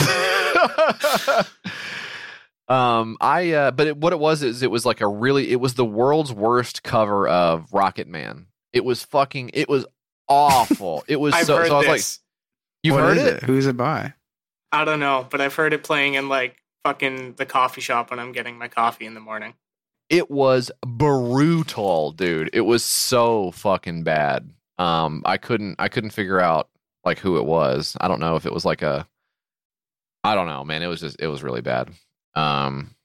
[2.69, 2.73] Sir.
[2.75, 3.51] um, I.
[3.51, 5.51] Uh, but it, what it was is it was like a really.
[5.51, 8.47] It was the world's worst cover of Rocket Man.
[8.71, 9.51] It was fucking.
[9.53, 9.85] It was
[10.27, 11.03] awful.
[11.07, 11.57] It was I've so.
[11.57, 12.19] heard So I was like, this.
[12.83, 13.43] "You've What heard is it?
[13.43, 14.13] Who's it by?
[14.71, 18.19] I don't know, but I've heard it playing in like fucking the coffee shop when
[18.19, 19.53] I'm getting my coffee in the morning.
[20.09, 22.49] it was brutal, dude.
[22.53, 24.49] It was so fucking bad.
[24.79, 26.69] Um, I couldn't, I couldn't figure out
[27.05, 27.95] like who it was.
[28.01, 29.07] I don't know if it was like a,
[30.23, 30.81] I don't know, man.
[30.81, 31.89] It was just, it was really bad.
[32.35, 32.95] Um,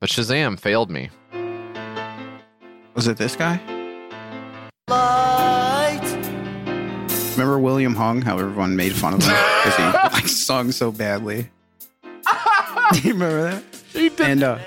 [0.00, 1.10] but Shazam failed me.
[2.94, 3.60] Was it this guy?
[7.32, 8.22] Remember William Hung?
[8.22, 9.28] How everyone made fun of him
[9.64, 11.50] because he like sung so badly.
[12.92, 13.62] Do you remember that?
[13.92, 14.20] He did.
[14.20, 14.58] And uh,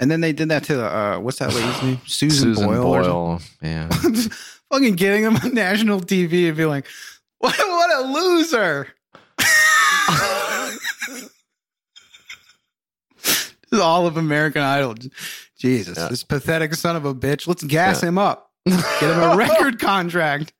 [0.00, 2.00] and then they did that to uh, what's that lady's name?
[2.06, 2.82] Susan, Susan Boyle.
[2.82, 3.40] Boyle.
[3.62, 3.88] Yeah.
[4.72, 6.86] Fucking getting him on national TV and be like,
[7.38, 7.56] "What?
[7.56, 8.88] What a loser!"
[13.22, 14.94] this is all of American Idol.
[15.58, 16.08] Jesus, Yeah.
[16.08, 17.46] this pathetic son of a bitch.
[17.46, 18.08] Let's gas Yeah.
[18.08, 18.50] him up.
[18.66, 20.52] Get him a record contract.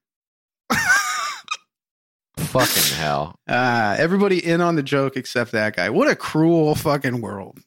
[2.38, 3.36] fucking hell.
[3.48, 5.88] Uh, everybody in on the joke except that guy.
[5.90, 7.60] What a cruel fucking world.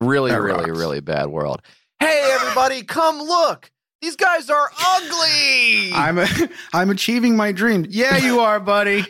[0.00, 0.78] Really, That really, rocks.
[0.78, 1.62] really bad world.
[1.98, 3.70] Hey, everybody, come look.
[4.00, 5.92] These guys are ugly.
[5.92, 6.26] I'm a,
[6.72, 7.84] I'm achieving my dream.
[7.88, 9.04] Yeah, you are, buddy.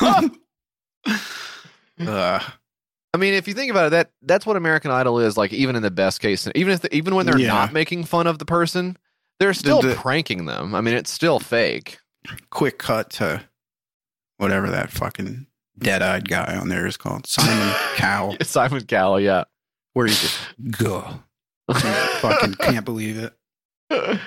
[0.00, 0.36] Ugh.
[2.00, 2.40] Uh,
[3.12, 5.52] I mean, if you think about it, that that's what American Idol is like.
[5.52, 7.48] Even in the best case, even if even when they're Yeah.
[7.48, 8.96] not making fun of the person,
[9.38, 10.74] they're still the- pranking them.
[10.74, 11.98] I mean, it's still fake.
[12.50, 13.42] quick cut to
[14.38, 15.46] whatever that fucking
[15.78, 19.44] dead-eyed guy on there is called simon cowell Simon Cowell, yeah.
[19.92, 20.38] Where he just
[20.78, 21.20] go
[22.20, 23.32] fucking can't believe it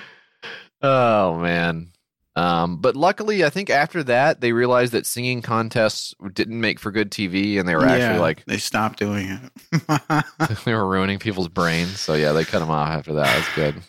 [0.82, 1.90] oh man.
[2.36, 6.90] Um, but luckily, I think after that, they realized that singing contests didn't make for
[6.90, 10.24] good TV, and they were actually like they stopped doing it
[10.64, 12.00] they were ruining people's brains.
[12.00, 13.26] So yeah, they cut them off after that.
[13.26, 13.82] That's good.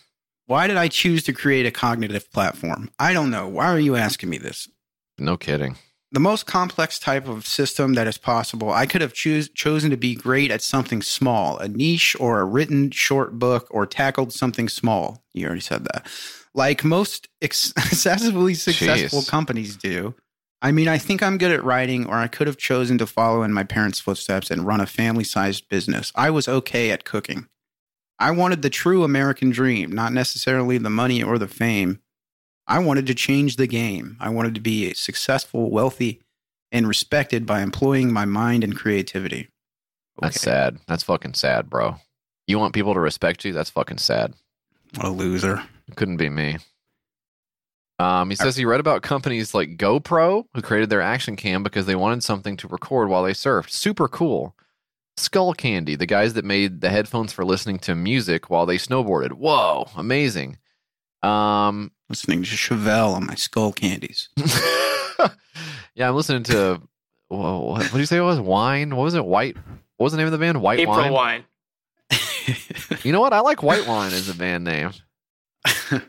[0.46, 3.96] why did i choose to create a cognitive platform i don't know why are you
[3.96, 4.68] asking me this
[5.18, 5.76] No kidding.
[6.16, 8.72] The most complex type of system that is possible.
[8.72, 12.44] I could have choose, chosen to be great at something small, a niche or a
[12.46, 15.22] written short book, or tackled something small.
[15.34, 16.06] You already said that.
[16.54, 19.28] Like most ex- excessively successful Jeez.
[19.28, 20.14] companies do.
[20.62, 23.42] I mean, I think I'm good at writing, or I could have chosen to follow
[23.42, 26.12] in my parents' footsteps and run a family sized business.
[26.14, 27.46] I was okay at cooking.
[28.18, 32.00] I wanted the true American dream, not necessarily the money or the fame.
[32.66, 34.16] I wanted to change the game.
[34.20, 36.20] I wanted to be successful, wealthy,
[36.72, 39.48] and respected by employing my mind and creativity.
[40.20, 40.78] That's sad.
[40.88, 41.96] That's fucking sad, bro.
[42.46, 43.52] You want people to respect you?
[43.52, 44.34] That's fucking sad.
[44.94, 45.62] What a loser.
[45.88, 46.58] It couldn't be me.
[47.98, 51.86] Um, he says he read about companies like GoPro who created their action cam because
[51.86, 53.70] they wanted something to record while they surfed.
[53.70, 54.54] Super cool.
[55.18, 59.32] Skullcandy, the guys that made the headphones for listening to music while they snowboarded.
[59.32, 60.58] Whoa, amazing.
[61.26, 64.28] Um, Listening to Chevelle on my skull candies.
[65.94, 66.80] yeah, I'm listening to
[67.28, 68.38] what, what do you say it was?
[68.38, 68.94] Wine?
[68.94, 69.24] What was it?
[69.24, 69.56] White?
[69.96, 70.60] What was the name of the band?
[70.62, 71.12] White April Wine.
[71.12, 71.44] wine.
[73.02, 73.32] You know what?
[73.32, 74.92] I like White Wine as a band name.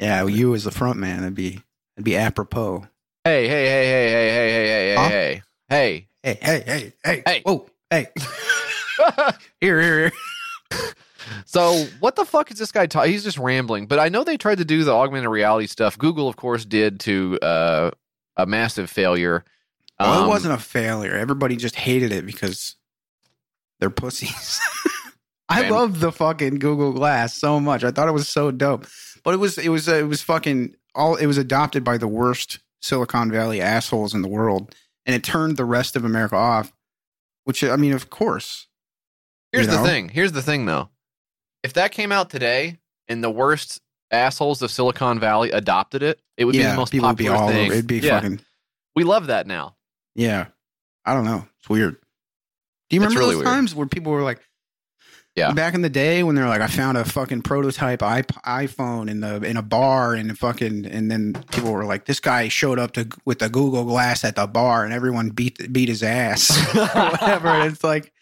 [0.00, 1.60] Yeah, you as the front man, it'd be
[1.96, 2.86] it'd be apropos.
[3.24, 5.08] Hey, hey, hey, hey, hey, hey, hey, hey, Huh?
[5.08, 7.42] hey, hey, Hey, hey, hey, hey, Hey.
[7.44, 9.32] whoa, hey, hey.
[9.60, 9.98] here, here,
[10.70, 10.92] here.
[11.46, 13.10] So what the fuck is this guy talking?
[13.12, 13.86] He's just rambling.
[13.86, 15.98] But I know they tried to do the augmented reality stuff.
[15.98, 17.90] Google, of course, did to uh,
[18.36, 19.44] a massive failure.
[19.98, 21.14] Well, Um, it wasn't a failure.
[21.16, 22.76] Everybody just hated it because
[23.80, 24.60] they're pussies.
[25.48, 25.70] I Man.
[25.70, 27.82] love the fucking Google Glass so much.
[27.82, 28.86] I thought it was so dope,
[29.24, 31.16] but it was it was uh, it was fucking all.
[31.16, 34.74] It was adopted by the worst Silicon Valley assholes in the world,
[35.06, 36.72] and it turned the rest of America off.
[37.44, 38.66] Which I mean, of course,
[39.52, 40.10] Here's you the thing.
[40.10, 40.90] Here's the thing, though.
[41.62, 42.78] If that came out today
[43.08, 43.80] and the worst
[44.10, 47.42] assholes of Silicon Valley adopted it, it would be the most people would be popular
[47.44, 47.66] all thing.
[47.66, 47.72] over.
[47.74, 48.20] It'd be yeah.
[48.20, 48.40] fucking
[48.96, 49.76] We love that now.
[50.14, 50.46] yeah.
[51.04, 51.46] I don't know.
[51.58, 51.96] It's weird.
[52.90, 53.54] Do you remember really those weird.
[53.54, 54.40] times where people were like,
[55.34, 55.52] Yeah.
[55.52, 59.20] back in the day when they're like, I found a fucking prototype iP- iPhone in
[59.20, 62.92] the in a bar and fucking, and then people were like, this guy showed up
[62.92, 66.84] to with the Google Glass at the bar and everyone beat beat his ass or
[66.86, 67.66] whatever.
[67.66, 68.12] It's like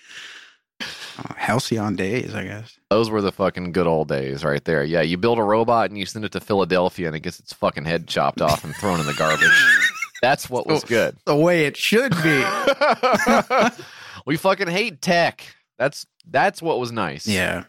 [0.80, 2.75] uh, halcyon days, I guess.
[2.90, 4.84] Those were the fucking good old days right there.
[4.84, 7.52] Yeah, you build a robot and you send it to Philadelphia and it gets its
[7.52, 9.48] fucking head chopped off and thrown in the garbage.
[10.22, 11.16] That's what was good.
[11.26, 12.44] The way it should be.
[14.26, 15.44] we fucking hate tech.
[15.78, 17.26] That's that's what was nice.
[17.26, 17.64] yeah.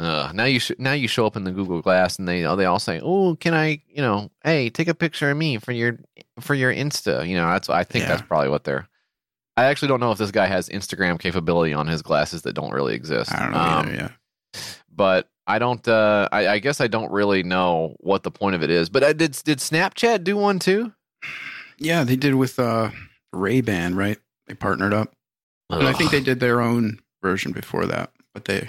[0.00, 2.64] Uh, now you sh- now you show up in the Google Glass and they they
[2.64, 5.98] all say, "Oh, can I, you know, hey, take a picture of me for your
[6.40, 8.08] for your Insta." You know, that's I think Yeah.
[8.08, 8.88] that's probably what they're.
[9.56, 12.72] I actually don't know if this guy has Instagram capability on his glasses that don't
[12.72, 13.32] really exist.
[13.32, 13.94] I don't know Um, either.
[14.54, 14.60] Yeah.
[14.90, 15.86] but I don't.
[15.86, 18.88] Uh, I, I guess I don't really know what the point of it is.
[18.88, 19.32] But I did.
[19.44, 20.92] Did Snapchat do one too?
[21.78, 22.90] Yeah, they did with uh,
[23.32, 24.18] Ray Ban, right?
[24.46, 25.12] They partnered up.
[25.70, 28.68] And I think they did their own version before that, but they,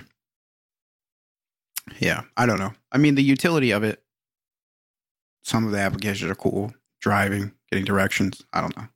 [2.00, 2.74] yeah, I don't know.
[2.92, 4.02] I mean, the utility of it,
[5.44, 6.74] some of the applications are cool.
[7.02, 8.44] Driving, getting directions.
[8.54, 8.88] I don't know.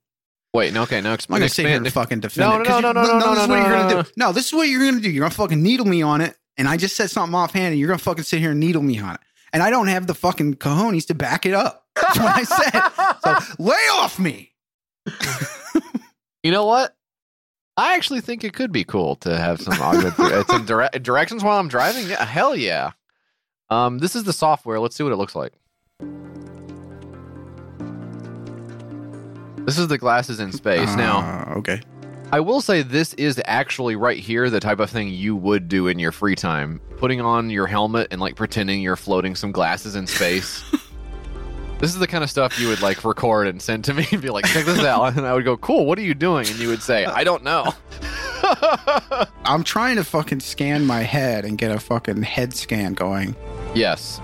[0.53, 0.73] Wait.
[0.73, 0.83] No.
[0.83, 1.01] Okay.
[1.01, 1.09] No.
[1.11, 2.67] I'm not gonna sit here and fucking defend No, it.
[2.67, 4.09] no, no, no, no, no, This is no, what you're no, gonna no, do.
[4.17, 5.09] No, this is what you're gonna do.
[5.09, 7.87] You're gonna fucking needle me on it, and I just said something offhand, and you're
[7.87, 9.21] gonna fucking sit here and needle me on it,
[9.53, 11.85] and I don't have the fucking cojones to back it up.
[11.95, 13.45] That's what I said.
[13.47, 14.53] So lay off me.
[16.41, 16.95] You know what?
[17.75, 21.43] I actually think it could be cool to have some augmented uh, some dire- directions
[21.43, 22.07] while I'm driving.
[22.07, 22.91] Yeah, hell yeah.
[23.69, 24.79] Um, this is the software.
[24.79, 25.51] Let's see what it looks like.
[29.65, 30.95] This is the glasses in space.
[30.95, 31.19] now,
[31.49, 31.81] Uh, okay.
[32.31, 35.87] I will say this is actually right here the type of thing you would do
[35.87, 36.79] in your free time.
[36.97, 40.63] Putting on your helmet and like pretending you're floating some glasses in space.
[41.79, 44.21] this is the kind of stuff you would like record and send to me and
[44.21, 45.17] be like, check this out.
[45.17, 46.47] And I would go, cool, what are you doing?
[46.47, 47.73] And you would say, I don't know.
[49.45, 53.35] I'm trying to fucking scan my head and get a fucking head scan going.
[53.73, 54.19] yes.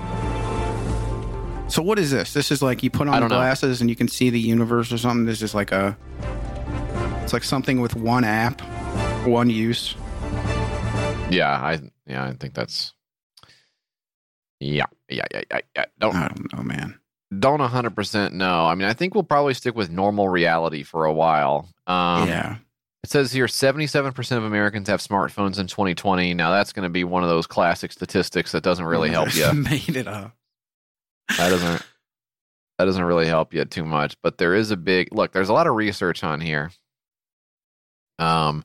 [1.76, 2.31] So what is this?
[2.31, 3.35] This is like you put on don't know.
[3.35, 5.26] glasses and you can see the universe or something.
[5.26, 5.97] This is like a
[7.22, 8.61] it's like something with one app,
[9.27, 9.93] one use.
[11.30, 12.93] Yeah, I yeah, I think that's
[14.61, 15.60] yeah, yeah, yeah, yeah.
[15.76, 15.85] yeah.
[15.99, 16.97] Don't I don't know, man.
[17.38, 18.68] don't hundred percent know.
[18.68, 21.68] I mean, I think we'll probably stick with normal reality for a while.
[21.88, 22.56] Um, yeah.
[23.03, 26.34] It says here 77% of Americans have smartphones in 2020.
[26.35, 29.52] Now, that's going to be one of those classic statistics that doesn't really help you.
[29.52, 30.35] Made it up.
[31.38, 31.81] That doesn't
[32.77, 35.53] that doesn't really help you too much, but there is a big look, there's a
[35.53, 36.72] lot of research on here.
[38.19, 38.64] Um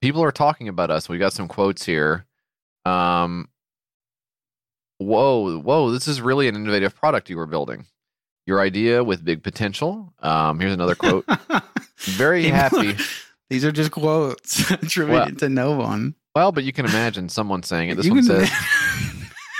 [0.00, 1.08] people are talking about us.
[1.08, 2.26] We got some quotes here.
[2.84, 3.48] Um
[4.98, 7.86] Whoa, whoa, this is really an innovative product you were building.
[8.46, 10.12] Your idea with big potential.
[10.20, 11.24] Um, here's another quote.
[11.98, 12.96] Very happy.
[13.50, 16.14] These are just quotes attributed to no one.
[16.34, 17.96] Well, but you can imagine someone saying it.
[17.96, 18.50] This You one says,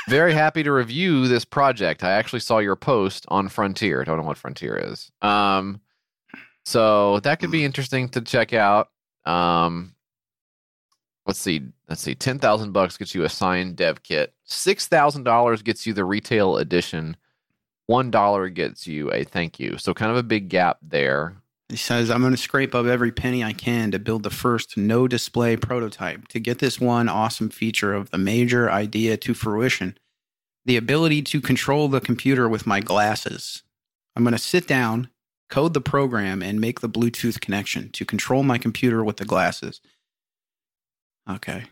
[0.08, 2.02] "Very happy to review this project.
[2.04, 4.00] I actually saw your post on Frontier.
[4.00, 5.10] I don't know what Frontier is.
[5.22, 5.80] Um,
[6.64, 8.90] so that could be interesting to check out.
[9.24, 9.94] Um,
[11.26, 11.62] let's see.
[11.88, 12.14] Let's see.
[12.14, 14.34] Ten thousand bucks gets you a signed dev kit.
[14.44, 17.16] Six thousand dollars gets you the retail edition.
[17.86, 19.76] One dollar gets you a thank you.
[19.78, 21.36] So kind of a big gap there.
[21.73, 24.77] He says, I'm going to scrape up every penny I can to build the first
[24.77, 26.28] no display prototype.
[26.28, 29.97] To get this one awesome feature of the major idea to fruition,
[30.66, 33.62] the ability to control the computer with my glasses.
[34.15, 35.09] I'm going to sit down,
[35.49, 39.81] code the program, and make the Bluetooth connection to control my computer with the glasses.
[41.28, 41.65] Okay.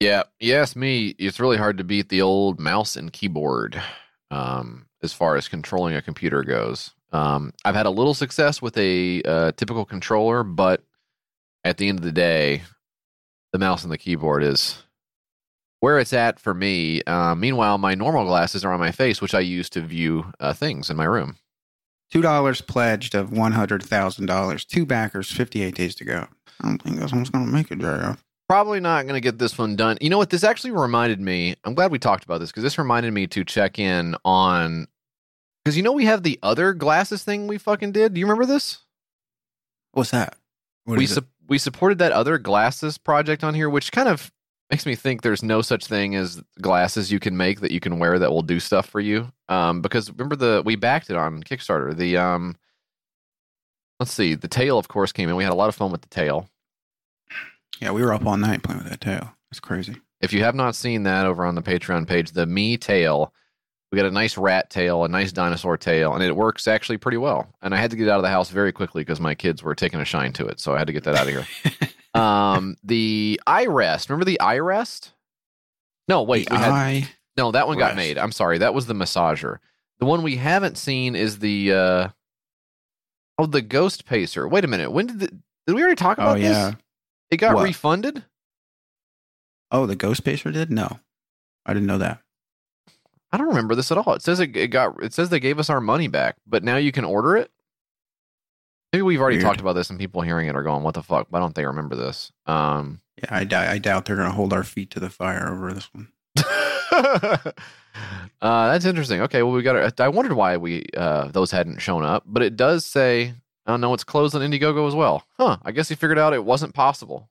[0.00, 1.08] Yeah, yes, me.
[1.18, 3.82] It's really hard to beat the old mouse and keyboard
[4.30, 6.92] um, as far as controlling a computer goes.
[7.12, 10.82] Um, I've had a little success with a uh, typical controller, but
[11.64, 12.62] at the end of the day,
[13.52, 14.82] the mouse and the keyboard is
[15.80, 17.02] where it's at for me.
[17.02, 20.52] Uh, meanwhile, my normal glasses are on my face, which I use to view uh,
[20.52, 21.36] things in my room.
[22.12, 24.64] Two dollars pledged of one hundred thousand dollars.
[24.64, 26.26] Two backers, fifty-eight days to go.
[26.60, 28.16] I don't think this one's going to make it, Jerry.
[28.48, 29.96] Probably not going to get this one done.
[30.00, 30.30] You know what?
[30.30, 31.56] This actually reminded me.
[31.64, 34.86] I'm glad we talked about this because this reminded me to check in on.
[35.70, 38.12] Because you know we have the other glasses thing we fucking did.
[38.12, 38.78] Do you remember this?
[39.92, 40.34] What's that?
[40.82, 44.32] What we su- we supported that other glasses project on here, which kind of
[44.68, 48.00] makes me think there's no such thing as glasses you can make that you can
[48.00, 49.30] wear that will do stuff for you.
[49.48, 51.96] Um, because remember the we backed it on Kickstarter.
[51.96, 52.56] The um,
[54.00, 55.36] let's see, the tail of course came in.
[55.36, 56.50] We had a lot of fun with the tail.
[57.80, 59.36] Yeah, we were up all night playing with that tail.
[59.52, 59.98] It's crazy.
[60.20, 63.30] If you have not seen that over on the Patreon page, the MiTail,
[63.90, 67.16] we got a nice rat tail, a nice dinosaur tail, and it works actually pretty
[67.18, 67.48] well.
[67.60, 69.62] And I had to get it out of the house very quickly because my kids
[69.62, 71.46] were taking a shine to it, so I had to get that out of here.
[72.20, 75.12] um, the eye rest, remember the eye rest?
[76.08, 78.18] No, wait, The had, eye no, that one got made.
[78.18, 79.58] I'm sorry, that was the massager.
[79.98, 82.08] The one we haven't seen is the uh,
[83.38, 84.46] oh, the ghost pacer.
[84.48, 85.26] Wait a minute, when did the,
[85.66, 86.70] did we already talk about Oh yeah.
[86.70, 86.76] this?
[87.30, 87.64] It got What?
[87.64, 88.24] refunded.
[89.72, 90.68] Oh, the Ghost Pacer did?
[90.72, 90.98] No,
[91.64, 92.20] I didn't know that.
[93.32, 94.14] I don't remember this at all.
[94.14, 95.02] It says it, it got.
[95.02, 97.50] It says they gave us our money back, but now you can order it.
[98.92, 99.44] Maybe we've already Weird.
[99.46, 101.64] talked about this, and people hearing it are going, "What the fuck?" Why don't they
[101.64, 102.32] remember this?
[102.46, 105.48] Um, Yeah, I, doubt- I doubt they're going to hold our feet to the fire
[105.48, 106.08] over this one.
[106.92, 107.52] uh,
[108.40, 109.20] that's interesting.
[109.22, 109.76] Okay, well, we got.
[109.76, 110.00] it.
[110.00, 113.34] I wondered why we uh, those hadn't shown up, but it does say,
[113.66, 115.58] "Oh no, it's closed on Indiegogo as well." Huh?
[115.62, 117.28] I guess he figured out it wasn't possible.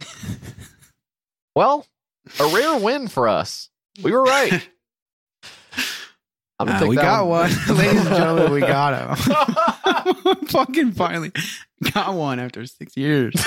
[1.54, 1.86] well,
[2.38, 3.70] a rare win for us.
[4.02, 4.68] We were right.
[6.60, 8.52] I'm gonna Uh, take we that got one, ladies and gentlemen.
[8.52, 9.16] We got him.
[10.48, 11.32] Fucking finally
[11.94, 13.32] got one after six years.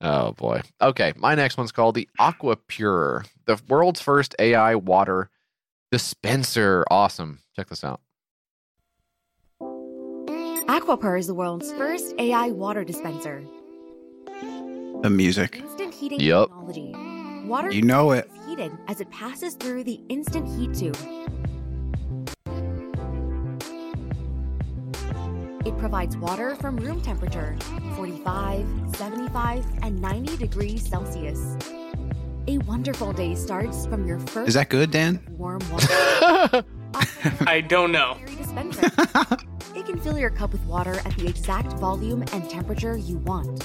[0.00, 0.62] oh boy.
[0.80, 5.28] Okay, my next one's called the Aqua Pure, the world's first AI water
[5.92, 6.84] dispenser.
[6.90, 7.40] Awesome.
[7.54, 8.00] Check this out.
[10.70, 13.42] Aquapur is the world's first AI water dispenser.
[15.02, 16.48] The music, Instant heating Yup.
[16.48, 16.94] technology.
[17.46, 18.30] Water you know it.
[18.50, 20.96] Is heated as it passes through the instant heat tube.
[25.66, 27.56] It provides water from room temperature
[27.96, 28.66] 45,
[28.96, 31.56] 75, and 90 degrees Celsius.
[32.48, 35.20] A wonderful day starts from your first Is that good, Dan?
[35.30, 36.64] warm water.
[37.46, 38.18] I don't know.
[39.72, 43.62] It can fill your cup with water at the exact volume and temperature you want.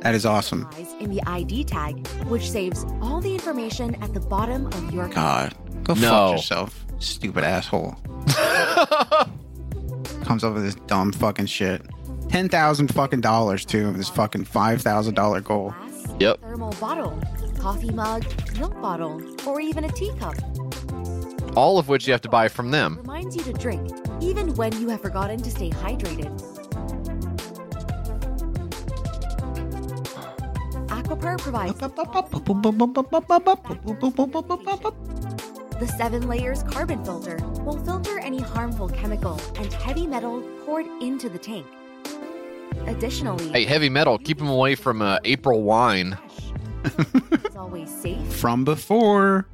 [0.00, 0.68] That is awesome.
[1.00, 5.08] In the ID tag, which saves all the information at the bottom of your.
[5.08, 5.54] God,
[5.84, 6.00] go No.
[6.28, 7.96] fuck yourself, stupid asshole.
[10.24, 11.82] Comes up with this dumb fucking shit.
[12.28, 13.92] Ten thousand fucking dollars too.
[13.92, 15.74] This fucking five thousand dollar goal.
[16.20, 16.40] Yep.
[16.42, 17.18] Thermal bottle,
[17.58, 18.24] coffee mug,
[18.58, 20.34] milk bottle, or even a teacup.
[21.56, 22.98] All of which you have to buy from them.
[22.98, 26.30] Reminds you to drink, even when you have forgotten to stay hydrated.
[31.08, 31.78] Aquapur provides
[35.78, 41.30] the seven layers carbon filter will filter any harmful chemical and heavy metal poured into
[41.30, 41.66] the tank.
[42.86, 46.18] Additionally, Hey, heavy metal, keep them away from uh, April wine.
[46.84, 49.46] it's always safe From before.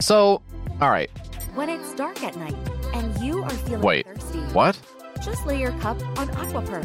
[0.00, 0.42] So,
[0.80, 1.10] all right.
[1.54, 2.56] when it's dark at night
[2.94, 4.38] and you are feeling Wait, thirsty.
[4.52, 4.78] What?
[5.22, 6.84] Just lay your cup on Aquapur.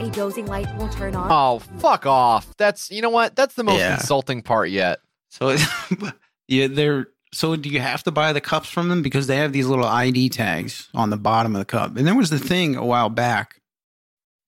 [0.00, 1.28] A dozing light will turn on.
[1.30, 2.56] Oh, fuck off.
[2.56, 3.36] That's, you know what?
[3.36, 3.94] That's the most Yeah.
[3.94, 5.00] insulting part yet.
[5.30, 5.56] So
[6.48, 9.52] yeah, they're so do you have to buy the cups from them because they have
[9.52, 11.96] these little ID tags on the bottom of the cup?
[11.96, 13.60] And there was the thing a while back.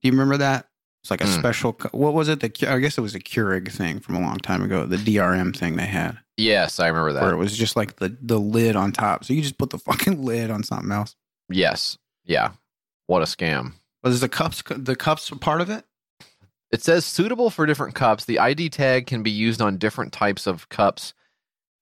[0.03, 0.67] Do you remember that?
[1.03, 1.39] It's like a Hmm.
[1.39, 1.79] special.
[1.93, 2.41] What was it?
[2.41, 4.85] The Cu- I guess it was a Keurig thing from a long time ago.
[4.87, 7.23] The DRM thing they had, Yes, I remember that.
[7.23, 9.25] where it was just like the the lid on top.
[9.25, 11.17] So you just put the fucking lid on something else.
[11.49, 11.99] Yes.
[12.25, 12.53] Yeah.
[13.07, 13.75] What a scam.
[14.03, 15.85] Was the cups the cups part of it?
[16.71, 18.25] It says suitable for different cups.
[18.25, 21.13] The ID tag can be used on different types of cups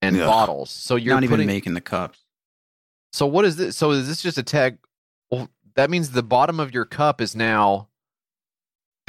[0.03, 0.27] and Ugh.
[0.27, 0.71] bottles.
[0.71, 2.19] So you're Not even making the cups.
[3.13, 3.77] So what is this?
[3.77, 4.79] So is this just a tag?
[5.31, 7.89] Well, that means the bottom of your cup is now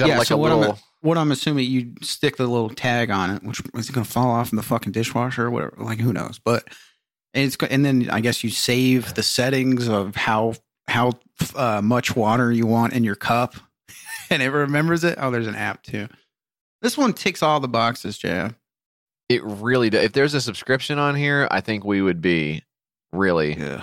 [0.00, 0.18] yeah.
[0.18, 0.78] like so a what little.
[1.02, 4.30] What I'm assuming you stick the little tag on it, which is going to fall
[4.30, 5.76] off in the fucking dishwasher or whatever?
[5.78, 6.40] Like who knows?
[6.42, 6.64] But
[7.34, 10.54] and it's and then I guess you save the settings of how
[10.88, 11.12] how
[11.54, 13.54] uh, much water you want in your cup,
[14.30, 15.18] and it remembers it.
[15.20, 16.08] Oh, there's an app too.
[16.82, 18.56] This one ticks all the boxes, Jam.
[19.28, 20.04] It really does.
[20.04, 22.64] If there's a subscription on here, I think we would be
[23.12, 23.54] really.
[23.58, 23.82] Yeah.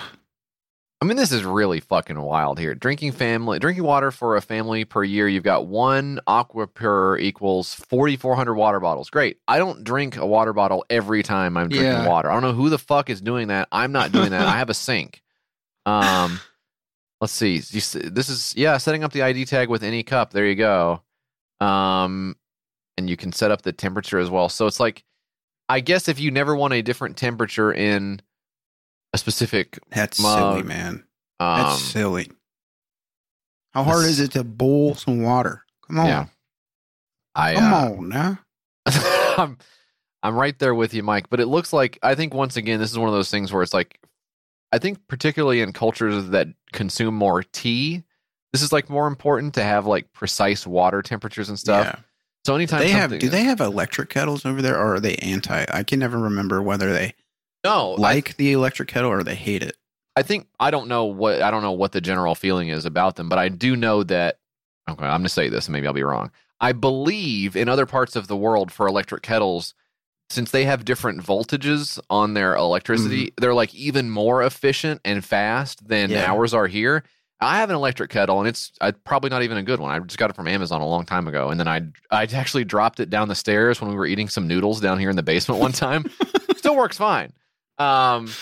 [1.01, 2.75] I mean, this is really fucking wild here.
[2.75, 5.29] Drinking family, drinking water for a family per year.
[5.29, 9.09] You've got one aqua pure equals 4,400 water bottles.
[9.09, 9.37] Great.
[9.47, 12.07] I don't drink a water bottle every time I'm drinking Yeah.
[12.07, 12.29] water.
[12.29, 13.69] I don't know who the fuck is doing that.
[13.71, 14.45] I'm not doing that.
[14.45, 15.21] I have a sink.
[15.85, 16.41] Um,
[17.21, 17.59] let's see.
[17.59, 20.31] This is yeah, setting up the ID tag with any cup.
[20.33, 21.01] There you go.
[21.61, 22.35] Um,
[22.97, 24.49] and you can set up the temperature as well.
[24.49, 25.05] So it's like,
[25.69, 28.21] I guess if you never want a different temperature in
[29.13, 31.03] a specific That's mug, silly, man.
[31.39, 32.31] That's um, silly.
[33.73, 35.63] How hard is it to boil some water?
[35.87, 36.25] Come on, Yeah.
[37.35, 38.39] I come uh, on now.
[39.37, 39.57] I'm
[40.21, 41.29] I'm right there with you, Mike.
[41.29, 43.63] But it looks like I think once again this is one of those things where
[43.63, 43.99] it's like
[44.71, 48.03] I think particularly in cultures that consume more tea,
[48.51, 51.85] this is like more important to have like precise water temperatures and stuff.
[51.85, 51.99] Yeah.
[52.45, 55.65] So anytime they have do they have electric kettles over there or are they anti
[55.71, 57.13] i can never remember whether they
[57.63, 59.75] no like the electric kettle or they hate it
[60.15, 63.15] I think I don't know what I don't know what the general feeling is about
[63.15, 64.37] them, but I do know that
[64.89, 66.31] okay, I'm going to say this and maybe I'll be wrong.
[66.59, 69.73] I believe in other parts of the world for electric kettles
[70.29, 75.87] since they have different voltages on their electricity, they're like even more efficient and fast
[75.87, 76.29] than Yeah.
[76.29, 77.03] ours are here.
[77.39, 79.91] I have an electric kettle and it's uh, probably not even a good one.
[79.91, 82.65] I just got it from Amazon a long time ago and then I I actually
[82.65, 85.23] dropped it down the stairs when we were eating some noodles down here in the
[85.23, 86.03] basement one time.
[86.57, 87.31] Still works fine.
[87.79, 88.35] Um that's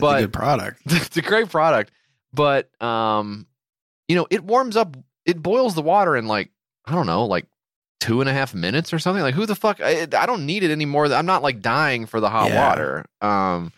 [0.00, 0.80] But- a good product.
[0.86, 1.92] it's a great product.
[2.32, 3.46] But um
[4.08, 4.96] you know it warms up
[5.26, 6.50] it boils the water in like
[6.86, 7.46] i don't know like
[8.00, 9.22] two and a half minutes or something.
[9.22, 11.06] Like who the fuck i, I don't need it anymore.
[11.12, 12.68] I'm not like dying for the hot Yeah.
[12.68, 13.04] water.
[13.20, 13.72] Um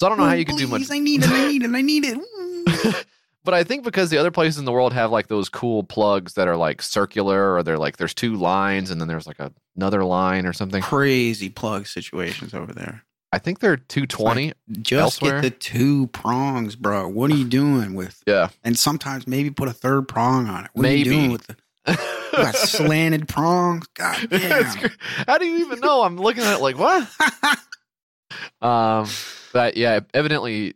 [0.00, 1.70] so i don't know how you can do much i need it i need it
[1.74, 3.06] i need it.
[3.44, 6.34] But i think because the other places in the world have like those cool plugs
[6.34, 9.50] that are like circular or they're like there's two lines and then there's like a,
[9.76, 10.82] another line or something.
[10.82, 14.52] Crazy plug situations over there i think they're 220
[14.82, 15.40] just Elsewhere?
[15.40, 19.68] get the two prongs bro what are you doing with yeah and sometimes maybe put
[19.68, 21.10] a third prong on it what Maybe.
[21.10, 21.96] are you doing with the you
[22.32, 24.90] got slanted prongs god damn
[25.26, 26.02] How do you even know?
[26.02, 27.08] I'm looking at it like what?
[28.62, 29.06] um,
[29.52, 30.74] but yeah, evidently,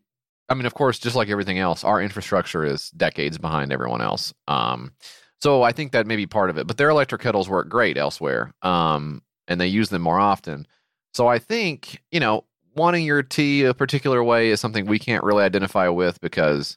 [0.49, 4.33] I mean, of course, just like everything else, our infrastructure is decades behind everyone else.
[4.49, 4.93] Um,
[5.41, 6.67] so I think that may be part of it.
[6.67, 10.67] But their electric kettles work great elsewhere, um, and they use them more often.
[11.15, 15.25] So I think you know, wanting your tea a particular way is something we can't
[15.25, 16.77] really identify with because,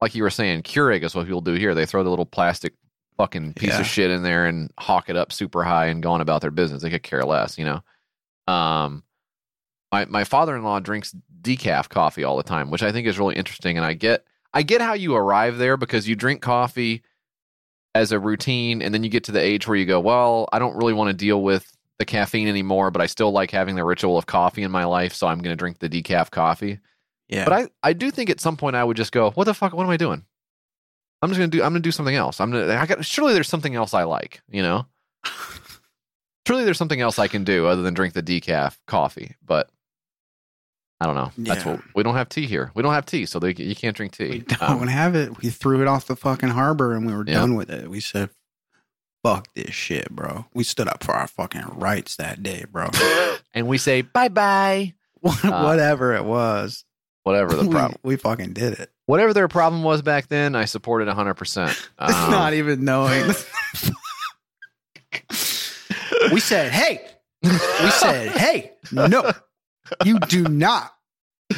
[0.00, 1.74] like you were saying, Keurig is what people do here.
[1.74, 2.74] They throw the little plastic
[3.16, 3.80] fucking piece Yeah.
[3.80, 6.50] of shit in there and hawk it up super high and go on about their
[6.50, 6.82] business.
[6.82, 8.52] They could care less, you know.
[8.52, 9.02] Um,
[9.92, 13.18] my my father in law drinks decaf coffee all the time, which I think is
[13.18, 13.76] really interesting.
[13.76, 17.02] And I get I get how you arrive there because you drink coffee
[17.94, 20.58] as a routine, and then you get to the age where you go, well, I
[20.58, 23.84] don't really want to deal with the caffeine anymore, but I still like having the
[23.84, 26.78] ritual of coffee in my life, so I'm going to drink the decaf coffee.
[27.28, 29.54] yeah But I, I do think at some point I would just go, what the
[29.54, 29.72] fuck?
[29.72, 30.24] What am I doing?
[31.22, 31.62] I'm just gonna do.
[31.62, 32.40] I'm gonna do something else.
[32.42, 32.74] I'm gonna.
[32.76, 33.02] I got.
[33.02, 34.42] Surely there's something else I like.
[34.50, 34.84] You know.
[36.46, 39.34] surely there's something else I can do other than drink the decaf coffee.
[39.44, 39.70] But
[41.00, 41.30] I don't know.
[41.38, 41.72] That's Yeah.
[41.72, 42.70] what we don't have tea here.
[42.74, 44.28] We don't have tea, so they, you can't drink tea.
[44.30, 45.42] We don't Um, have it.
[45.42, 47.34] We threw it off the fucking harbor and we were Yeah.
[47.34, 47.88] done with it.
[47.90, 48.30] We said,
[49.22, 50.46] fuck this shit, bro.
[50.54, 52.88] We stood up for our fucking rights that day, bro.
[53.54, 54.94] and we say bye bye.
[55.20, 56.84] Whatever it was.
[57.24, 57.98] Whatever the we, problem.
[58.04, 58.90] we fucking did it.
[59.06, 61.34] Whatever their problem was back then, I supported 100.
[61.34, 63.26] percent Um, Not even knowing.
[66.32, 67.00] we said, hey,
[67.42, 67.50] we
[67.90, 69.32] said, hey, no,
[70.04, 70.92] you do not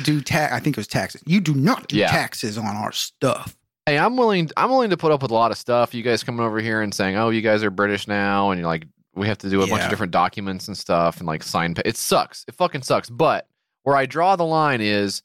[0.05, 0.53] do tax.
[0.53, 1.23] I think it was taxes.
[1.27, 2.09] You do not do Yeah.
[2.09, 3.57] taxes on our stuff.
[3.89, 4.51] Hey, I'm willing.
[4.55, 5.95] I'm willing to put up with a lot of stuff.
[5.95, 8.69] You guys coming over here and saying, "Oh, you guys are British now," and you're
[8.69, 8.85] like,
[9.15, 11.75] we have to do a bunch of different documents and stuff, and like sign.
[11.87, 12.45] It sucks.
[12.47, 13.09] It fucking sucks.
[13.09, 13.49] But
[13.85, 15.23] where I draw the line is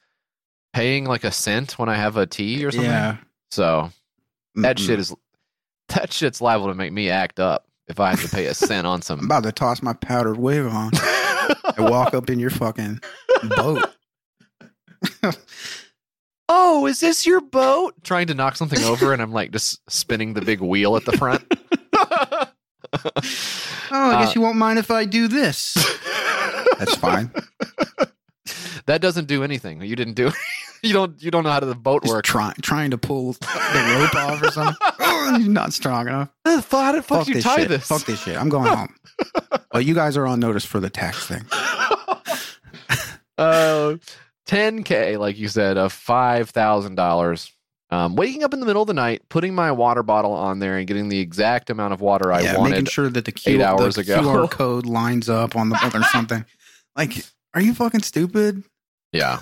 [0.72, 2.90] paying like a cent when I have a tea or something.
[2.90, 3.18] Yeah.
[3.52, 3.91] So
[4.56, 4.85] that Mm-mm.
[4.85, 5.14] shit is
[5.90, 8.88] that shit's liable to make me act up if I have to pay a cent
[8.88, 9.19] on I'm some.
[9.26, 10.91] about to toss my powdered wig on
[11.77, 13.02] and walk up in your fucking
[13.57, 13.94] boat.
[16.56, 17.96] oh, is this your boat?
[18.04, 21.14] Trying to knock something over, and I'm like just spinning the big wheel at the
[21.18, 21.44] front.
[23.96, 25.74] Oh, I guess Uh, you won't mind if I do this.
[26.80, 27.32] That's fine.
[28.86, 29.82] that doesn't do anything.
[29.82, 30.32] You didn't do.
[30.84, 32.30] you don't you don't know how to the boat Just works.
[32.30, 34.76] try, trying to pull the rope off or something.
[35.00, 36.30] Oh, you're not strong enough.
[36.46, 37.70] How the fuck, how the fuck Fuck you this tie shit.
[37.70, 37.88] this?
[37.88, 38.38] Fuck this shit.
[38.40, 38.94] I'm going home.
[39.74, 41.44] well, you guys are on notice for the tax thing.
[43.38, 43.96] Uh,
[44.48, 47.52] 10k, like you said, of five thousand dollars.
[47.90, 50.78] Um, waking up in the middle of the night, putting my water bottle on there,
[50.78, 53.61] and getting the exact amount of water I yeah, making sure that the, Q, eight
[53.61, 54.20] hours the ago.
[54.20, 56.44] QR code lines up on the or something.
[56.95, 58.64] Like, are you fucking stupid?
[59.11, 59.41] Yeah,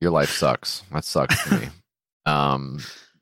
[0.00, 0.82] your life sucks.
[0.92, 1.68] That sucks for me.
[2.24, 2.78] Um,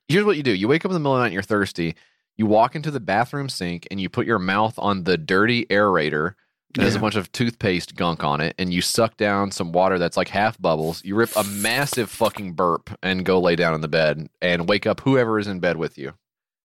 [0.08, 1.42] here's what you do: you wake up in the middle of the night, and you're
[1.42, 1.94] thirsty.
[2.36, 6.34] You walk into the bathroom sink and you put your mouth on the dirty aerator
[6.74, 9.98] that has a bunch of toothpaste gunk on it, and you suck down some water
[9.98, 11.04] that's like half bubbles.
[11.04, 14.86] You rip a massive fucking burp and go lay down in the bed and wake
[14.86, 16.12] up whoever is in bed with you.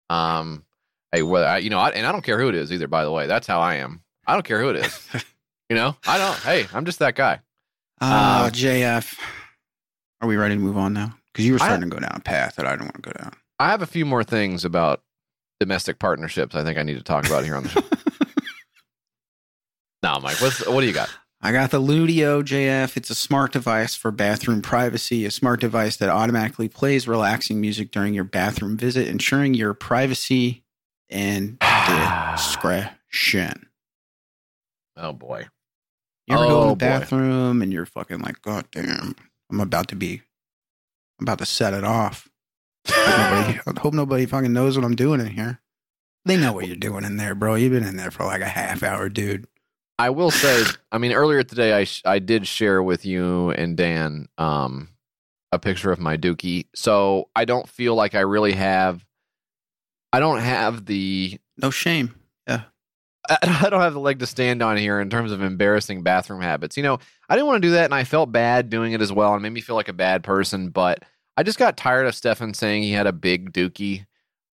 [0.10, 0.64] Um,
[1.12, 2.88] hey, well, I, you know, I, and I don't care who it is either.
[2.88, 4.02] By the way, that's how I am.
[4.26, 5.08] I don't care who it is.
[5.70, 6.38] you know, I don't.
[6.40, 7.40] Hey, I'm just that guy.
[8.02, 9.18] Uh, Um, JF.
[10.22, 11.16] Are we ready to move on now?
[11.34, 13.02] Because you were I- starting to go down a path that I don't want to
[13.02, 13.34] go down.
[13.60, 15.02] I have a few more things about
[15.60, 16.56] domestic partnerships.
[16.56, 17.82] I think I need to talk about here on the show.
[20.04, 21.10] no, Mike, what's, what do you got?
[21.42, 22.98] I got the Ludio JF.
[22.98, 27.92] It's a smart device for bathroom privacy, a smart device that automatically plays relaxing music
[27.92, 30.64] during your bathroom visit, ensuring your privacy
[31.10, 31.58] and
[32.36, 33.68] discretion.
[34.98, 35.48] Oh boy.
[36.28, 36.80] You ever go in Oh, the boy.
[36.80, 39.16] bathroom and you're fucking like, God damn,
[39.50, 40.22] I'm about to be,
[41.20, 42.28] I'm about to set it off.
[42.88, 45.62] Nobody, I hope nobody fucking knows what I'm doing in here.
[46.26, 47.56] They know what you're doing in there, bro.
[47.56, 49.48] You've been in there for like a half hour, dude.
[50.00, 50.64] I will say,
[50.94, 54.90] I mean, earlier today, I sh- I did share with you and Dan um,
[55.52, 56.68] a picture of my Dookie.
[56.74, 59.06] So I don't feel like I really have.
[60.14, 61.38] I don't have the.
[61.58, 62.16] No shame.
[62.48, 62.64] Yeah.
[63.30, 66.78] I don't have the leg to stand on here in terms of embarrassing bathroom habits.
[66.78, 69.12] You know, I didn't want to do that, and I felt bad doing it as
[69.12, 70.70] well, and made me feel like a bad person.
[70.70, 71.04] But
[71.36, 74.06] I just got tired of Stefan saying he had a big Dookie.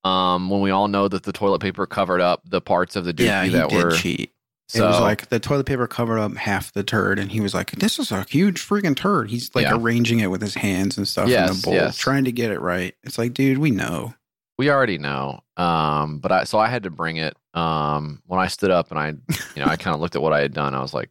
[0.02, 3.14] Um, when we all know that the toilet paper covered up the parts of the
[3.14, 4.32] Dookie yeah, that did were cheat.
[4.68, 7.54] So it was like the toilet paper covered up half the turd, and he was
[7.54, 9.76] like, "This is a huge freaking turd." He's like Yeah.
[9.76, 11.96] arranging it with his hands and stuff in Yes, the bowl, yes.
[11.96, 12.94] trying to get it right.
[13.04, 14.14] It's like, dude, we know.
[14.58, 15.40] we already know.
[15.58, 17.36] Um, but I so I had to bring it.
[17.54, 19.08] Um, when I stood up and I,
[19.54, 20.74] you know, I kind of looked at what I had done.
[20.74, 21.10] I was like,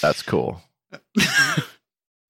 [0.00, 0.60] "That's cool.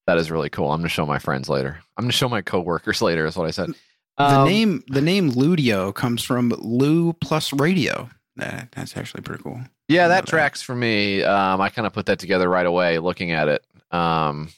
[0.07, 0.71] that is really cool.
[0.71, 1.79] I'm gonna show my friends later.
[1.97, 3.71] I'm gonna show my coworkers later." Is what I said.
[4.19, 8.09] the Um, name the name Ludio comes from Lu plus radio.
[8.37, 9.61] That that's actually pretty cool.
[9.89, 10.31] Yeah, that that.
[10.31, 11.23] tracks for me.
[11.23, 13.65] Um, I kind of put that together right away looking at it.
[13.91, 14.49] Um,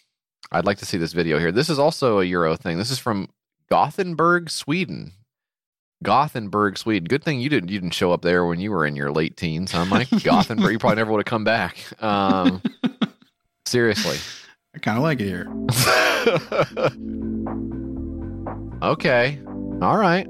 [0.53, 1.51] I'd like to see this video here.
[1.51, 2.79] This is also a Euro thing.
[2.79, 3.29] This is from
[3.69, 5.13] Gothenburg, Sweden.
[6.05, 7.07] Gothenburg, Sweden.
[7.09, 9.37] Good thing you didn't you didn't show up there when you were in your late
[9.37, 10.09] teens, huh, Mike?
[10.23, 10.73] Gothenburg.
[10.73, 11.79] You probably never would have come back.
[12.03, 12.63] Um,
[13.67, 14.19] seriously.
[14.75, 15.47] I kind of like it here.
[18.89, 19.41] okay.
[19.83, 20.27] All right.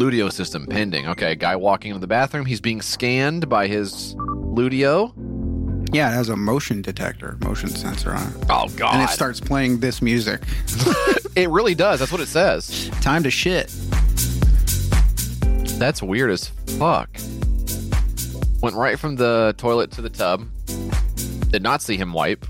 [0.00, 1.06] Ludio system pending.
[1.08, 2.46] Okay, guy walking into the bathroom.
[2.46, 5.12] He's being scanned by his Ludio.
[5.92, 8.94] Yeah, it has a motion detector, motion sensor on it, Oh God!
[8.94, 10.40] and it starts playing this music.
[11.36, 12.00] It really does.
[12.00, 12.90] That's what it says.
[13.00, 13.68] Time to shit.
[15.78, 17.08] That's weird as fuck.
[18.60, 20.44] Went right from the toilet to the tub.
[21.50, 22.44] Did not see him wipe.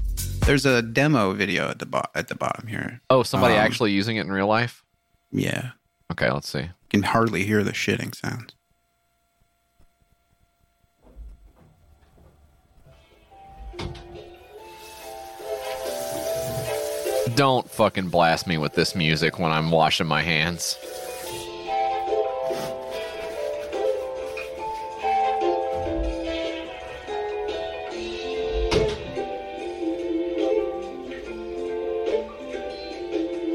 [0.46, 3.02] There's a demo video at the bo- at the bottom here.
[3.10, 4.82] Oh, somebody Um, actually using it in real life?
[5.30, 5.72] Yeah,
[6.10, 6.70] Okay, let's see.
[6.90, 8.52] Can hardly hear the shitting sounds.
[17.36, 20.76] Don't fucking blast me with this music when I'm washing my hands.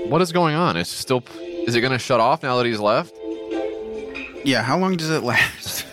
[0.07, 0.78] What is going on?
[0.78, 1.22] It's still.
[1.68, 3.14] Is it going to shut off now that he's left?
[4.45, 5.85] Yeah, how long does it last?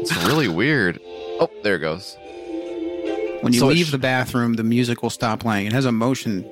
[0.00, 1.00] It's really weird.
[1.40, 2.16] Oh, there it goes.
[3.40, 5.66] When you So leave the bathroom, the music will stop playing.
[5.66, 6.48] It has a motion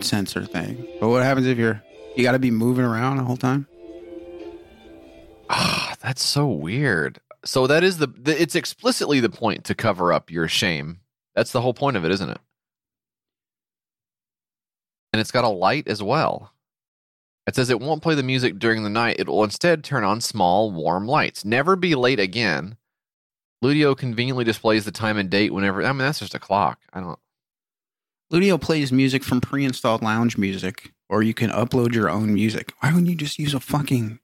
[0.00, 0.86] sensor thing.
[1.00, 1.82] But what happens if you're
[2.16, 3.66] you got to be moving around the whole time?
[5.50, 7.20] Ah, that's so weird.
[7.44, 11.00] So that is the, the it's explicitly the point to cover up your shame.
[11.34, 12.38] That's the whole point of it, isn't it?
[15.12, 16.51] And it's got a light as well.
[17.46, 19.16] It says it won't play the music during the night.
[19.18, 21.44] It will instead turn on small, warm lights.
[21.44, 22.76] Never be late again.
[23.64, 25.82] Ludio conveniently displays the time and date whenever.
[25.84, 26.80] I mean, that's just a clock.
[26.92, 27.18] I don't.
[28.32, 32.72] Ludio plays music from pre-installed lounge music, or you can upload your own music.
[32.80, 34.20] Why wouldn't you just use a fucking,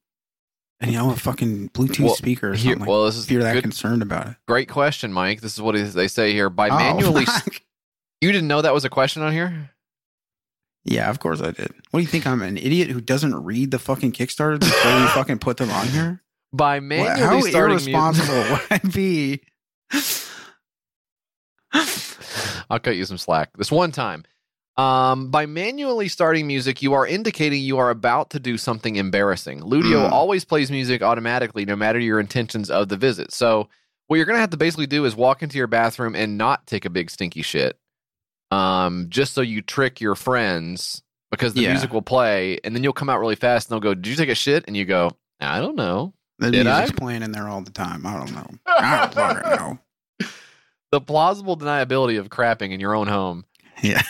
[0.80, 2.88] and you know, a fucking Bluetooth Well, speaker or here- something?
[2.88, 4.36] well, this is if you're that good- concerned about it.
[4.46, 5.40] Great question, Mike.
[5.40, 6.48] This is what they say here.
[6.50, 7.26] By Oh, manually,
[8.20, 9.70] you didn't know that was a question on here.
[10.90, 11.70] Yeah, of course I did.
[11.90, 12.26] What do you think?
[12.26, 15.86] I'm an idiot who doesn't read the fucking Kickstarter before we fucking put them on
[15.88, 16.22] here?
[16.52, 19.40] By What- manually how starting irresponsible would I be?
[22.70, 23.50] I'll cut you some slack.
[23.56, 24.24] This one time.
[24.76, 29.60] Um, by manually starting music, you are indicating you are about to do something embarrassing.
[29.60, 30.12] Ludio Mm.
[30.12, 33.32] always plays music automatically, no matter your intentions of the visit.
[33.32, 33.68] So,
[34.06, 36.66] what you're going to have to basically do is walk into your bathroom and not
[36.66, 37.76] take a big stinky shit,
[38.50, 41.70] um, just so you trick your friends because the Yeah.
[41.72, 44.16] music will play, and then you'll come out really fast and they'll go, "Did you
[44.16, 45.10] take a shit?" And you go,
[45.40, 46.94] "I don't know." The Did music's I?
[46.94, 48.06] playing in there all the time.
[48.06, 48.48] I don't know.
[48.66, 49.50] I don't fucking
[50.20, 50.28] know.
[50.92, 53.44] the plausible deniability of crapping in your own home.
[53.82, 54.02] Yeah.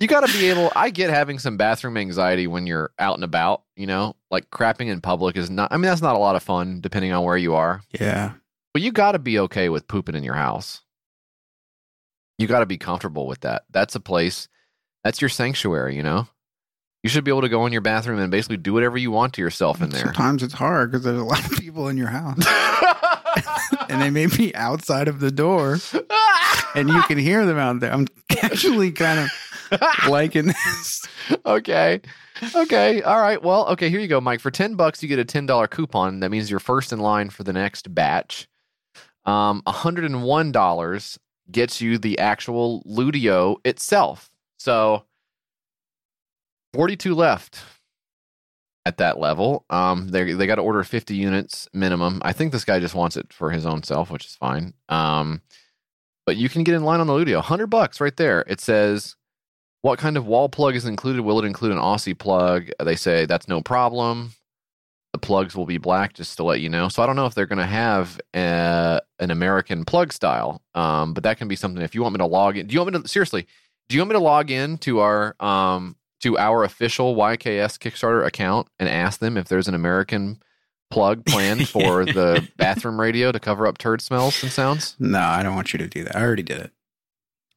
[0.00, 0.70] You got to be able.
[0.76, 3.62] I get having some bathroom anxiety when you're out and about.
[3.74, 5.72] You know, like crapping in public is not.
[5.72, 7.80] I mean, that's not a lot of fun, depending on where you are.
[7.98, 8.34] Yeah.
[8.72, 10.82] But you got to be okay with pooping in your house.
[12.38, 13.64] You got to be comfortable with that.
[13.70, 14.48] That's a place.
[15.04, 15.96] That's your sanctuary.
[15.96, 16.28] You know.
[17.04, 19.34] You should be able to go in your bathroom and basically do whatever you want
[19.34, 20.06] to yourself in there.
[20.06, 22.44] Sometimes it's hard because there's a lot of people in your house.
[23.88, 25.78] and they may be outside of the door
[26.74, 27.92] and you can hear them out there.
[27.92, 28.08] I'm
[28.42, 29.20] actually kind
[29.70, 31.06] of liking this.
[31.46, 32.00] okay.
[32.54, 33.02] Okay.
[33.02, 33.42] All right.
[33.42, 34.40] Well, okay, here you go, Mike.
[34.40, 36.20] For 10 bucks, you get a $10 coupon.
[36.20, 38.48] That means you're first in line for the next batch.
[39.24, 41.18] Um, $101
[41.50, 44.30] gets you the actual Ludio itself.
[44.58, 45.04] So
[46.74, 47.60] 42 left
[48.84, 49.64] at that level.
[49.70, 52.20] Um, they they got to order 50 units minimum.
[52.24, 54.74] I think this guy just wants it for his own self, which is fine.
[54.88, 55.42] Um,
[56.26, 57.36] but you can get in line on the Ludio.
[57.36, 58.44] 100 bucks right there.
[58.46, 59.16] It says
[59.82, 61.22] what kind of wall plug is included?
[61.22, 62.68] Will it include an Aussie plug?
[62.82, 64.32] They say that's no problem.
[65.12, 66.88] The plugs will be black, just to let you know.
[66.88, 71.14] So I don't know if they're going to have a, an American plug style, um,
[71.14, 71.82] but that can be something.
[71.82, 73.46] If you want me to log in, do you want me to seriously?
[73.88, 78.26] Do you want me to log in to our um, to our official YKS Kickstarter
[78.26, 80.42] account and ask them if there's an American
[80.90, 84.96] plug planned for the bathroom radio to cover up turd smells and sounds?
[84.98, 86.16] No, I don't want you to do that.
[86.16, 86.72] I already did it.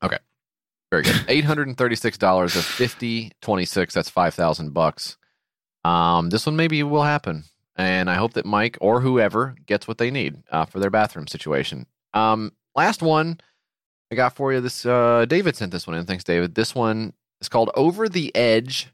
[0.03, 0.19] Okay.
[0.89, 1.25] Very good.
[1.27, 3.93] Eight hundred and thirty-six dollars of fifty twenty-six.
[3.93, 5.17] That's five thousand bucks.
[5.83, 7.45] Um, this one maybe will happen,
[7.75, 11.27] and I hope that Mike or whoever gets what they need uh, for their bathroom
[11.27, 11.87] situation.
[12.13, 13.39] Um, last one
[14.11, 14.61] I got for you.
[14.61, 16.05] This uh, David sent this one in.
[16.05, 16.55] Thanks, David.
[16.55, 18.89] This one is called "Over the Edge."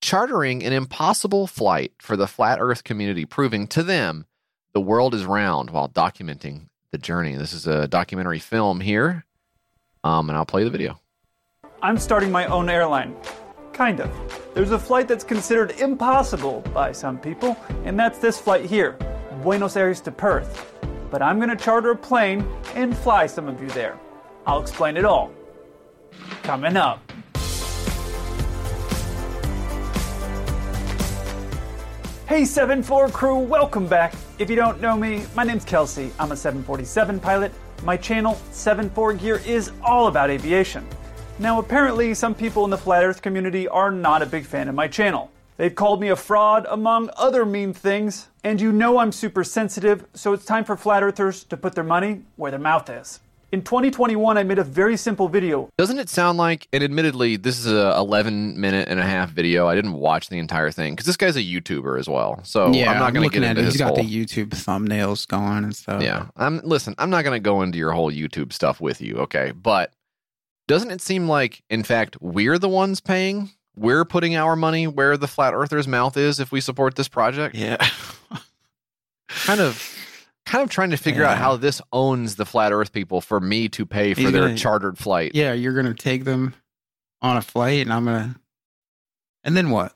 [0.00, 4.26] Chartering an impossible flight for the flat Earth community, proving to them
[4.72, 7.36] the world is round while documenting the journey.
[7.36, 9.24] This is a documentary film here,
[10.02, 10.98] um, and I'll play the video.
[11.82, 13.16] I'm starting my own airline.
[13.72, 14.10] Kind of.
[14.54, 18.98] There's a flight that's considered impossible by some people, and that's this flight here
[19.42, 20.74] Buenos Aires to Perth.
[21.10, 23.98] But I'm going to charter a plane and fly some of you there.
[24.46, 25.30] I'll explain it all.
[26.42, 27.00] Coming up.
[32.26, 34.14] Hey 7-4 crew, welcome back.
[34.38, 36.12] If you don't know me, my name's Kelsey.
[36.18, 37.52] I'm a 747 pilot.
[37.84, 40.86] My channel, 74 Gear, is all about aviation.
[41.42, 44.76] Now, apparently, some people in the flat earth community are not a big fan of
[44.76, 45.28] my channel.
[45.56, 50.04] They've called me a fraud, among other mean things, and you know I'm super sensitive,
[50.14, 53.18] so it's time for flat earthers to put their money where their mouth is.
[53.50, 57.58] In 2021, I made a very simple video Doesn't it sound like, and admittedly, this
[57.58, 59.66] is a 11 minute and a half video.
[59.66, 62.38] I didn't watch the entire thing because this guy's a YouTuber as well.
[62.44, 63.64] So yeah, I'm not going to looking get at into it.
[63.64, 64.04] his He's got whole.
[64.04, 66.02] the YouTube thumbnails going and stuff.
[66.02, 66.94] yeah, I'm listen.
[66.98, 69.50] I'm not going to go into your whole YouTube stuff with you, okay?
[69.50, 69.92] But
[70.68, 73.50] doesn't it seem like, in fact, we're the ones paying?
[73.76, 77.54] We're putting our money where the flat earther's mouth is if we support this project.
[77.54, 77.76] Yeah,
[79.28, 79.82] kind of,
[80.44, 83.68] kind of trying to figure out how this owns the flat Earth people for me
[83.70, 85.32] to pay for He's their gonna- chartered flight.
[85.34, 85.52] yeah.
[85.54, 86.54] You're gonna take them
[87.22, 88.36] on a flight, and I'm gonna.
[89.44, 89.94] And then what?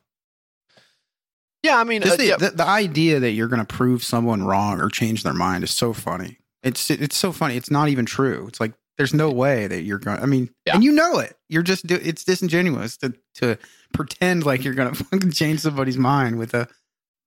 [1.63, 2.37] Yeah, I mean, uh, the, yeah.
[2.37, 5.93] the, the idea that you're gonna prove someone wrong or change their mind is so
[5.93, 6.39] funny.
[6.63, 7.57] It's it's so funny.
[7.57, 8.47] It's not even true.
[8.49, 10.17] It's like there's no way that you're going.
[10.19, 11.37] to I mean, and you know it.
[11.49, 13.59] You're just do, it's disingenuous to to
[13.93, 16.69] pretend like you're gonna fucking change somebody's mind with a.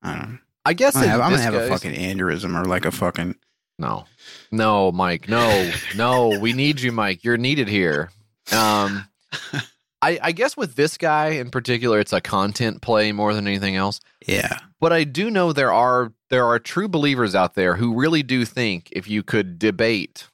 [0.02, 0.38] I don't know.
[0.66, 3.36] I guess I'm gonna have, I'm gonna have a fucking aneurysm or like a fucking.
[3.78, 4.06] No,
[4.52, 6.38] no, Mike, no, no.
[6.40, 7.24] We need you, Mike.
[7.24, 8.12] You're needed here.
[8.52, 9.06] Um,
[10.02, 13.76] I, I guess with this guy in particular, it's a content play more than anything
[13.76, 14.00] else.
[14.26, 14.60] Yeah.
[14.80, 18.46] But I do know there are there are true believers out there who really do
[18.46, 20.28] think if you could debate,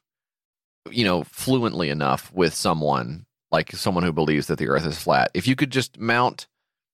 [0.91, 5.31] you know, fluently enough with someone like someone who believes that the Earth is flat,
[5.33, 6.47] if you could just mount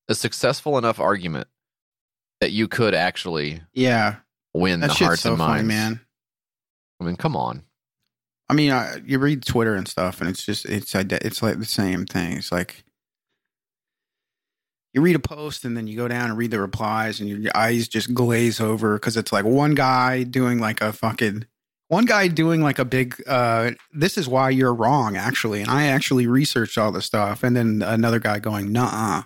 [0.07, 1.47] a successful enough argument
[2.39, 4.17] that you could actually Yeah.
[4.53, 6.01] win That the hearts so and funny, minds, man.
[6.99, 7.63] I mean, come on.
[8.49, 11.65] I mean, I, you read Twitter and stuff, and it's just it's it's like the
[11.65, 12.33] same thing.
[12.33, 12.83] It's like
[14.93, 17.51] you read a post and then you go down and read the replies and your
[17.55, 21.45] eyes just glaze over because it's like one guy doing like a fucking
[21.91, 25.87] one guy doing like a big uh this is why you're wrong actually and i
[25.87, 29.23] actually researched all this stuff and then another guy going nah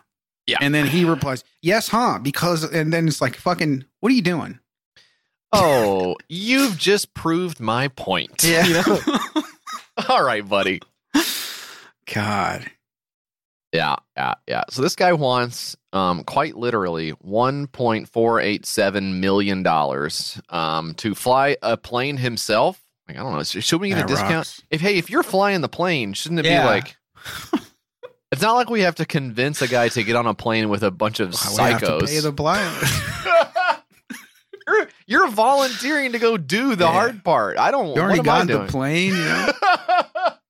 [0.47, 0.57] Yeah.
[0.61, 4.21] and then he replies yes huh because and then it's like fucking what are you
[4.23, 4.59] doing
[5.53, 8.43] Oh, you've just proved my point.
[8.43, 8.65] Yeah.
[8.67, 8.99] You know?
[10.09, 10.81] All right, buddy.
[12.13, 12.69] god
[13.75, 14.63] Yeah, yeah, yeah.
[14.69, 20.93] So this guy wants, um, quite literally, one point four eight seven million dollars, um,
[20.95, 22.81] to fly a plane himself.
[23.07, 23.43] Like I don't know.
[23.43, 24.31] Should we get a discount?
[24.33, 24.61] rocks.
[24.71, 26.61] If hey, if you're flying the plane, shouldn't it Yeah.
[26.61, 26.95] be like?
[28.31, 30.83] it's not like we have to convince a guy to get on a plane with
[30.83, 32.07] a bunch of we have to psychos.
[32.07, 32.75] pay the blind
[34.67, 36.91] you're, you're volunteering to go do the Yeah.
[36.91, 37.57] hard part.
[37.57, 37.95] I don't.
[37.95, 39.51] you already what am I got on the plane you know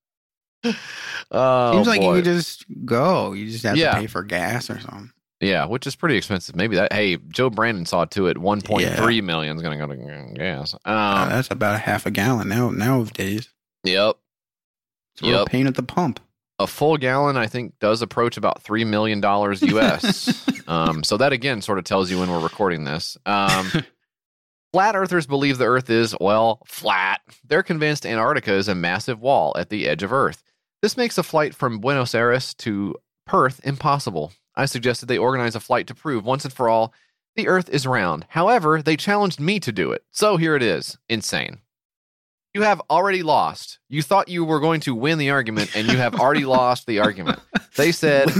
[1.31, 2.15] Oh, seems like boy.
[2.17, 3.93] you could just go you just have Yeah.
[3.95, 5.11] to pay for gas or something
[5.41, 6.55] Yeah, which is pretty expensive.
[6.55, 6.93] Maybe that.
[6.93, 8.37] Hey, Joe Brandon saw to it.
[8.37, 10.73] One point three million is going to go to gas.
[10.85, 13.49] Um, that's about a half a gallon now nowadays
[13.83, 14.17] yep.
[15.13, 15.47] it's a real Yep.
[15.47, 16.19] pain at the pump
[16.59, 20.45] A full gallon, I think, does approach about three million dollars US.
[20.67, 23.17] um, so that again sort of tells you when we're recording this.
[23.25, 23.71] Um,
[24.73, 27.21] flat Earthers believe the Earth is well flat.
[27.47, 30.43] They're convinced Antarctica is a massive wall at the edge of Earth.
[30.81, 32.95] This makes a flight from Buenos Aires to
[33.25, 34.33] Perth impossible.
[34.55, 36.93] I suggested they organize a flight to prove once and for all
[37.35, 38.25] the Earth is round.
[38.29, 40.03] However, they challenged me to do it.
[40.11, 40.97] So here it is.
[41.09, 41.57] Insane.
[42.53, 43.79] You have already lost.
[43.89, 46.99] You thought you were going to win the argument, and you have already lost the
[46.99, 47.41] argument.
[47.75, 48.31] They said,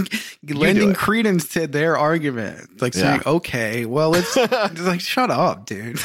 [0.48, 3.00] lending credence to their argument It's like Yeah.
[3.02, 5.98] saying okay well it's, it's like shut up dude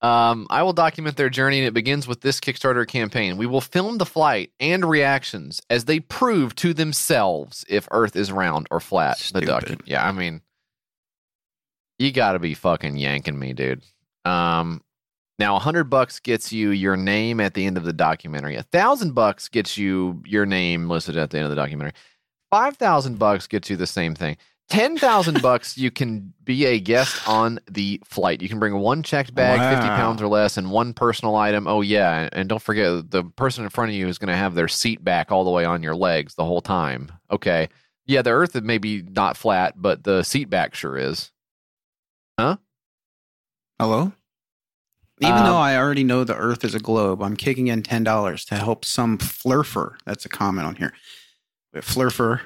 [0.00, 3.36] um, I will document their journey, and it begins with this Kickstarter campaign.
[3.36, 8.30] We will film the flight and reactions as they prove to themselves if Earth is
[8.30, 9.18] round or flat.
[9.32, 9.64] The duck.
[9.86, 10.40] Yeah, I mean,
[11.98, 13.82] you got to be fucking yanking me, dude.
[14.24, 14.82] Um,
[15.40, 18.54] now, a hundred bucks gets you your name at the end of the documentary.
[18.54, 21.94] A thousand bucks gets you your name listed at the end of the documentary.
[22.50, 24.36] Five thousand bucks gets you the same thing.
[24.68, 28.42] Ten thousand bucks, you can be a guest on the flight.
[28.42, 31.66] You can bring one checked bag, fifty pounds or less, and one personal item.
[31.66, 34.54] Oh yeah, and don't forget the person in front of you is going to have
[34.54, 37.10] their seat back all the way on your legs the whole time.
[37.30, 37.68] Okay,
[38.04, 41.30] yeah, the Earth is maybe not flat, but the seat back sure is.
[42.38, 42.56] Huh?
[43.80, 44.12] hello
[45.20, 48.46] even Um, though i already know the earth is a globe i'm kicking in $10
[48.46, 50.92] to help some flurfer that's a comment on here
[51.76, 52.40] flurfer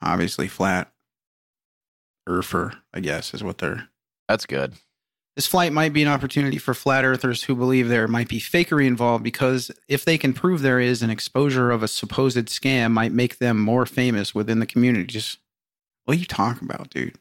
[0.00, 0.90] obviously flat
[2.26, 3.88] earther i guess is what they're
[4.28, 4.74] That's good.
[5.36, 8.86] This flight might be an opportunity for flat earthers who believe there might be fakery
[8.86, 13.12] involved because if they can prove there is, an exposure of a supposed scam might
[13.12, 15.06] make them more famous within the community.
[15.06, 15.38] Just
[16.04, 17.16] what are you talking about, dude?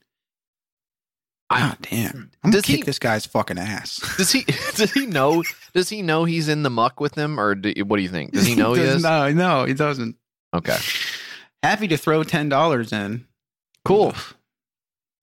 [1.51, 2.31] God damn.
[2.43, 3.99] I'm gonna Does he- kick this guy's fucking ass.
[4.17, 4.43] Does he?
[4.75, 5.43] Does he know?
[5.73, 8.31] Does he know he's in the muck with them, or do, what do you think?
[8.33, 9.03] Does he know he does- is?
[9.03, 10.15] No, no, he doesn't.
[10.53, 10.77] Okay.
[11.63, 13.25] Happy to throw ten dollars in.
[13.85, 14.13] Cool.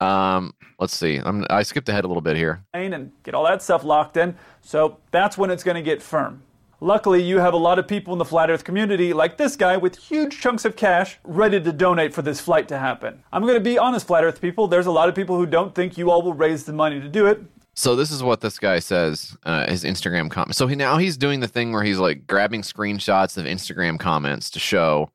[0.00, 1.16] Um, let's see.
[1.16, 2.64] I'm, I skipped ahead a little bit here.
[2.74, 4.36] and get all that stuff locked in.
[4.60, 6.42] So that's when it's going to get firm.
[6.80, 9.78] Luckily, you have a lot of people in the flat earth community, like this guy,
[9.78, 13.22] with huge chunks of cash ready to donate for this flight to happen.
[13.32, 15.74] I'm going to be honest, flat earth people, there's a lot of people who don't
[15.74, 17.42] think you all will raise the money to do it.
[17.74, 19.36] So this is what this guy says.
[19.42, 20.56] Uh, his Instagram comment.
[20.56, 24.50] So he now he's doing the thing where he's like grabbing screenshots of Instagram comments
[24.50, 25.10] to show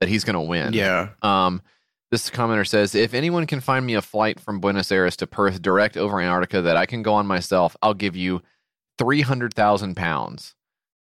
[0.00, 0.72] that he's going to win.
[0.72, 1.10] Yeah.
[1.22, 1.62] Um,
[2.10, 5.60] this commenter says, if anyone can find me a flight from Buenos Aires to Perth
[5.60, 8.42] direct over Antarctica that I can go on myself, I'll give you
[8.96, 10.54] three hundred thousand pounds.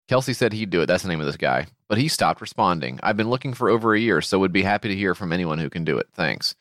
[0.08, 0.86] Kelsey said he'd do it.
[0.86, 1.66] That's the name of this guy.
[1.88, 3.00] But he stopped responding.
[3.02, 5.58] I've been looking for over a year, so would be happy to hear from anyone
[5.58, 6.08] who can do it.
[6.12, 6.54] Thanks.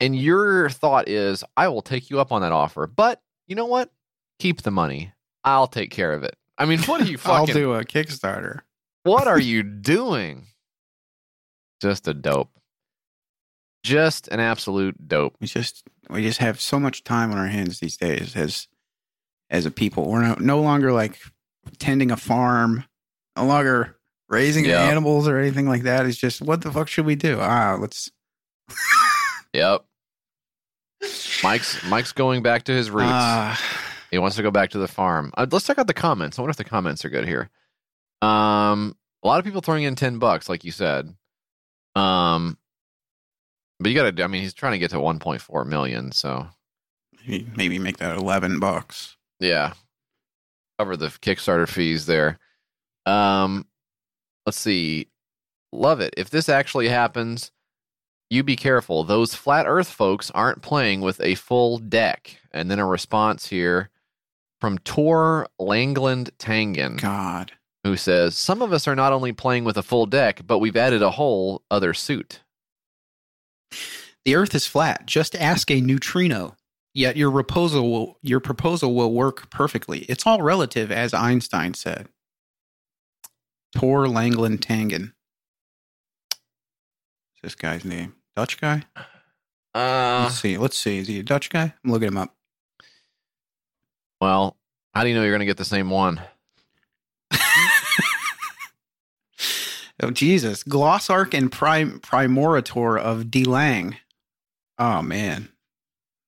[0.00, 2.86] And your thought is, I will take you up on that offer.
[2.86, 3.90] But you know what?
[4.38, 5.12] Keep the money.
[5.44, 6.36] I'll take care of it.
[6.58, 8.60] I mean, what are you I'll fucking do a Kickstarter.
[9.02, 10.46] what are you doing?
[11.80, 12.50] Just a dope.
[13.84, 15.36] Just an absolute dope.
[15.40, 18.66] We just we just have so much time on our hands these days as
[19.50, 20.10] as a people.
[20.10, 21.18] We're no, no longer like
[21.78, 22.84] tending a farm,
[23.36, 23.96] no longer
[24.30, 24.80] raising Yeah.
[24.82, 26.06] animals or anything like that.
[26.06, 27.38] It's just what the fuck should we do?
[27.40, 28.10] Ah, let's
[29.52, 29.84] Yep.
[31.42, 33.10] Mike's Mike's going back to his roots.
[33.12, 33.60] Ah.
[34.10, 35.30] he wants to go back to the farm.
[35.36, 36.38] Uh, let's check out the comments.
[36.38, 37.50] I wonder if the comments are good here.
[38.22, 41.14] Um, a lot of people throwing in ten bucks, like you said.
[41.94, 42.56] Um,
[43.84, 44.24] but you got to.
[44.24, 46.10] I mean, he's trying to get to one point four million.
[46.10, 46.48] So
[47.28, 49.16] maybe, maybe make that eleven bucks.
[49.38, 49.74] Yeah.
[50.78, 52.38] Cover the Kickstarter fees there.
[53.06, 53.66] Um
[54.46, 55.08] let's see.
[55.72, 56.14] Love it.
[56.16, 57.52] If this actually happens,
[58.30, 59.04] You be careful.
[59.04, 62.38] Those flat Earth folks aren't playing with a full deck.
[62.52, 63.90] And then a response here
[64.60, 66.96] from Tor Langland Tangen.
[67.00, 67.52] God.
[67.84, 70.76] Who says, Some of us are not only playing with a full deck, but we've
[70.76, 72.40] added a whole other suit.
[74.24, 75.06] The Earth is flat.
[75.06, 76.56] Just ask a neutrino.
[76.94, 80.00] Yet your proposal will your proposal will work perfectly.
[80.08, 82.08] It's all relative, as Einstein said.
[83.76, 85.12] Tor Langland Tangen.
[87.32, 88.14] What's this guy's name?
[88.36, 88.84] Dutch guy?
[89.74, 90.56] Uh, Let's see.
[90.56, 90.98] Let's see.
[90.98, 91.74] Is he a Dutch guy?
[91.84, 92.32] I'm looking him up.
[94.20, 94.56] well,
[94.94, 96.20] how do you know you're going to get the same one?
[100.04, 100.62] Oh Jesus!
[100.62, 103.96] Glossark and Prim- Primorator of D Lang.
[104.78, 105.48] Oh man,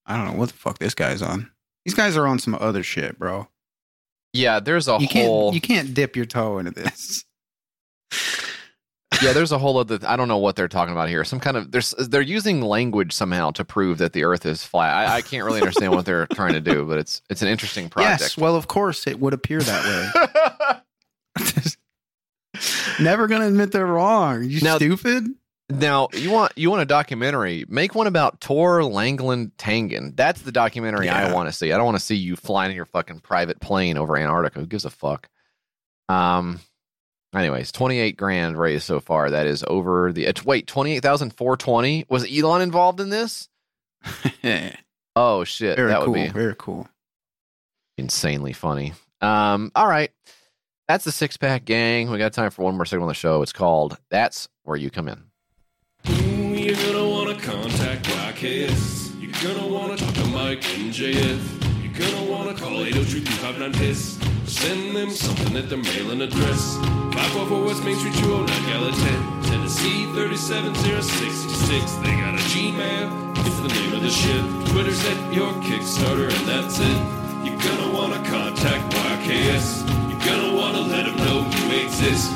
[0.07, 1.51] I don't know what the fuck this guy's on.
[1.85, 3.49] These guys are on some other shit, bro.
[4.33, 5.53] Yeah, there's a you whole.
[5.53, 7.25] can't you can't dip your toe into this.
[9.23, 9.99] yeah, there's a whole other.
[10.07, 11.23] I don't know what they're talking about here.
[11.25, 14.95] Some kind of there's they're using language somehow to prove that the Earth is flat.
[14.95, 17.91] I, I can't really understand what they're trying to do, but it's it's an interesting
[17.91, 18.21] project.
[18.23, 20.31] Yes, well, of course it would appear that way.
[23.01, 24.37] Never gonna admit they're wrong.
[24.37, 25.27] Are you Now- stupid?
[25.69, 27.65] Now you want you want a documentary?
[27.69, 30.15] Make one about Tor Langland Tangen.
[30.15, 31.73] That's the documentary I want to see.
[31.73, 34.61] I don't want to see you flying in your fucking private plane over Antarctica.
[34.61, 35.29] Who gives a fuck?
[36.09, 36.61] Um.
[37.35, 39.31] Anyways, twenty eight grand raised so far.
[39.31, 40.27] That is over the.
[40.27, 42.07] It's, wait, twenty eight thousand four twenty.
[42.09, 43.49] Was Elon involved in this?
[45.19, 46.13] Oh shit, Very that cool.
[46.13, 46.87] would be Very cool.
[47.99, 48.93] insanely funny.
[49.21, 49.73] Um.
[49.75, 50.11] All right,
[50.89, 52.11] that's the six pack gang.
[52.11, 53.43] We got time for one more segment on the show.
[53.43, 55.25] It's called "That's Where You Come In."
[56.09, 58.07] Ooh, you're gonna wanna contact.
[58.47, 61.41] You're gonna wanna talk to Mike and JF.
[61.83, 66.77] You're gonna wanna call 802 piss Send them something at their mailing address.
[66.77, 71.93] 544 West Main Street, 209 Gallatin, Tennessee 37066.
[72.05, 74.45] They got a Gmail, it's the name of the ship.
[74.71, 76.99] Twitter's at your Kickstarter, and that's it.
[77.45, 80.06] You're gonna wanna contact YKS.
[81.27, 82.31] Know you exist.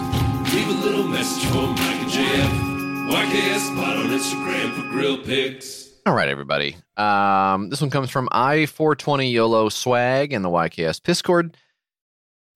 [0.53, 3.11] Leave a little message for Mike and JF.
[3.11, 5.91] YKS on Instagram for grill pics.
[6.07, 6.77] All right, everybody.
[6.97, 11.55] Um, this one comes from I420 YOLO Swag and the YKS Piscord.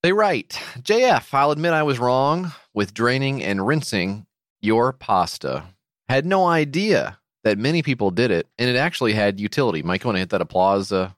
[0.02, 4.26] They write, JF, I'll admit I was wrong with draining and rinsing
[4.60, 5.64] your pasta.
[6.08, 9.82] Had no idea that many people did it, and it actually had utility.
[9.82, 10.90] Mike, you want to hit that applause?
[10.90, 11.10] Uh...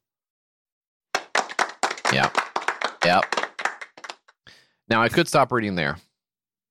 [2.13, 2.31] Yeah.
[3.05, 3.46] Yep.
[4.89, 5.99] Now, I could stop reading there,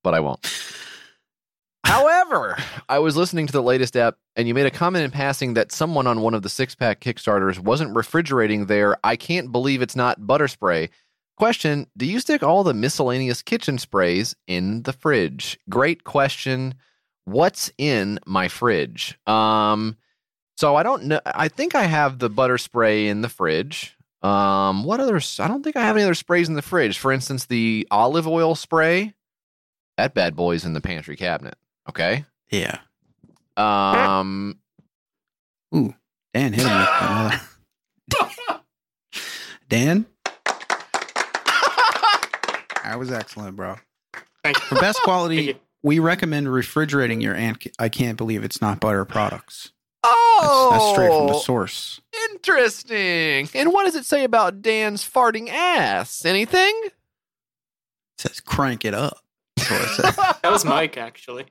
[0.04, 0.46] but I won't.
[1.86, 2.58] However,
[2.90, 5.72] I was listening to the latest app, and you made a comment in passing that
[5.72, 9.96] someone on one of the six pack Kickstarters wasn't refrigerating their I can't believe it's
[9.96, 10.90] not butter spray.
[11.38, 15.60] Question Do you stick all the miscellaneous kitchen sprays in the fridge?
[15.70, 16.76] Great question.
[17.26, 19.18] What's in my fridge?
[19.28, 19.98] Um,
[20.58, 21.20] so I don't know.
[21.26, 23.95] I think I have the butter spray in the fridge.
[24.26, 25.40] Um, what others?
[25.40, 26.98] I don't think I have any other sprays in the fridge.
[26.98, 29.14] For instance, the olive oil spray.
[29.98, 31.56] That bad boy's in the pantry cabinet.
[31.88, 32.26] Okay.
[32.50, 32.80] Yeah.
[33.58, 34.58] Um.
[35.76, 35.94] Ooh,
[36.34, 37.42] Dan hit him with another.
[39.68, 40.06] Dan,
[42.84, 43.76] that was excellent, bro.
[44.44, 44.66] Thank you.
[44.66, 45.56] For best Thank quality, you.
[45.82, 49.72] we recommend refrigerating your and I can't believe it's not butter products.
[50.08, 52.02] Oh, That's straight from the source.
[52.32, 53.50] Interesting.
[53.54, 56.24] And what does it say about Dan's farting ass?
[56.26, 56.74] Anything?
[56.86, 56.94] It
[58.18, 59.18] says crank it up.
[59.58, 59.70] That's
[60.00, 60.16] what it.
[60.44, 61.46] That was Mike, actually.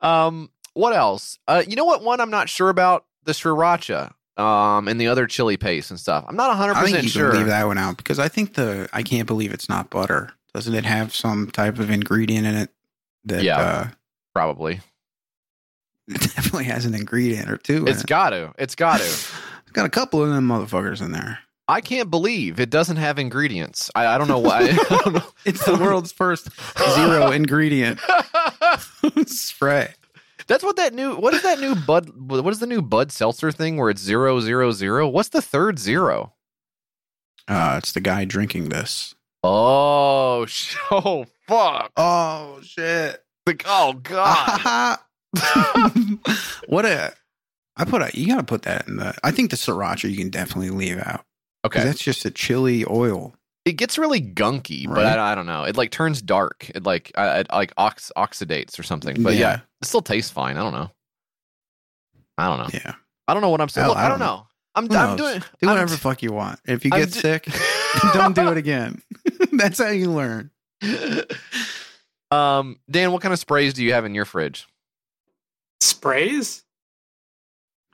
[0.00, 0.50] Um.
[0.74, 1.38] What else?
[1.48, 1.62] Uh.
[1.66, 2.02] You know what?
[2.04, 4.12] One I'm not sure about the sriracha.
[4.36, 4.86] Um.
[4.88, 6.24] And the other chili paste and stuff.
[6.28, 7.32] I'm not 100 percent sure.
[7.34, 10.30] leave that one out because I think the I can't believe it's not butter.
[10.54, 12.70] Doesn't it have some type of ingredient in it
[13.24, 13.58] that Yeah.
[13.58, 13.88] uh,
[14.38, 14.80] Probably.
[16.06, 17.88] it definitely has an ingredient or two?
[17.88, 18.06] It's it.
[18.06, 18.54] got to.
[18.56, 19.04] It's got to.
[19.64, 21.40] It's got a couple of them motherfuckers in there.
[21.66, 23.90] I can't believe it doesn't have ingredients.
[23.94, 24.60] I, I don't know why.
[24.90, 25.22] I don't know.
[25.44, 26.48] It's the world's first
[26.94, 28.00] zero ingredient
[29.26, 29.92] spray.
[30.46, 31.16] That's what that new.
[31.16, 32.10] What is that new Bud?
[32.16, 35.06] What is the new Bud Seltzer thing where it's zero zero zero?
[35.06, 36.32] What's the third zero?
[37.46, 39.14] Uh, it's the guy drinking this.
[39.44, 41.92] Oh, sh- oh fuck!
[41.96, 43.22] Oh shit!
[43.48, 44.98] Like, oh god!
[46.68, 47.14] what a!
[47.78, 48.10] I put a.
[48.12, 49.14] You gotta put that in the.
[49.24, 51.24] I think the sriracha you can definitely leave out.
[51.64, 53.34] okay, that's just a chili oil.
[53.64, 55.64] it gets really gunky, but I, I don't know.
[55.64, 56.70] It like turns dark.
[56.74, 59.22] It like I, it like ox, oxidates or something.
[59.22, 59.40] But yeah.
[59.40, 59.60] Yeah.
[59.80, 60.56] it still tastes fine.
[60.58, 60.90] I don't know.
[62.36, 62.68] I don't know.
[62.78, 62.94] Yeah.
[63.26, 63.84] I don't know what I'm saying.
[63.84, 64.46] Hell, Look, I I don't don't know.
[64.74, 65.40] I'm, Who I'm doing.
[65.40, 66.60] Do I'm whatever fuck you want.
[66.66, 67.48] If you get d- sick,
[68.12, 69.00] don't do it again.
[69.52, 70.50] That's how you learn.
[72.30, 74.66] Um, Dan, what kind of sprays do you have in your fridge?
[75.80, 76.64] Sprays?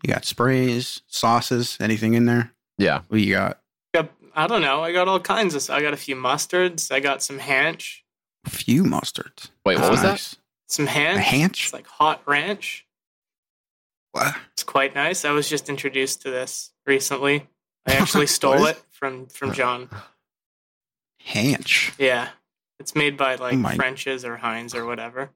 [0.02, 2.52] You got sprays, sauces, anything in there?
[2.78, 3.02] Yeah.
[3.08, 3.60] What you got?
[3.94, 4.82] Got- I don't know.
[4.82, 5.70] I got all kinds of.
[5.70, 6.90] I got a few mustards.
[6.92, 8.04] I got some hanch.
[8.46, 9.50] A few mustards.
[9.64, 10.38] Wait, what That's was that?
[10.68, 11.18] Some hanch.
[11.18, 11.64] A hanch?
[11.66, 12.86] It's like hot ranch.
[14.12, 14.34] What?
[14.52, 15.24] It's quite nice.
[15.24, 17.46] I was just introduced to this recently.
[17.86, 19.88] I actually stole What it from from John.
[21.20, 21.92] Hanch.
[21.98, 22.28] Yeah,
[22.78, 25.30] it's made by like Oh French's or Heinz or whatever.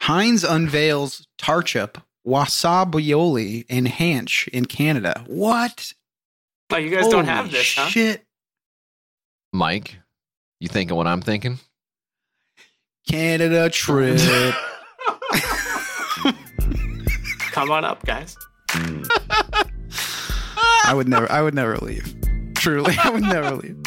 [0.00, 5.24] Heinz unveils Tartchup, wasabioli, and Hanch in Canada.
[5.26, 5.92] What?
[6.70, 7.86] Oh, you guys don't have this, huh?
[7.86, 8.24] Shit.
[9.52, 9.96] Mike,
[10.60, 11.58] you thinking what I'm thinking?
[13.08, 14.18] Canada trip.
[17.52, 18.36] Come on up, guys.
[20.86, 22.14] I would never I would never leave.
[22.56, 23.80] Truly, I would never leave.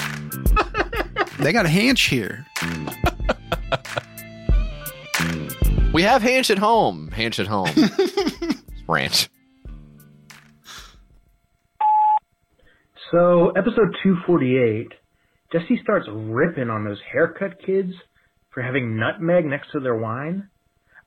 [1.39, 2.45] They got a Hanch here.
[5.97, 7.09] We have Hanch at home.
[7.09, 7.73] Hanch at home.
[8.87, 9.29] Ranch.
[13.09, 14.89] So, episode 248,
[15.51, 17.93] Jesse starts ripping on those haircut kids
[18.51, 20.49] for having nutmeg next to their wine.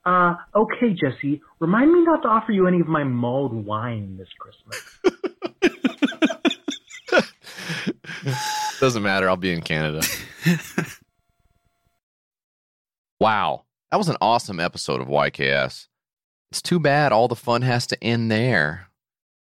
[0.04, 4.26] Uh, okay, Jesse, remind me not to offer you any of my mulled wine this
[4.40, 4.82] Christmas.
[8.80, 9.28] Doesn't matter.
[9.28, 10.00] I'll be in Canada.
[13.20, 13.64] wow.
[13.90, 15.88] That was an awesome episode of YKS.
[16.50, 18.88] It's too bad all the fun has to end there.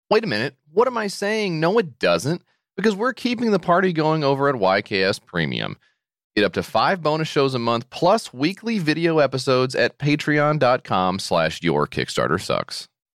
[0.10, 0.56] Wait a minute.
[0.72, 1.60] What am I saying?
[1.60, 2.42] No, it doesn't.
[2.78, 5.76] Because we're keeping the party going over at YKS Premium.
[6.38, 11.62] Get up to five bonus shows a month plus weekly video episodes at patreon.com slash
[11.62, 12.88] your Kickstarter sucks.